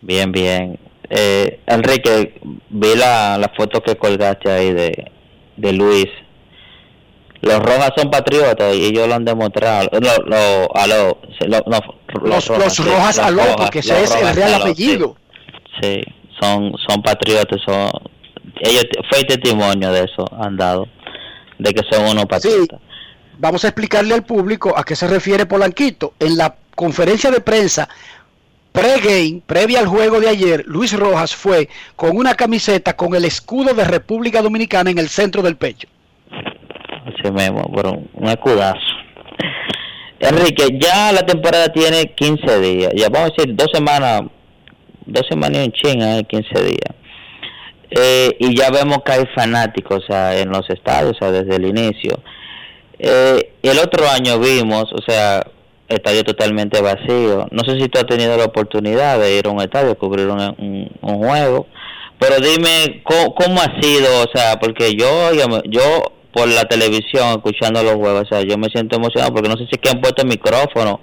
[0.00, 0.78] Bien, bien.
[1.10, 2.40] Eh, Enrique,
[2.70, 5.10] vi la, la foto que colgaste ahí de,
[5.56, 6.06] de Luis.
[7.40, 9.88] Los Rojas son patriotas y ellos lo han demostrado.
[9.92, 11.80] Lo, lo, aló, lo, no,
[12.22, 15.16] los, los, Rojas, los Rojas aló, porque ese es el real apellido.
[15.80, 17.60] Sí, sí, son, son patriotas.
[17.64, 17.90] Son,
[18.60, 20.88] ellos fue testimonio de eso, han dado,
[21.58, 22.80] de que son unos patriotas.
[22.80, 22.86] Sí.
[23.38, 26.14] Vamos a explicarle al público a qué se refiere Polanquito.
[26.18, 27.88] En la conferencia de prensa
[28.70, 33.74] pre-game, previa al juego de ayer, Luis Rojas fue con una camiseta con el escudo
[33.74, 35.88] de República Dominicana en el centro del pecho.
[36.30, 38.78] Así mismo, pero un escudazo.
[40.20, 44.22] Enrique, ya la temporada tiene 15 días, ya vamos a decir dos semanas,
[45.04, 46.94] dos semanas en China, 15 días.
[47.90, 52.20] Eh, y ya vemos que hay fanáticos en los estadios, o sea, desde el inicio.
[53.00, 55.44] Eh, el otro año vimos, o sea,
[55.88, 57.48] estadio totalmente vacío.
[57.50, 60.40] No sé si tú has tenido la oportunidad de ir a un estadio, cubrir un,
[61.00, 61.66] un, juego,
[62.18, 65.32] pero dime ¿cómo, ¿cómo, ha sido, o sea, porque yo,
[65.64, 69.56] yo, por la televisión escuchando los juegos, o sea, yo me siento emocionado porque no
[69.56, 71.00] sé si es que han puesto el micrófono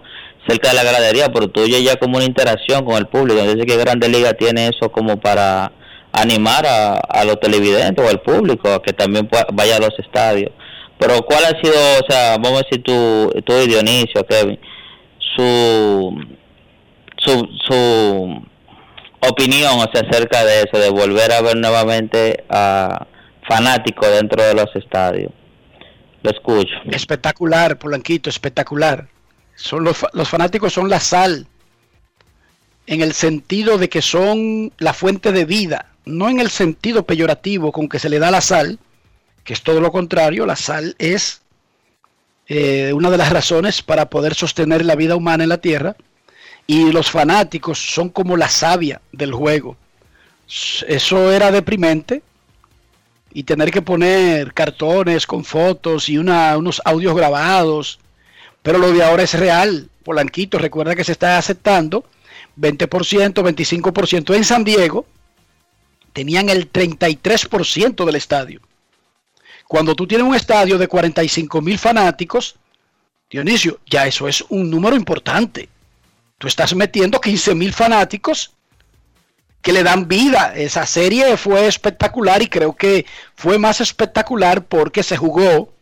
[0.47, 3.77] cerca de la gradería, pero tú ya, como una interacción con el público, sé qué
[3.77, 5.71] Grande Liga tiene eso como para
[6.11, 10.51] animar a, a los televidentes o al público a que también vaya a los estadios.
[10.97, 14.59] Pero ¿cuál ha sido, o sea, vamos a decir tú, tú y Dionisio, Kevin,
[15.35, 16.17] su,
[17.17, 18.45] su, su
[19.27, 23.07] opinión o acerca de eso, de volver a ver nuevamente a
[23.47, 25.31] fanáticos dentro de los estadios.
[26.23, 26.73] Lo escucho.
[26.91, 29.07] Espectacular, Polanquito, espectacular.
[29.55, 31.47] Son los, los fanáticos son la sal,
[32.87, 37.71] en el sentido de que son la fuente de vida, no en el sentido peyorativo
[37.71, 38.79] con que se le da la sal,
[39.43, 41.41] que es todo lo contrario, la sal es
[42.47, 45.95] eh, una de las razones para poder sostener la vida humana en la Tierra.
[46.67, 49.77] Y los fanáticos son como la savia del juego.
[50.87, 52.23] Eso era deprimente.
[53.31, 57.99] Y tener que poner cartones con fotos y una, unos audios grabados.
[58.63, 59.89] Pero lo de ahora es real.
[60.03, 62.05] Polanquito, recuerda que se está aceptando
[62.57, 64.35] 20%, 25%.
[64.35, 65.05] En San Diego
[66.13, 68.61] tenían el 33% del estadio.
[69.67, 72.55] Cuando tú tienes un estadio de 45 mil fanáticos,
[73.29, 75.69] Dionisio, ya eso es un número importante.
[76.37, 78.51] Tú estás metiendo 15 mil fanáticos
[79.61, 80.53] que le dan vida.
[80.55, 83.05] Esa serie fue espectacular y creo que
[83.35, 85.73] fue más espectacular porque se jugó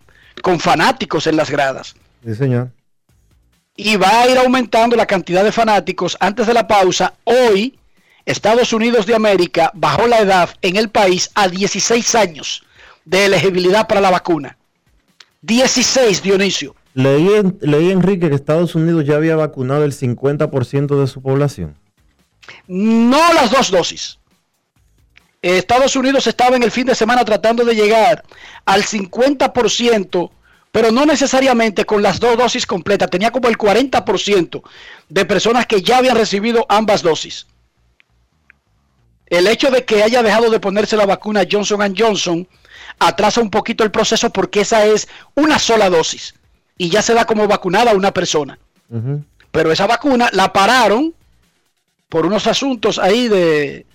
[0.41, 1.95] con fanáticos en las gradas.
[2.25, 2.69] Sí, señor.
[3.75, 7.15] Y va a ir aumentando la cantidad de fanáticos antes de la pausa.
[7.25, 7.77] Hoy
[8.25, 12.63] Estados Unidos de América bajó la edad en el país a 16 años
[13.05, 14.57] de elegibilidad para la vacuna.
[15.41, 16.75] 16, Dionisio.
[16.93, 17.27] Leí,
[17.59, 21.75] leí Enrique que Estados Unidos ya había vacunado el 50% de su población.
[22.67, 24.19] No las dos dosis.
[25.41, 28.23] Estados Unidos estaba en el fin de semana tratando de llegar
[28.63, 30.31] al 50%,
[30.71, 33.09] pero no necesariamente con las dos dosis completas.
[33.09, 34.61] Tenía como el 40%
[35.09, 37.47] de personas que ya habían recibido ambas dosis.
[39.25, 42.47] El hecho de que haya dejado de ponerse la vacuna Johnson Johnson
[42.99, 46.35] atrasa un poquito el proceso porque esa es una sola dosis
[46.77, 48.57] y ya se da como vacunada a una persona.
[49.51, 51.13] Pero esa vacuna la pararon
[52.09, 53.85] por unos asuntos ahí de,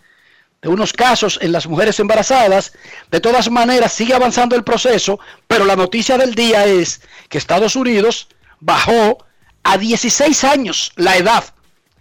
[0.63, 2.73] de unos casos en las mujeres embarazadas.
[3.11, 7.77] De todas maneras, sigue avanzando el proceso, pero la noticia del día es que Estados
[7.77, 8.29] Unidos
[8.61, 9.25] bajó
[9.63, 11.45] a 16 años la edad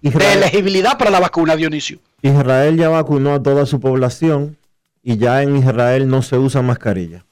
[0.02, 2.00] de elegibilidad para la vacuna, Dionisio.
[2.22, 4.58] Israel ya vacunó a toda su población
[5.04, 7.26] y ya en Israel no se usa mascarilla.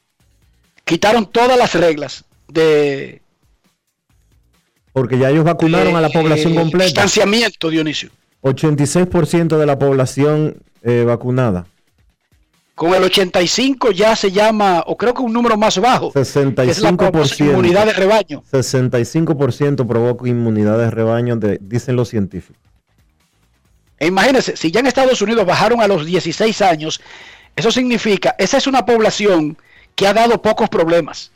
[0.83, 3.21] Quitaron todas las reglas de
[4.93, 6.85] Porque ya ellos vacunaron a la población eh, completa.
[6.85, 8.09] distanciamiento, Dionisio.
[8.43, 11.65] 86% de la población eh, vacunada.
[12.75, 16.35] Con el 85 ya se llama, o creo que un número más bajo, que es
[16.35, 17.39] la 65%.
[17.39, 18.43] inmunidad de rebaño.
[18.51, 22.61] 65% provoca inmunidad de rebaño, de- dicen los científicos.
[23.97, 26.99] E imagínense, si ya en Estados Unidos bajaron a los 16 años,
[27.55, 29.57] eso significa, esa es una población
[29.95, 31.31] que ha dado pocos problemas.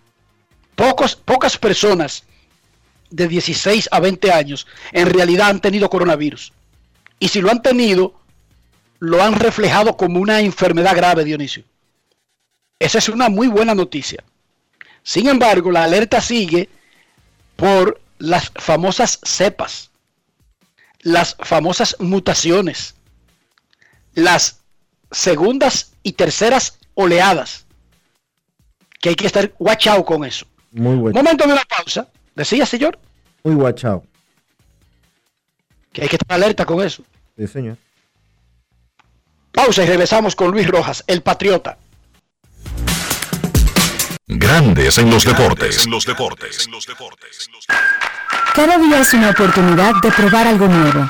[0.75, 2.23] Pocas personas
[3.09, 6.53] de 16 a 20 años en realidad han tenido coronavirus.
[7.19, 8.13] Y si lo han tenido,
[8.99, 11.63] lo han reflejado como una enfermedad grave, Dionisio.
[12.79, 14.23] Esa es una muy buena noticia.
[15.03, 16.69] Sin embargo, la alerta sigue
[17.55, 19.89] por las famosas cepas,
[21.01, 22.95] las famosas mutaciones,
[24.13, 24.58] las
[25.11, 27.65] segundas y terceras oleadas,
[28.99, 30.45] que hay que estar watch out con eso.
[30.71, 31.17] Muy bueno.
[31.17, 32.07] Momento de una pausa.
[32.35, 32.97] Decía, señor,
[33.43, 34.03] Muy guachao.
[35.91, 37.03] que hay que estar alerta con eso.
[37.37, 37.77] Sí, señor.
[39.51, 41.77] Pausa y regresamos con Luis Rojas, el patriota.
[44.27, 45.85] Grandes en los deportes.
[45.85, 46.69] En los deportes.
[48.53, 51.09] Cada día es una oportunidad de probar algo nuevo.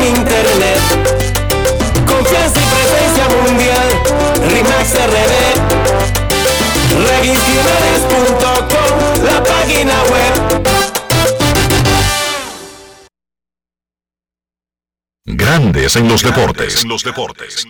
[0.00, 0.80] En internet.
[2.06, 3.88] Confianza y presencia mundial,
[4.48, 5.34] RIMAX RD.
[7.08, 10.34] Regisjiménez.com, la página web.
[15.24, 16.82] Grandes en los deportes.
[16.82, 17.66] En los deportes.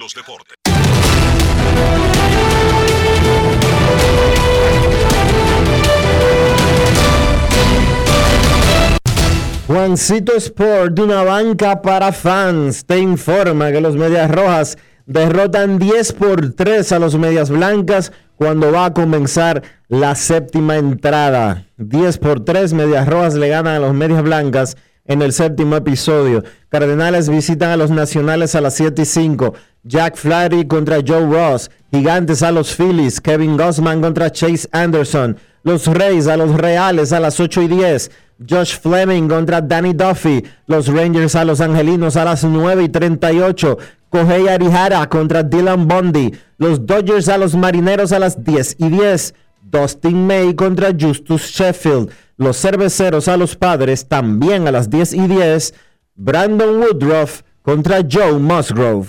[9.69, 16.15] Juancito Sport, de una banca para fans, te informa que los Medias Rojas derrotan 10
[16.15, 21.67] por 3 a los Medias Blancas cuando va a comenzar la séptima entrada.
[21.77, 26.45] 10 por 3, Medias Rojas le ganan a los Medias Blancas en el séptimo episodio.
[26.71, 29.53] Cardenales visitan a los Nacionales a las 7 y 5.
[29.83, 31.71] Jack Flaherty contra Joe Ross.
[31.93, 33.21] Gigantes a los Phillies.
[33.21, 35.37] Kevin Gossman contra Chase Anderson.
[35.63, 38.11] Los Reyes a los Reales a las 8 y 10.
[38.47, 40.45] Josh Fleming contra Danny Duffy.
[40.67, 43.79] Los Rangers a los Angelinos a las 9 y 38.
[44.11, 46.33] Kohei Arihara contra Dylan Bundy.
[46.57, 49.35] Los Dodgers a los Marineros a las 10 y 10.
[49.63, 52.11] Dustin May contra Justus Sheffield.
[52.37, 55.75] Los Cerveceros a los Padres también a las 10 y 10.
[56.15, 59.09] Brandon Woodruff contra Joe Musgrove.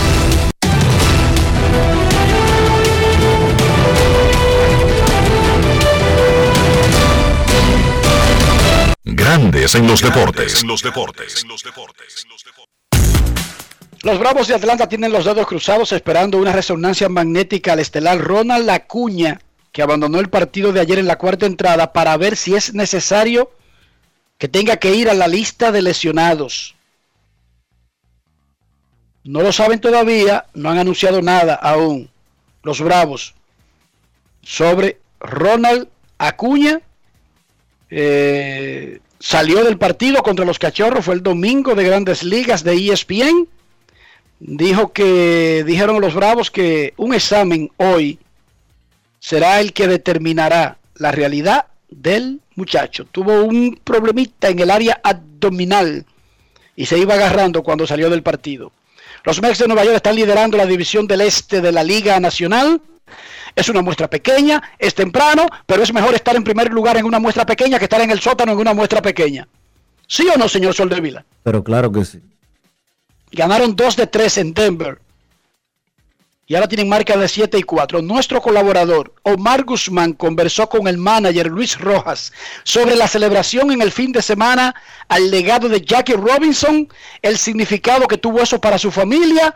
[9.21, 10.63] Grandes en los deportes.
[10.63, 11.45] En los deportes.
[14.01, 18.67] Los Bravos de Atlanta tienen los dedos cruzados esperando una resonancia magnética al estelar Ronald
[18.71, 19.39] Acuña,
[19.71, 23.51] que abandonó el partido de ayer en la cuarta entrada para ver si es necesario
[24.39, 26.73] que tenga que ir a la lista de lesionados.
[29.23, 32.09] No lo saben todavía, no han anunciado nada aún
[32.63, 33.35] los Bravos
[34.41, 36.81] sobre Ronald Acuña.
[37.91, 43.47] Eh, salió del partido contra los Cachorros, fue el domingo de Grandes Ligas de ESPN.
[44.39, 48.17] Dijo que dijeron los Bravos que un examen hoy
[49.19, 53.05] será el que determinará la realidad del muchacho.
[53.05, 56.05] Tuvo un problemita en el área abdominal
[56.75, 58.71] y se iba agarrando cuando salió del partido.
[59.23, 62.81] Los Mets de Nueva York están liderando la división del este de la Liga Nacional.
[63.55, 67.19] Es una muestra pequeña, es temprano, pero es mejor estar en primer lugar en una
[67.19, 69.47] muestra pequeña que estar en el sótano en una muestra pequeña.
[70.07, 71.25] ¿Sí o no, señor Soldevila?
[71.43, 72.21] Pero claro que sí.
[73.31, 74.99] Ganaron 2 de 3 en Denver.
[76.51, 78.01] Y ahora tienen marca de 7 y 4.
[78.01, 82.33] Nuestro colaborador Omar Guzmán conversó con el manager Luis Rojas
[82.65, 84.75] sobre la celebración en el fin de semana
[85.07, 86.89] al legado de Jackie Robinson,
[87.21, 89.55] el significado que tuvo eso para su familia,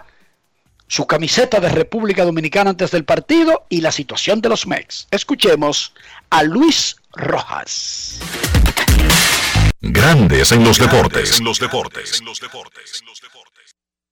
[0.88, 5.08] su camiseta de República Dominicana antes del partido y la situación de los Mex.
[5.12, 5.94] Escuchemos
[6.30, 8.20] a Luis Rojas.
[9.82, 11.40] Grandes en los deportes.
[11.40, 12.22] En los deportes.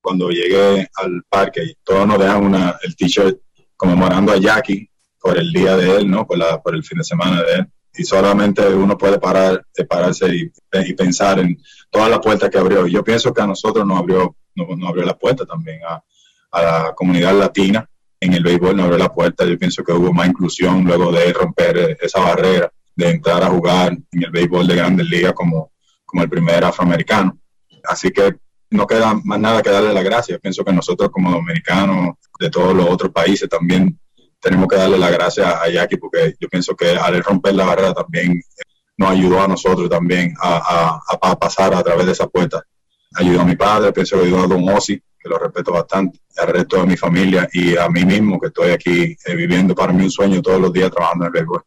[0.02, 3.38] cuando llegué al parque y todos nos dejan una, el t-shirt
[3.76, 4.90] conmemorando a Jackie
[5.20, 6.28] por el día de él, ¿no?
[6.28, 7.68] Por, la, por el fin de semana de él.
[7.96, 10.52] Y solamente uno puede parar, de pararse y,
[10.86, 12.88] y pensar en todas las puertas que abrió.
[12.88, 16.04] Y yo pienso que a nosotros nos abrió, nos, nos abrió la puerta también, a,
[16.54, 17.88] a la comunidad latina
[18.24, 19.46] en el béisbol nos abrió la puerta.
[19.46, 23.50] Yo pienso que hubo más inclusión luego de romper eh, esa barrera, de entrar a
[23.50, 25.72] jugar en el béisbol de grandes ligas como,
[26.06, 27.38] como el primer afroamericano.
[27.84, 28.36] Así que
[28.70, 30.40] no queda más nada que darle las gracias.
[30.40, 34.00] Pienso que nosotros como dominicanos de todos los otros países también
[34.40, 37.94] tenemos que darle las gracias a Jackie porque yo pienso que al romper la barrera
[37.94, 38.42] también
[38.98, 42.62] nos ayudó a nosotros también a, a, pasar a través de esa puerta.
[43.16, 46.48] Ayudó a mi padre, pienso que ayudó a Don Ozzy, que lo respeto bastante, al
[46.50, 50.04] resto de mi familia y a mí mismo que estoy aquí eh, viviendo para mí
[50.04, 51.64] un sueño todos los días trabajando en el béisbol.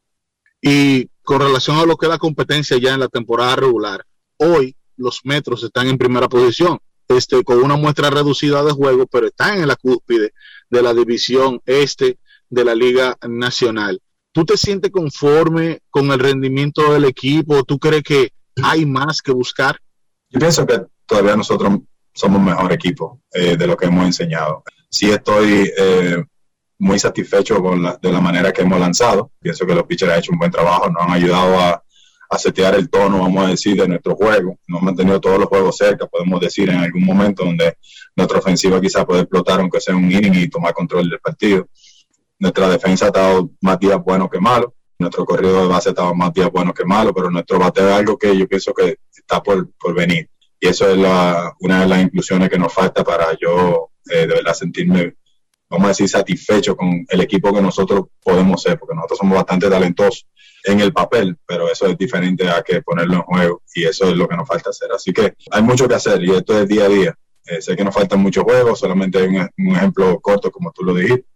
[0.61, 4.05] Y con relación a lo que es la competencia ya en la temporada regular,
[4.37, 6.79] hoy los metros están en primera posición
[7.09, 10.33] este, con una muestra reducida de juego, pero están en la cúspide
[10.69, 12.19] de la división este
[12.51, 14.01] de la Liga Nacional.
[14.33, 17.65] ¿Tú te sientes conforme con el rendimiento del equipo?
[17.65, 19.79] ¿Tú crees que hay más que buscar?
[20.29, 21.79] Yo pienso que todavía nosotros
[22.17, 24.65] somos mejor equipo eh, de lo que hemos enseñado.
[24.89, 26.25] Sí estoy eh,
[26.79, 29.31] muy satisfecho con la, de la manera que hemos lanzado.
[29.39, 31.83] Pienso que los pitchers han hecho un buen trabajo, nos han ayudado a,
[32.31, 34.59] a setear el tono, vamos a decir, de nuestro juego.
[34.67, 37.77] No hemos mantenido todos los juegos cerca, podemos decir en algún momento donde
[38.17, 41.69] nuestra ofensiva quizás puede explotar aunque sea un inning y tomar control del partido.
[42.39, 46.15] Nuestra defensa ha estado más días buenos que malos, nuestro corrido de base ha estado
[46.15, 49.43] más días buenos que malos, pero nuestro bateo es algo que yo pienso que está
[49.43, 50.29] por, por venir.
[50.61, 54.35] Y eso es la, una de las inclusiones que nos falta para yo eh, de
[54.35, 55.17] verdad sentirme,
[55.69, 59.69] vamos a decir, satisfecho con el equipo que nosotros podemos ser, porque nosotros somos bastante
[59.69, 60.27] talentosos
[60.65, 64.17] en el papel, pero eso es diferente a que ponerlo en juego y eso es
[64.17, 64.91] lo que nos falta hacer.
[64.93, 67.15] Así que hay mucho que hacer y esto es día a día.
[67.47, 70.83] Eh, sé que nos faltan muchos juegos, solamente hay un, un, ejemplo corto como tú
[70.83, 71.27] lo dijiste,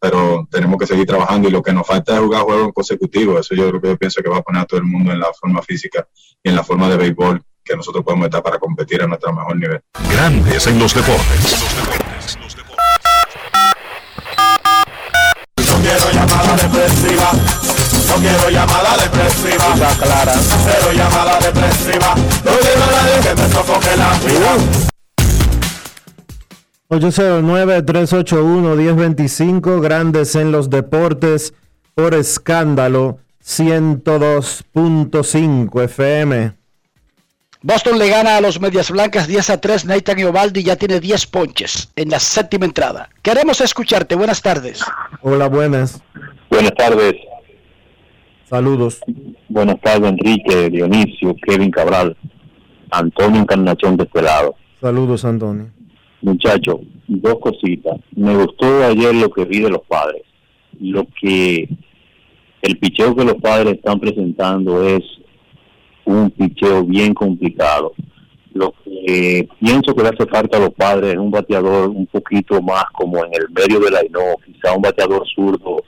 [0.00, 3.40] pero tenemos que seguir trabajando y lo que nos falta es jugar juegos consecutivos.
[3.40, 5.20] Eso yo creo que yo pienso que va a poner a todo el mundo en
[5.20, 6.06] la forma física
[6.42, 9.56] y en la forma de béisbol que nosotros podemos estar para competir a nuestro mejor
[9.56, 9.80] nivel.
[10.10, 11.56] Grandes en los deportes.
[15.56, 17.30] No quiero llamada depresiva.
[18.08, 19.76] No quiero llamada depresiva.
[20.00, 20.34] clara.
[20.34, 22.16] Cero llamada depresiva.
[22.16, 24.56] No quiero a nadie que me sofoque la vida.
[26.90, 31.54] 809-381-1025, grandes en los deportes,
[31.94, 36.59] por escándalo, 102.5 FM.
[37.62, 39.84] Boston le gana a los Medias Blancas 10 a 3.
[39.84, 43.10] Nathan Iovaldi ya tiene 10 ponches en la séptima entrada.
[43.20, 44.14] Queremos escucharte.
[44.14, 44.82] Buenas tardes.
[45.20, 46.02] Hola, buenas.
[46.48, 47.16] Buenas tardes.
[48.48, 49.00] Saludos.
[49.50, 52.16] Buenas tardes, Enrique, Dionisio, Kevin Cabral,
[52.90, 54.54] Antonio Encarnación de este lado.
[54.80, 55.70] Saludos, Antonio.
[56.22, 57.98] Muchachos, dos cositas.
[58.16, 60.22] Me gustó ayer lo que vi de los padres.
[60.80, 61.68] Lo que
[62.62, 65.02] el picheo que los padres están presentando es
[66.04, 67.92] un picheo bien complicado.
[68.52, 72.60] Lo que pienso que le hace falta a los padres es un bateador un poquito
[72.60, 74.00] más como en el medio de la
[74.44, 75.84] quizá un bateador zurdo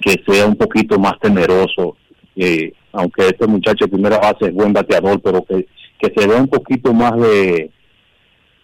[0.00, 1.96] que sea un poquito más temeroso,
[2.34, 5.68] eh, aunque este muchacho de primera base es buen bateador, pero que,
[5.98, 7.70] que se vea un poquito más de,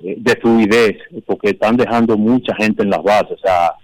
[0.01, 0.97] de fluidez,
[1.27, 3.75] porque están dejando mucha gente en las bases, o sea,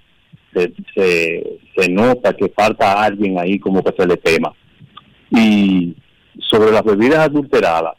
[0.54, 4.52] se, se, se nota que falta alguien ahí como que se le tema.
[5.30, 5.94] Y
[6.38, 7.94] sobre las bebidas adulteradas,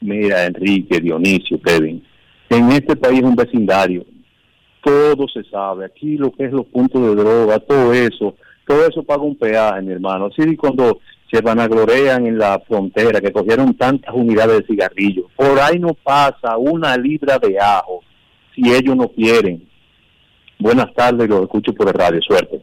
[0.00, 2.04] mira, Enrique, Dionisio, Kevin,
[2.48, 4.04] en este país un vecindario,
[4.82, 8.36] todo se sabe, aquí lo que es los puntos de droga, todo eso,
[8.66, 10.26] todo eso paga un peaje, mi hermano.
[10.26, 11.00] Así cuando
[11.30, 16.56] se vanaglorean en la frontera, que cogieron tantas unidades de cigarrillos, por ahí no pasa
[16.56, 18.02] una libra de ajo,
[18.54, 19.68] si ellos no quieren.
[20.58, 22.62] Buenas tardes, los escucho por el radio, suerte.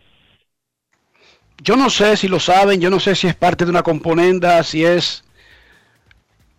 [1.64, 4.62] Yo no sé si lo saben, yo no sé si es parte de una componenda,
[4.64, 5.24] si es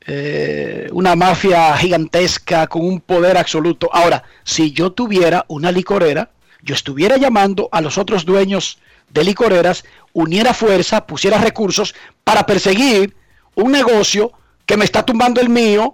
[0.07, 3.91] eh, una mafia gigantesca con un poder absoluto.
[3.93, 6.31] Ahora, si yo tuviera una licorera,
[6.63, 8.79] yo estuviera llamando a los otros dueños
[9.11, 11.95] de licoreras, uniera fuerza, pusiera recursos
[12.25, 13.15] para perseguir
[13.57, 14.33] un negocio
[14.65, 15.93] que me está tumbando el mío,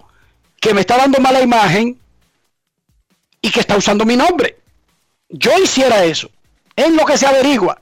[0.61, 1.99] que me está dando mala imagen
[3.43, 4.57] y que está usando mi nombre.
[5.29, 6.31] Yo hiciera eso,
[6.77, 7.81] en lo que se averigua.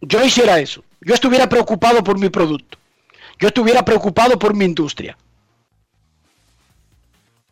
[0.00, 0.82] Yo hiciera eso.
[1.00, 2.78] Yo estuviera preocupado por mi producto.
[3.38, 5.16] Yo estuviera preocupado por mi industria.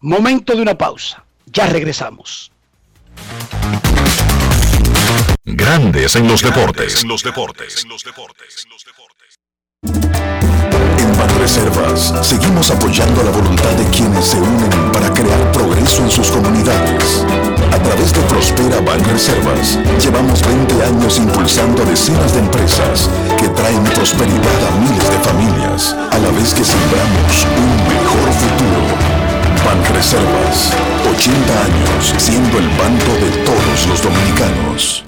[0.00, 1.24] Momento de una pausa.
[1.46, 2.52] Ya regresamos.
[5.44, 7.02] Grandes en los deportes.
[7.02, 7.82] En los deportes.
[7.82, 7.88] En
[11.06, 17.24] Banreservas seguimos apoyando la voluntad de quienes se unen para crear progreso en sus comunidades.
[17.72, 23.08] A través de Prospera Banreservas llevamos 20 años impulsando decenas de empresas
[23.38, 28.82] que traen prosperidad a miles de familias, a la vez que sembramos un mejor futuro.
[29.64, 30.72] Banreservas,
[31.16, 35.07] 80 años siendo el banco de todos los dominicanos.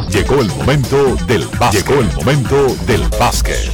[0.11, 1.87] llegó el momento del básquet.
[1.87, 3.71] Llegó el momento del básquet.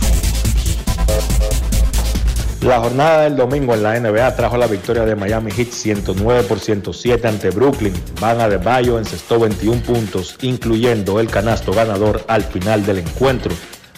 [2.61, 6.59] La jornada del domingo en la NBA trajo la victoria de Miami Heat 109 por
[6.59, 7.93] 107 ante Brooklyn.
[8.19, 13.53] Van Adebayo encestó 21 puntos, incluyendo el canasto ganador al final del encuentro.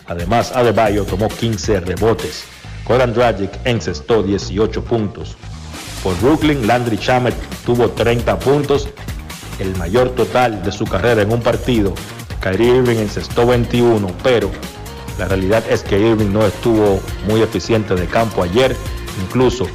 [0.07, 2.44] Además, Adebayo tomó 15 rebotes.
[2.86, 5.36] Goran Dragic encestó 18 puntos.
[6.03, 7.36] Por Brooklyn, Landry Shamet
[7.66, 8.88] tuvo 30 puntos,
[9.60, 11.94] el mayor total de su carrera en un partido.
[12.41, 14.49] Kyrie Irving encestó 21, pero
[15.18, 18.76] la realidad es que Irving no estuvo muy eficiente de campo ayer,
[19.22, 19.68] incluso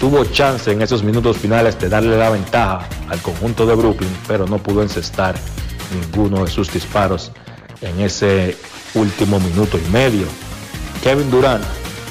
[0.00, 4.46] tuvo chance en esos minutos finales de darle la ventaja al conjunto de Brooklyn, pero
[4.46, 5.34] no pudo encestar
[5.92, 7.32] ninguno de sus disparos
[7.82, 8.56] en ese
[8.94, 10.26] último minuto y medio.
[11.02, 11.64] Kevin Durant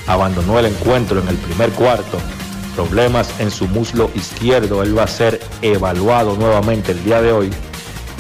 [0.06, 2.20] abandonó el encuentro en el primer cuarto,
[2.76, 7.50] problemas en su muslo izquierdo, él va a ser evaluado nuevamente el día de hoy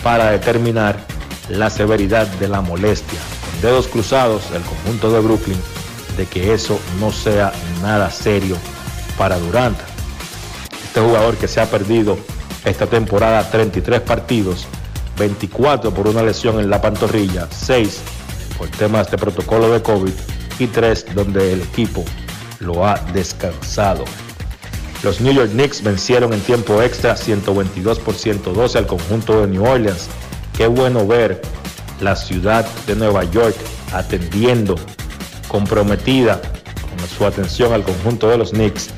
[0.04, 1.09] para determinar
[1.49, 3.19] la severidad de la molestia
[3.61, 5.57] dedos cruzados el conjunto de Brooklyn
[6.17, 7.51] de que eso no sea
[7.81, 8.57] nada serio
[9.17, 9.77] para Durant.
[10.84, 12.17] Este jugador que se ha perdido
[12.65, 14.65] esta temporada 33 partidos,
[15.17, 18.01] 24 por una lesión en la pantorrilla, 6
[18.57, 20.13] por temas de protocolo de COVID
[20.59, 22.03] y 3 donde el equipo
[22.59, 24.03] lo ha descansado.
[25.03, 29.63] Los New York Knicks vencieron en tiempo extra 122 por 112 al conjunto de New
[29.63, 30.09] Orleans.
[30.60, 31.41] Qué bueno ver
[32.02, 33.56] la ciudad de Nueva York
[33.94, 34.76] atendiendo,
[35.48, 38.90] comprometida con su atención al conjunto de los Knicks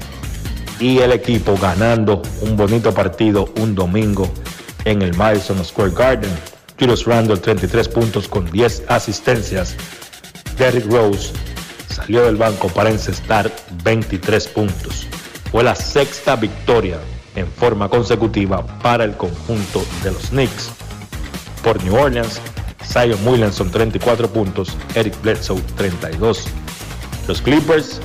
[0.79, 4.27] y el equipo ganando un bonito partido un domingo
[4.85, 6.31] en el Madison Square Garden.
[6.79, 9.75] Julius Randle 33 puntos con 10 asistencias.
[10.57, 11.31] Derrick Rose
[11.89, 13.51] salió del banco para encestar
[13.83, 15.05] 23 puntos.
[15.51, 16.97] Fue la sexta victoria
[17.35, 20.80] en forma consecutiva para el conjunto de los Knicks.
[21.63, 22.41] Por New Orleans,
[22.85, 26.45] Zion Williamson 34 puntos, Eric Bledsoe 32.
[27.27, 28.01] Los Clippers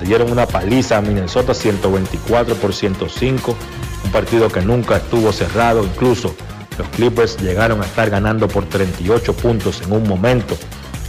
[0.00, 3.56] le dieron una paliza a Minnesota 124 por 105,
[4.04, 6.34] un partido que nunca estuvo cerrado, incluso
[6.76, 10.56] los Clippers llegaron a estar ganando por 38 puntos en un momento.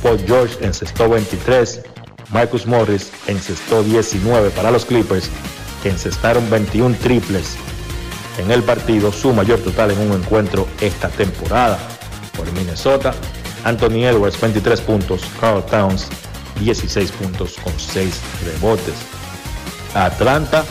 [0.02, 1.82] Paul George encestó 23,
[2.32, 5.30] Marcus Morris encestó 19 para los Clippers,
[5.84, 7.58] que encestaron 21 triples
[8.40, 11.78] en el partido, su mayor total en un encuentro esta temporada
[12.36, 13.14] por Minnesota.
[13.64, 16.08] Anthony Edwards 23 puntos, Carl Towns
[16.60, 18.96] 16 puntos con 6 rebotes.
[19.94, 20.64] Atlanta,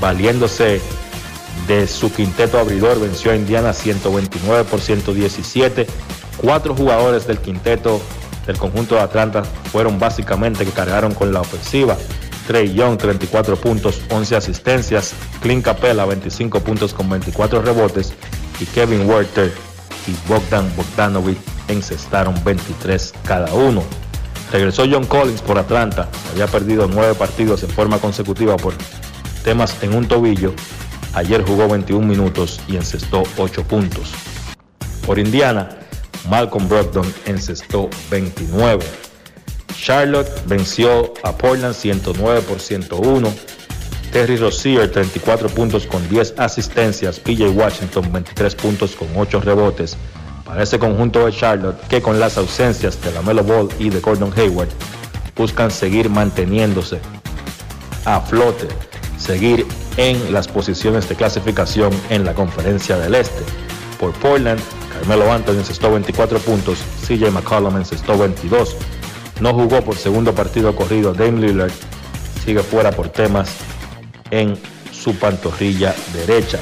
[0.00, 0.80] valiéndose
[1.66, 5.86] de su quinteto abridor, venció a Indiana 129 por 117.
[6.36, 8.00] Cuatro jugadores del quinteto
[8.46, 9.42] del conjunto de Atlanta
[9.72, 11.96] fueron básicamente que cargaron con la ofensiva.
[12.48, 15.12] Trey Young 34 puntos, 11 asistencias,
[15.42, 18.14] Clint Capella 25 puntos con 24 rebotes
[18.58, 19.52] y Kevin Werther
[20.06, 21.36] y Bogdan Bogdanovic
[21.68, 23.82] encestaron 23 cada uno.
[24.50, 28.72] Regresó John Collins por Atlanta, había perdido 9 partidos en forma consecutiva por
[29.44, 30.54] temas en un tobillo.
[31.12, 34.14] Ayer jugó 21 minutos y encestó 8 puntos.
[35.04, 35.68] Por Indiana,
[36.30, 39.07] Malcolm Brogdon encestó 29.
[39.76, 43.32] Charlotte venció a Portland 109 por 101.
[44.12, 47.20] Terry Rozier 34 puntos con 10 asistencias.
[47.20, 49.96] PJ Washington 23 puntos con 8 rebotes.
[50.44, 54.00] Para ese conjunto de Charlotte que con las ausencias de la Melo Ball y de
[54.00, 54.70] Gordon Hayward
[55.36, 57.00] buscan seguir manteniéndose
[58.04, 58.66] a flote,
[59.18, 59.66] seguir
[59.98, 63.42] en las posiciones de clasificación en la conferencia del Este.
[64.00, 64.60] Por Portland,
[64.92, 68.76] Carmelo Anthony encestó 24 puntos, CJ McCollum encestó 22.
[69.40, 71.14] No jugó por segundo partido corrido.
[71.14, 71.70] Dame Lillard
[72.44, 73.50] sigue fuera por temas
[74.30, 74.58] en
[74.92, 76.58] su pantorrilla derecha.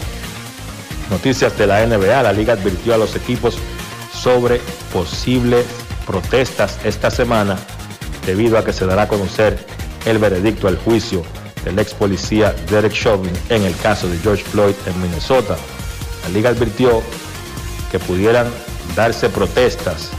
[1.11, 2.23] Noticias de la NBA.
[2.23, 3.57] La liga advirtió a los equipos
[4.13, 4.61] sobre
[4.93, 5.65] posibles
[6.07, 7.57] protestas esta semana
[8.25, 9.59] debido a que se dará a conocer
[10.05, 11.23] el veredicto al juicio
[11.65, 15.57] del ex policía Derek Chauvin en el caso de George Floyd en Minnesota.
[16.23, 17.03] La liga advirtió
[17.91, 18.47] que pudieran
[18.95, 20.11] darse protestas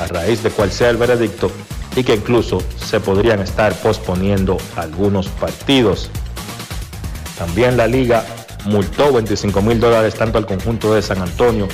[0.00, 1.50] a raíz de cuál sea el veredicto
[1.94, 6.10] y que incluso se podrían estar posponiendo algunos partidos.
[7.38, 8.24] También la liga
[8.64, 11.68] multó 25 mil dólares tanto al conjunto de San Antonio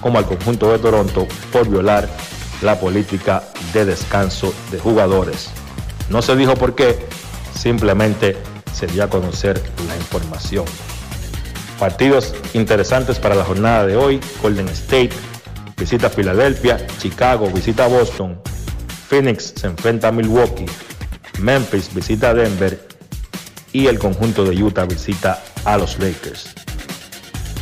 [0.00, 2.08] como al conjunto de Toronto por violar
[2.60, 3.42] la política
[3.72, 5.50] de descanso de jugadores.
[6.08, 6.98] No se dijo por qué,
[7.54, 8.36] simplemente
[8.72, 10.64] se a conocer la información.
[11.78, 14.20] Partidos interesantes para la jornada de hoy.
[14.42, 15.10] Golden State
[15.82, 18.40] visita Filadelfia, Chicago visita Boston,
[19.08, 20.66] Phoenix se enfrenta a Milwaukee,
[21.40, 22.86] Memphis visita Denver
[23.72, 26.54] y el conjunto de Utah visita a los Lakers.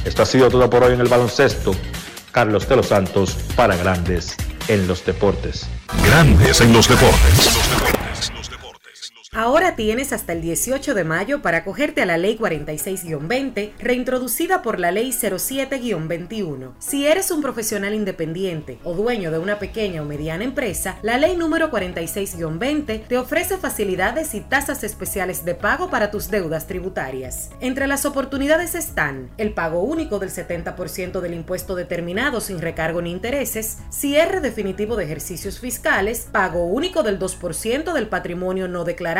[0.04, 1.74] Esto ha sido todo por hoy en el baloncesto.
[2.30, 4.36] Carlos de los Santos para Grandes
[4.68, 5.66] en los Deportes.
[6.04, 7.49] Grandes en los deportes.
[9.32, 14.80] Ahora tienes hasta el 18 de mayo para acogerte a la Ley 46-20, reintroducida por
[14.80, 16.72] la Ley 07-21.
[16.80, 21.36] Si eres un profesional independiente o dueño de una pequeña o mediana empresa, la Ley
[21.36, 27.50] número 46-20 te ofrece facilidades y tasas especiales de pago para tus deudas tributarias.
[27.60, 33.12] Entre las oportunidades están el pago único del 70% del impuesto determinado sin recargo ni
[33.12, 39.19] intereses, cierre definitivo de ejercicios fiscales, pago único del 2% del patrimonio no declarado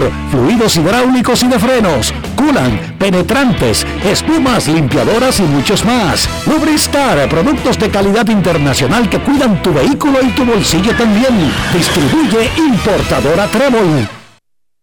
[0.29, 6.29] fluidos hidráulicos y de frenos, culan, penetrantes, espumas, limpiadoras y muchos más.
[6.47, 11.51] Lubristar, productos de calidad internacional que cuidan tu vehículo y tu bolsillo también.
[11.73, 14.07] Distribuye importadora Trébol.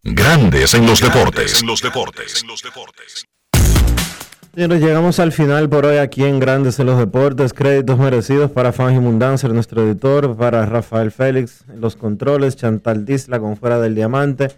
[0.05, 1.63] Grandes en los deportes.
[4.55, 7.53] Señores, llegamos al final por hoy aquí en Grandes en los Deportes.
[7.53, 13.57] Créditos merecidos para Fangi Mundancer, nuestro editor, para Rafael Félix, los controles, Chantal Disla con
[13.57, 14.49] Fuera del Diamante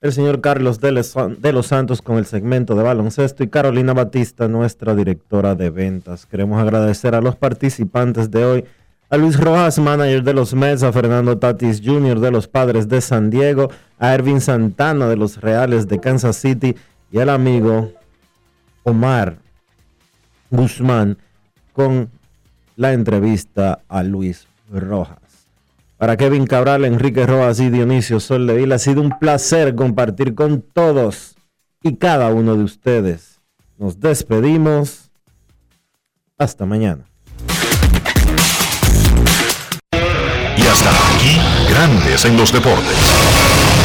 [0.00, 4.94] el señor Carlos de los Santos con el segmento de baloncesto y Carolina Batista, nuestra
[4.94, 6.24] directora de ventas.
[6.24, 8.64] Queremos agradecer a los participantes de hoy,
[9.10, 12.18] a Luis Rojas, manager de los Mets, a Fernando Tatis Jr.
[12.18, 16.74] de los Padres de San Diego, a Ervin Santana de los Reales de Kansas City
[17.12, 17.92] y al amigo
[18.84, 19.36] Omar
[20.50, 21.18] Guzmán
[21.74, 22.08] con
[22.76, 25.19] la entrevista a Luis Rojas.
[26.00, 31.36] Para Kevin Cabral, Enrique Rojas y Dionisio Soldevila, ha sido un placer compartir con todos
[31.82, 33.42] y cada uno de ustedes.
[33.76, 35.10] Nos despedimos.
[36.38, 37.04] Hasta mañana.
[40.56, 43.49] Y hasta aquí, Grandes en los Deportes.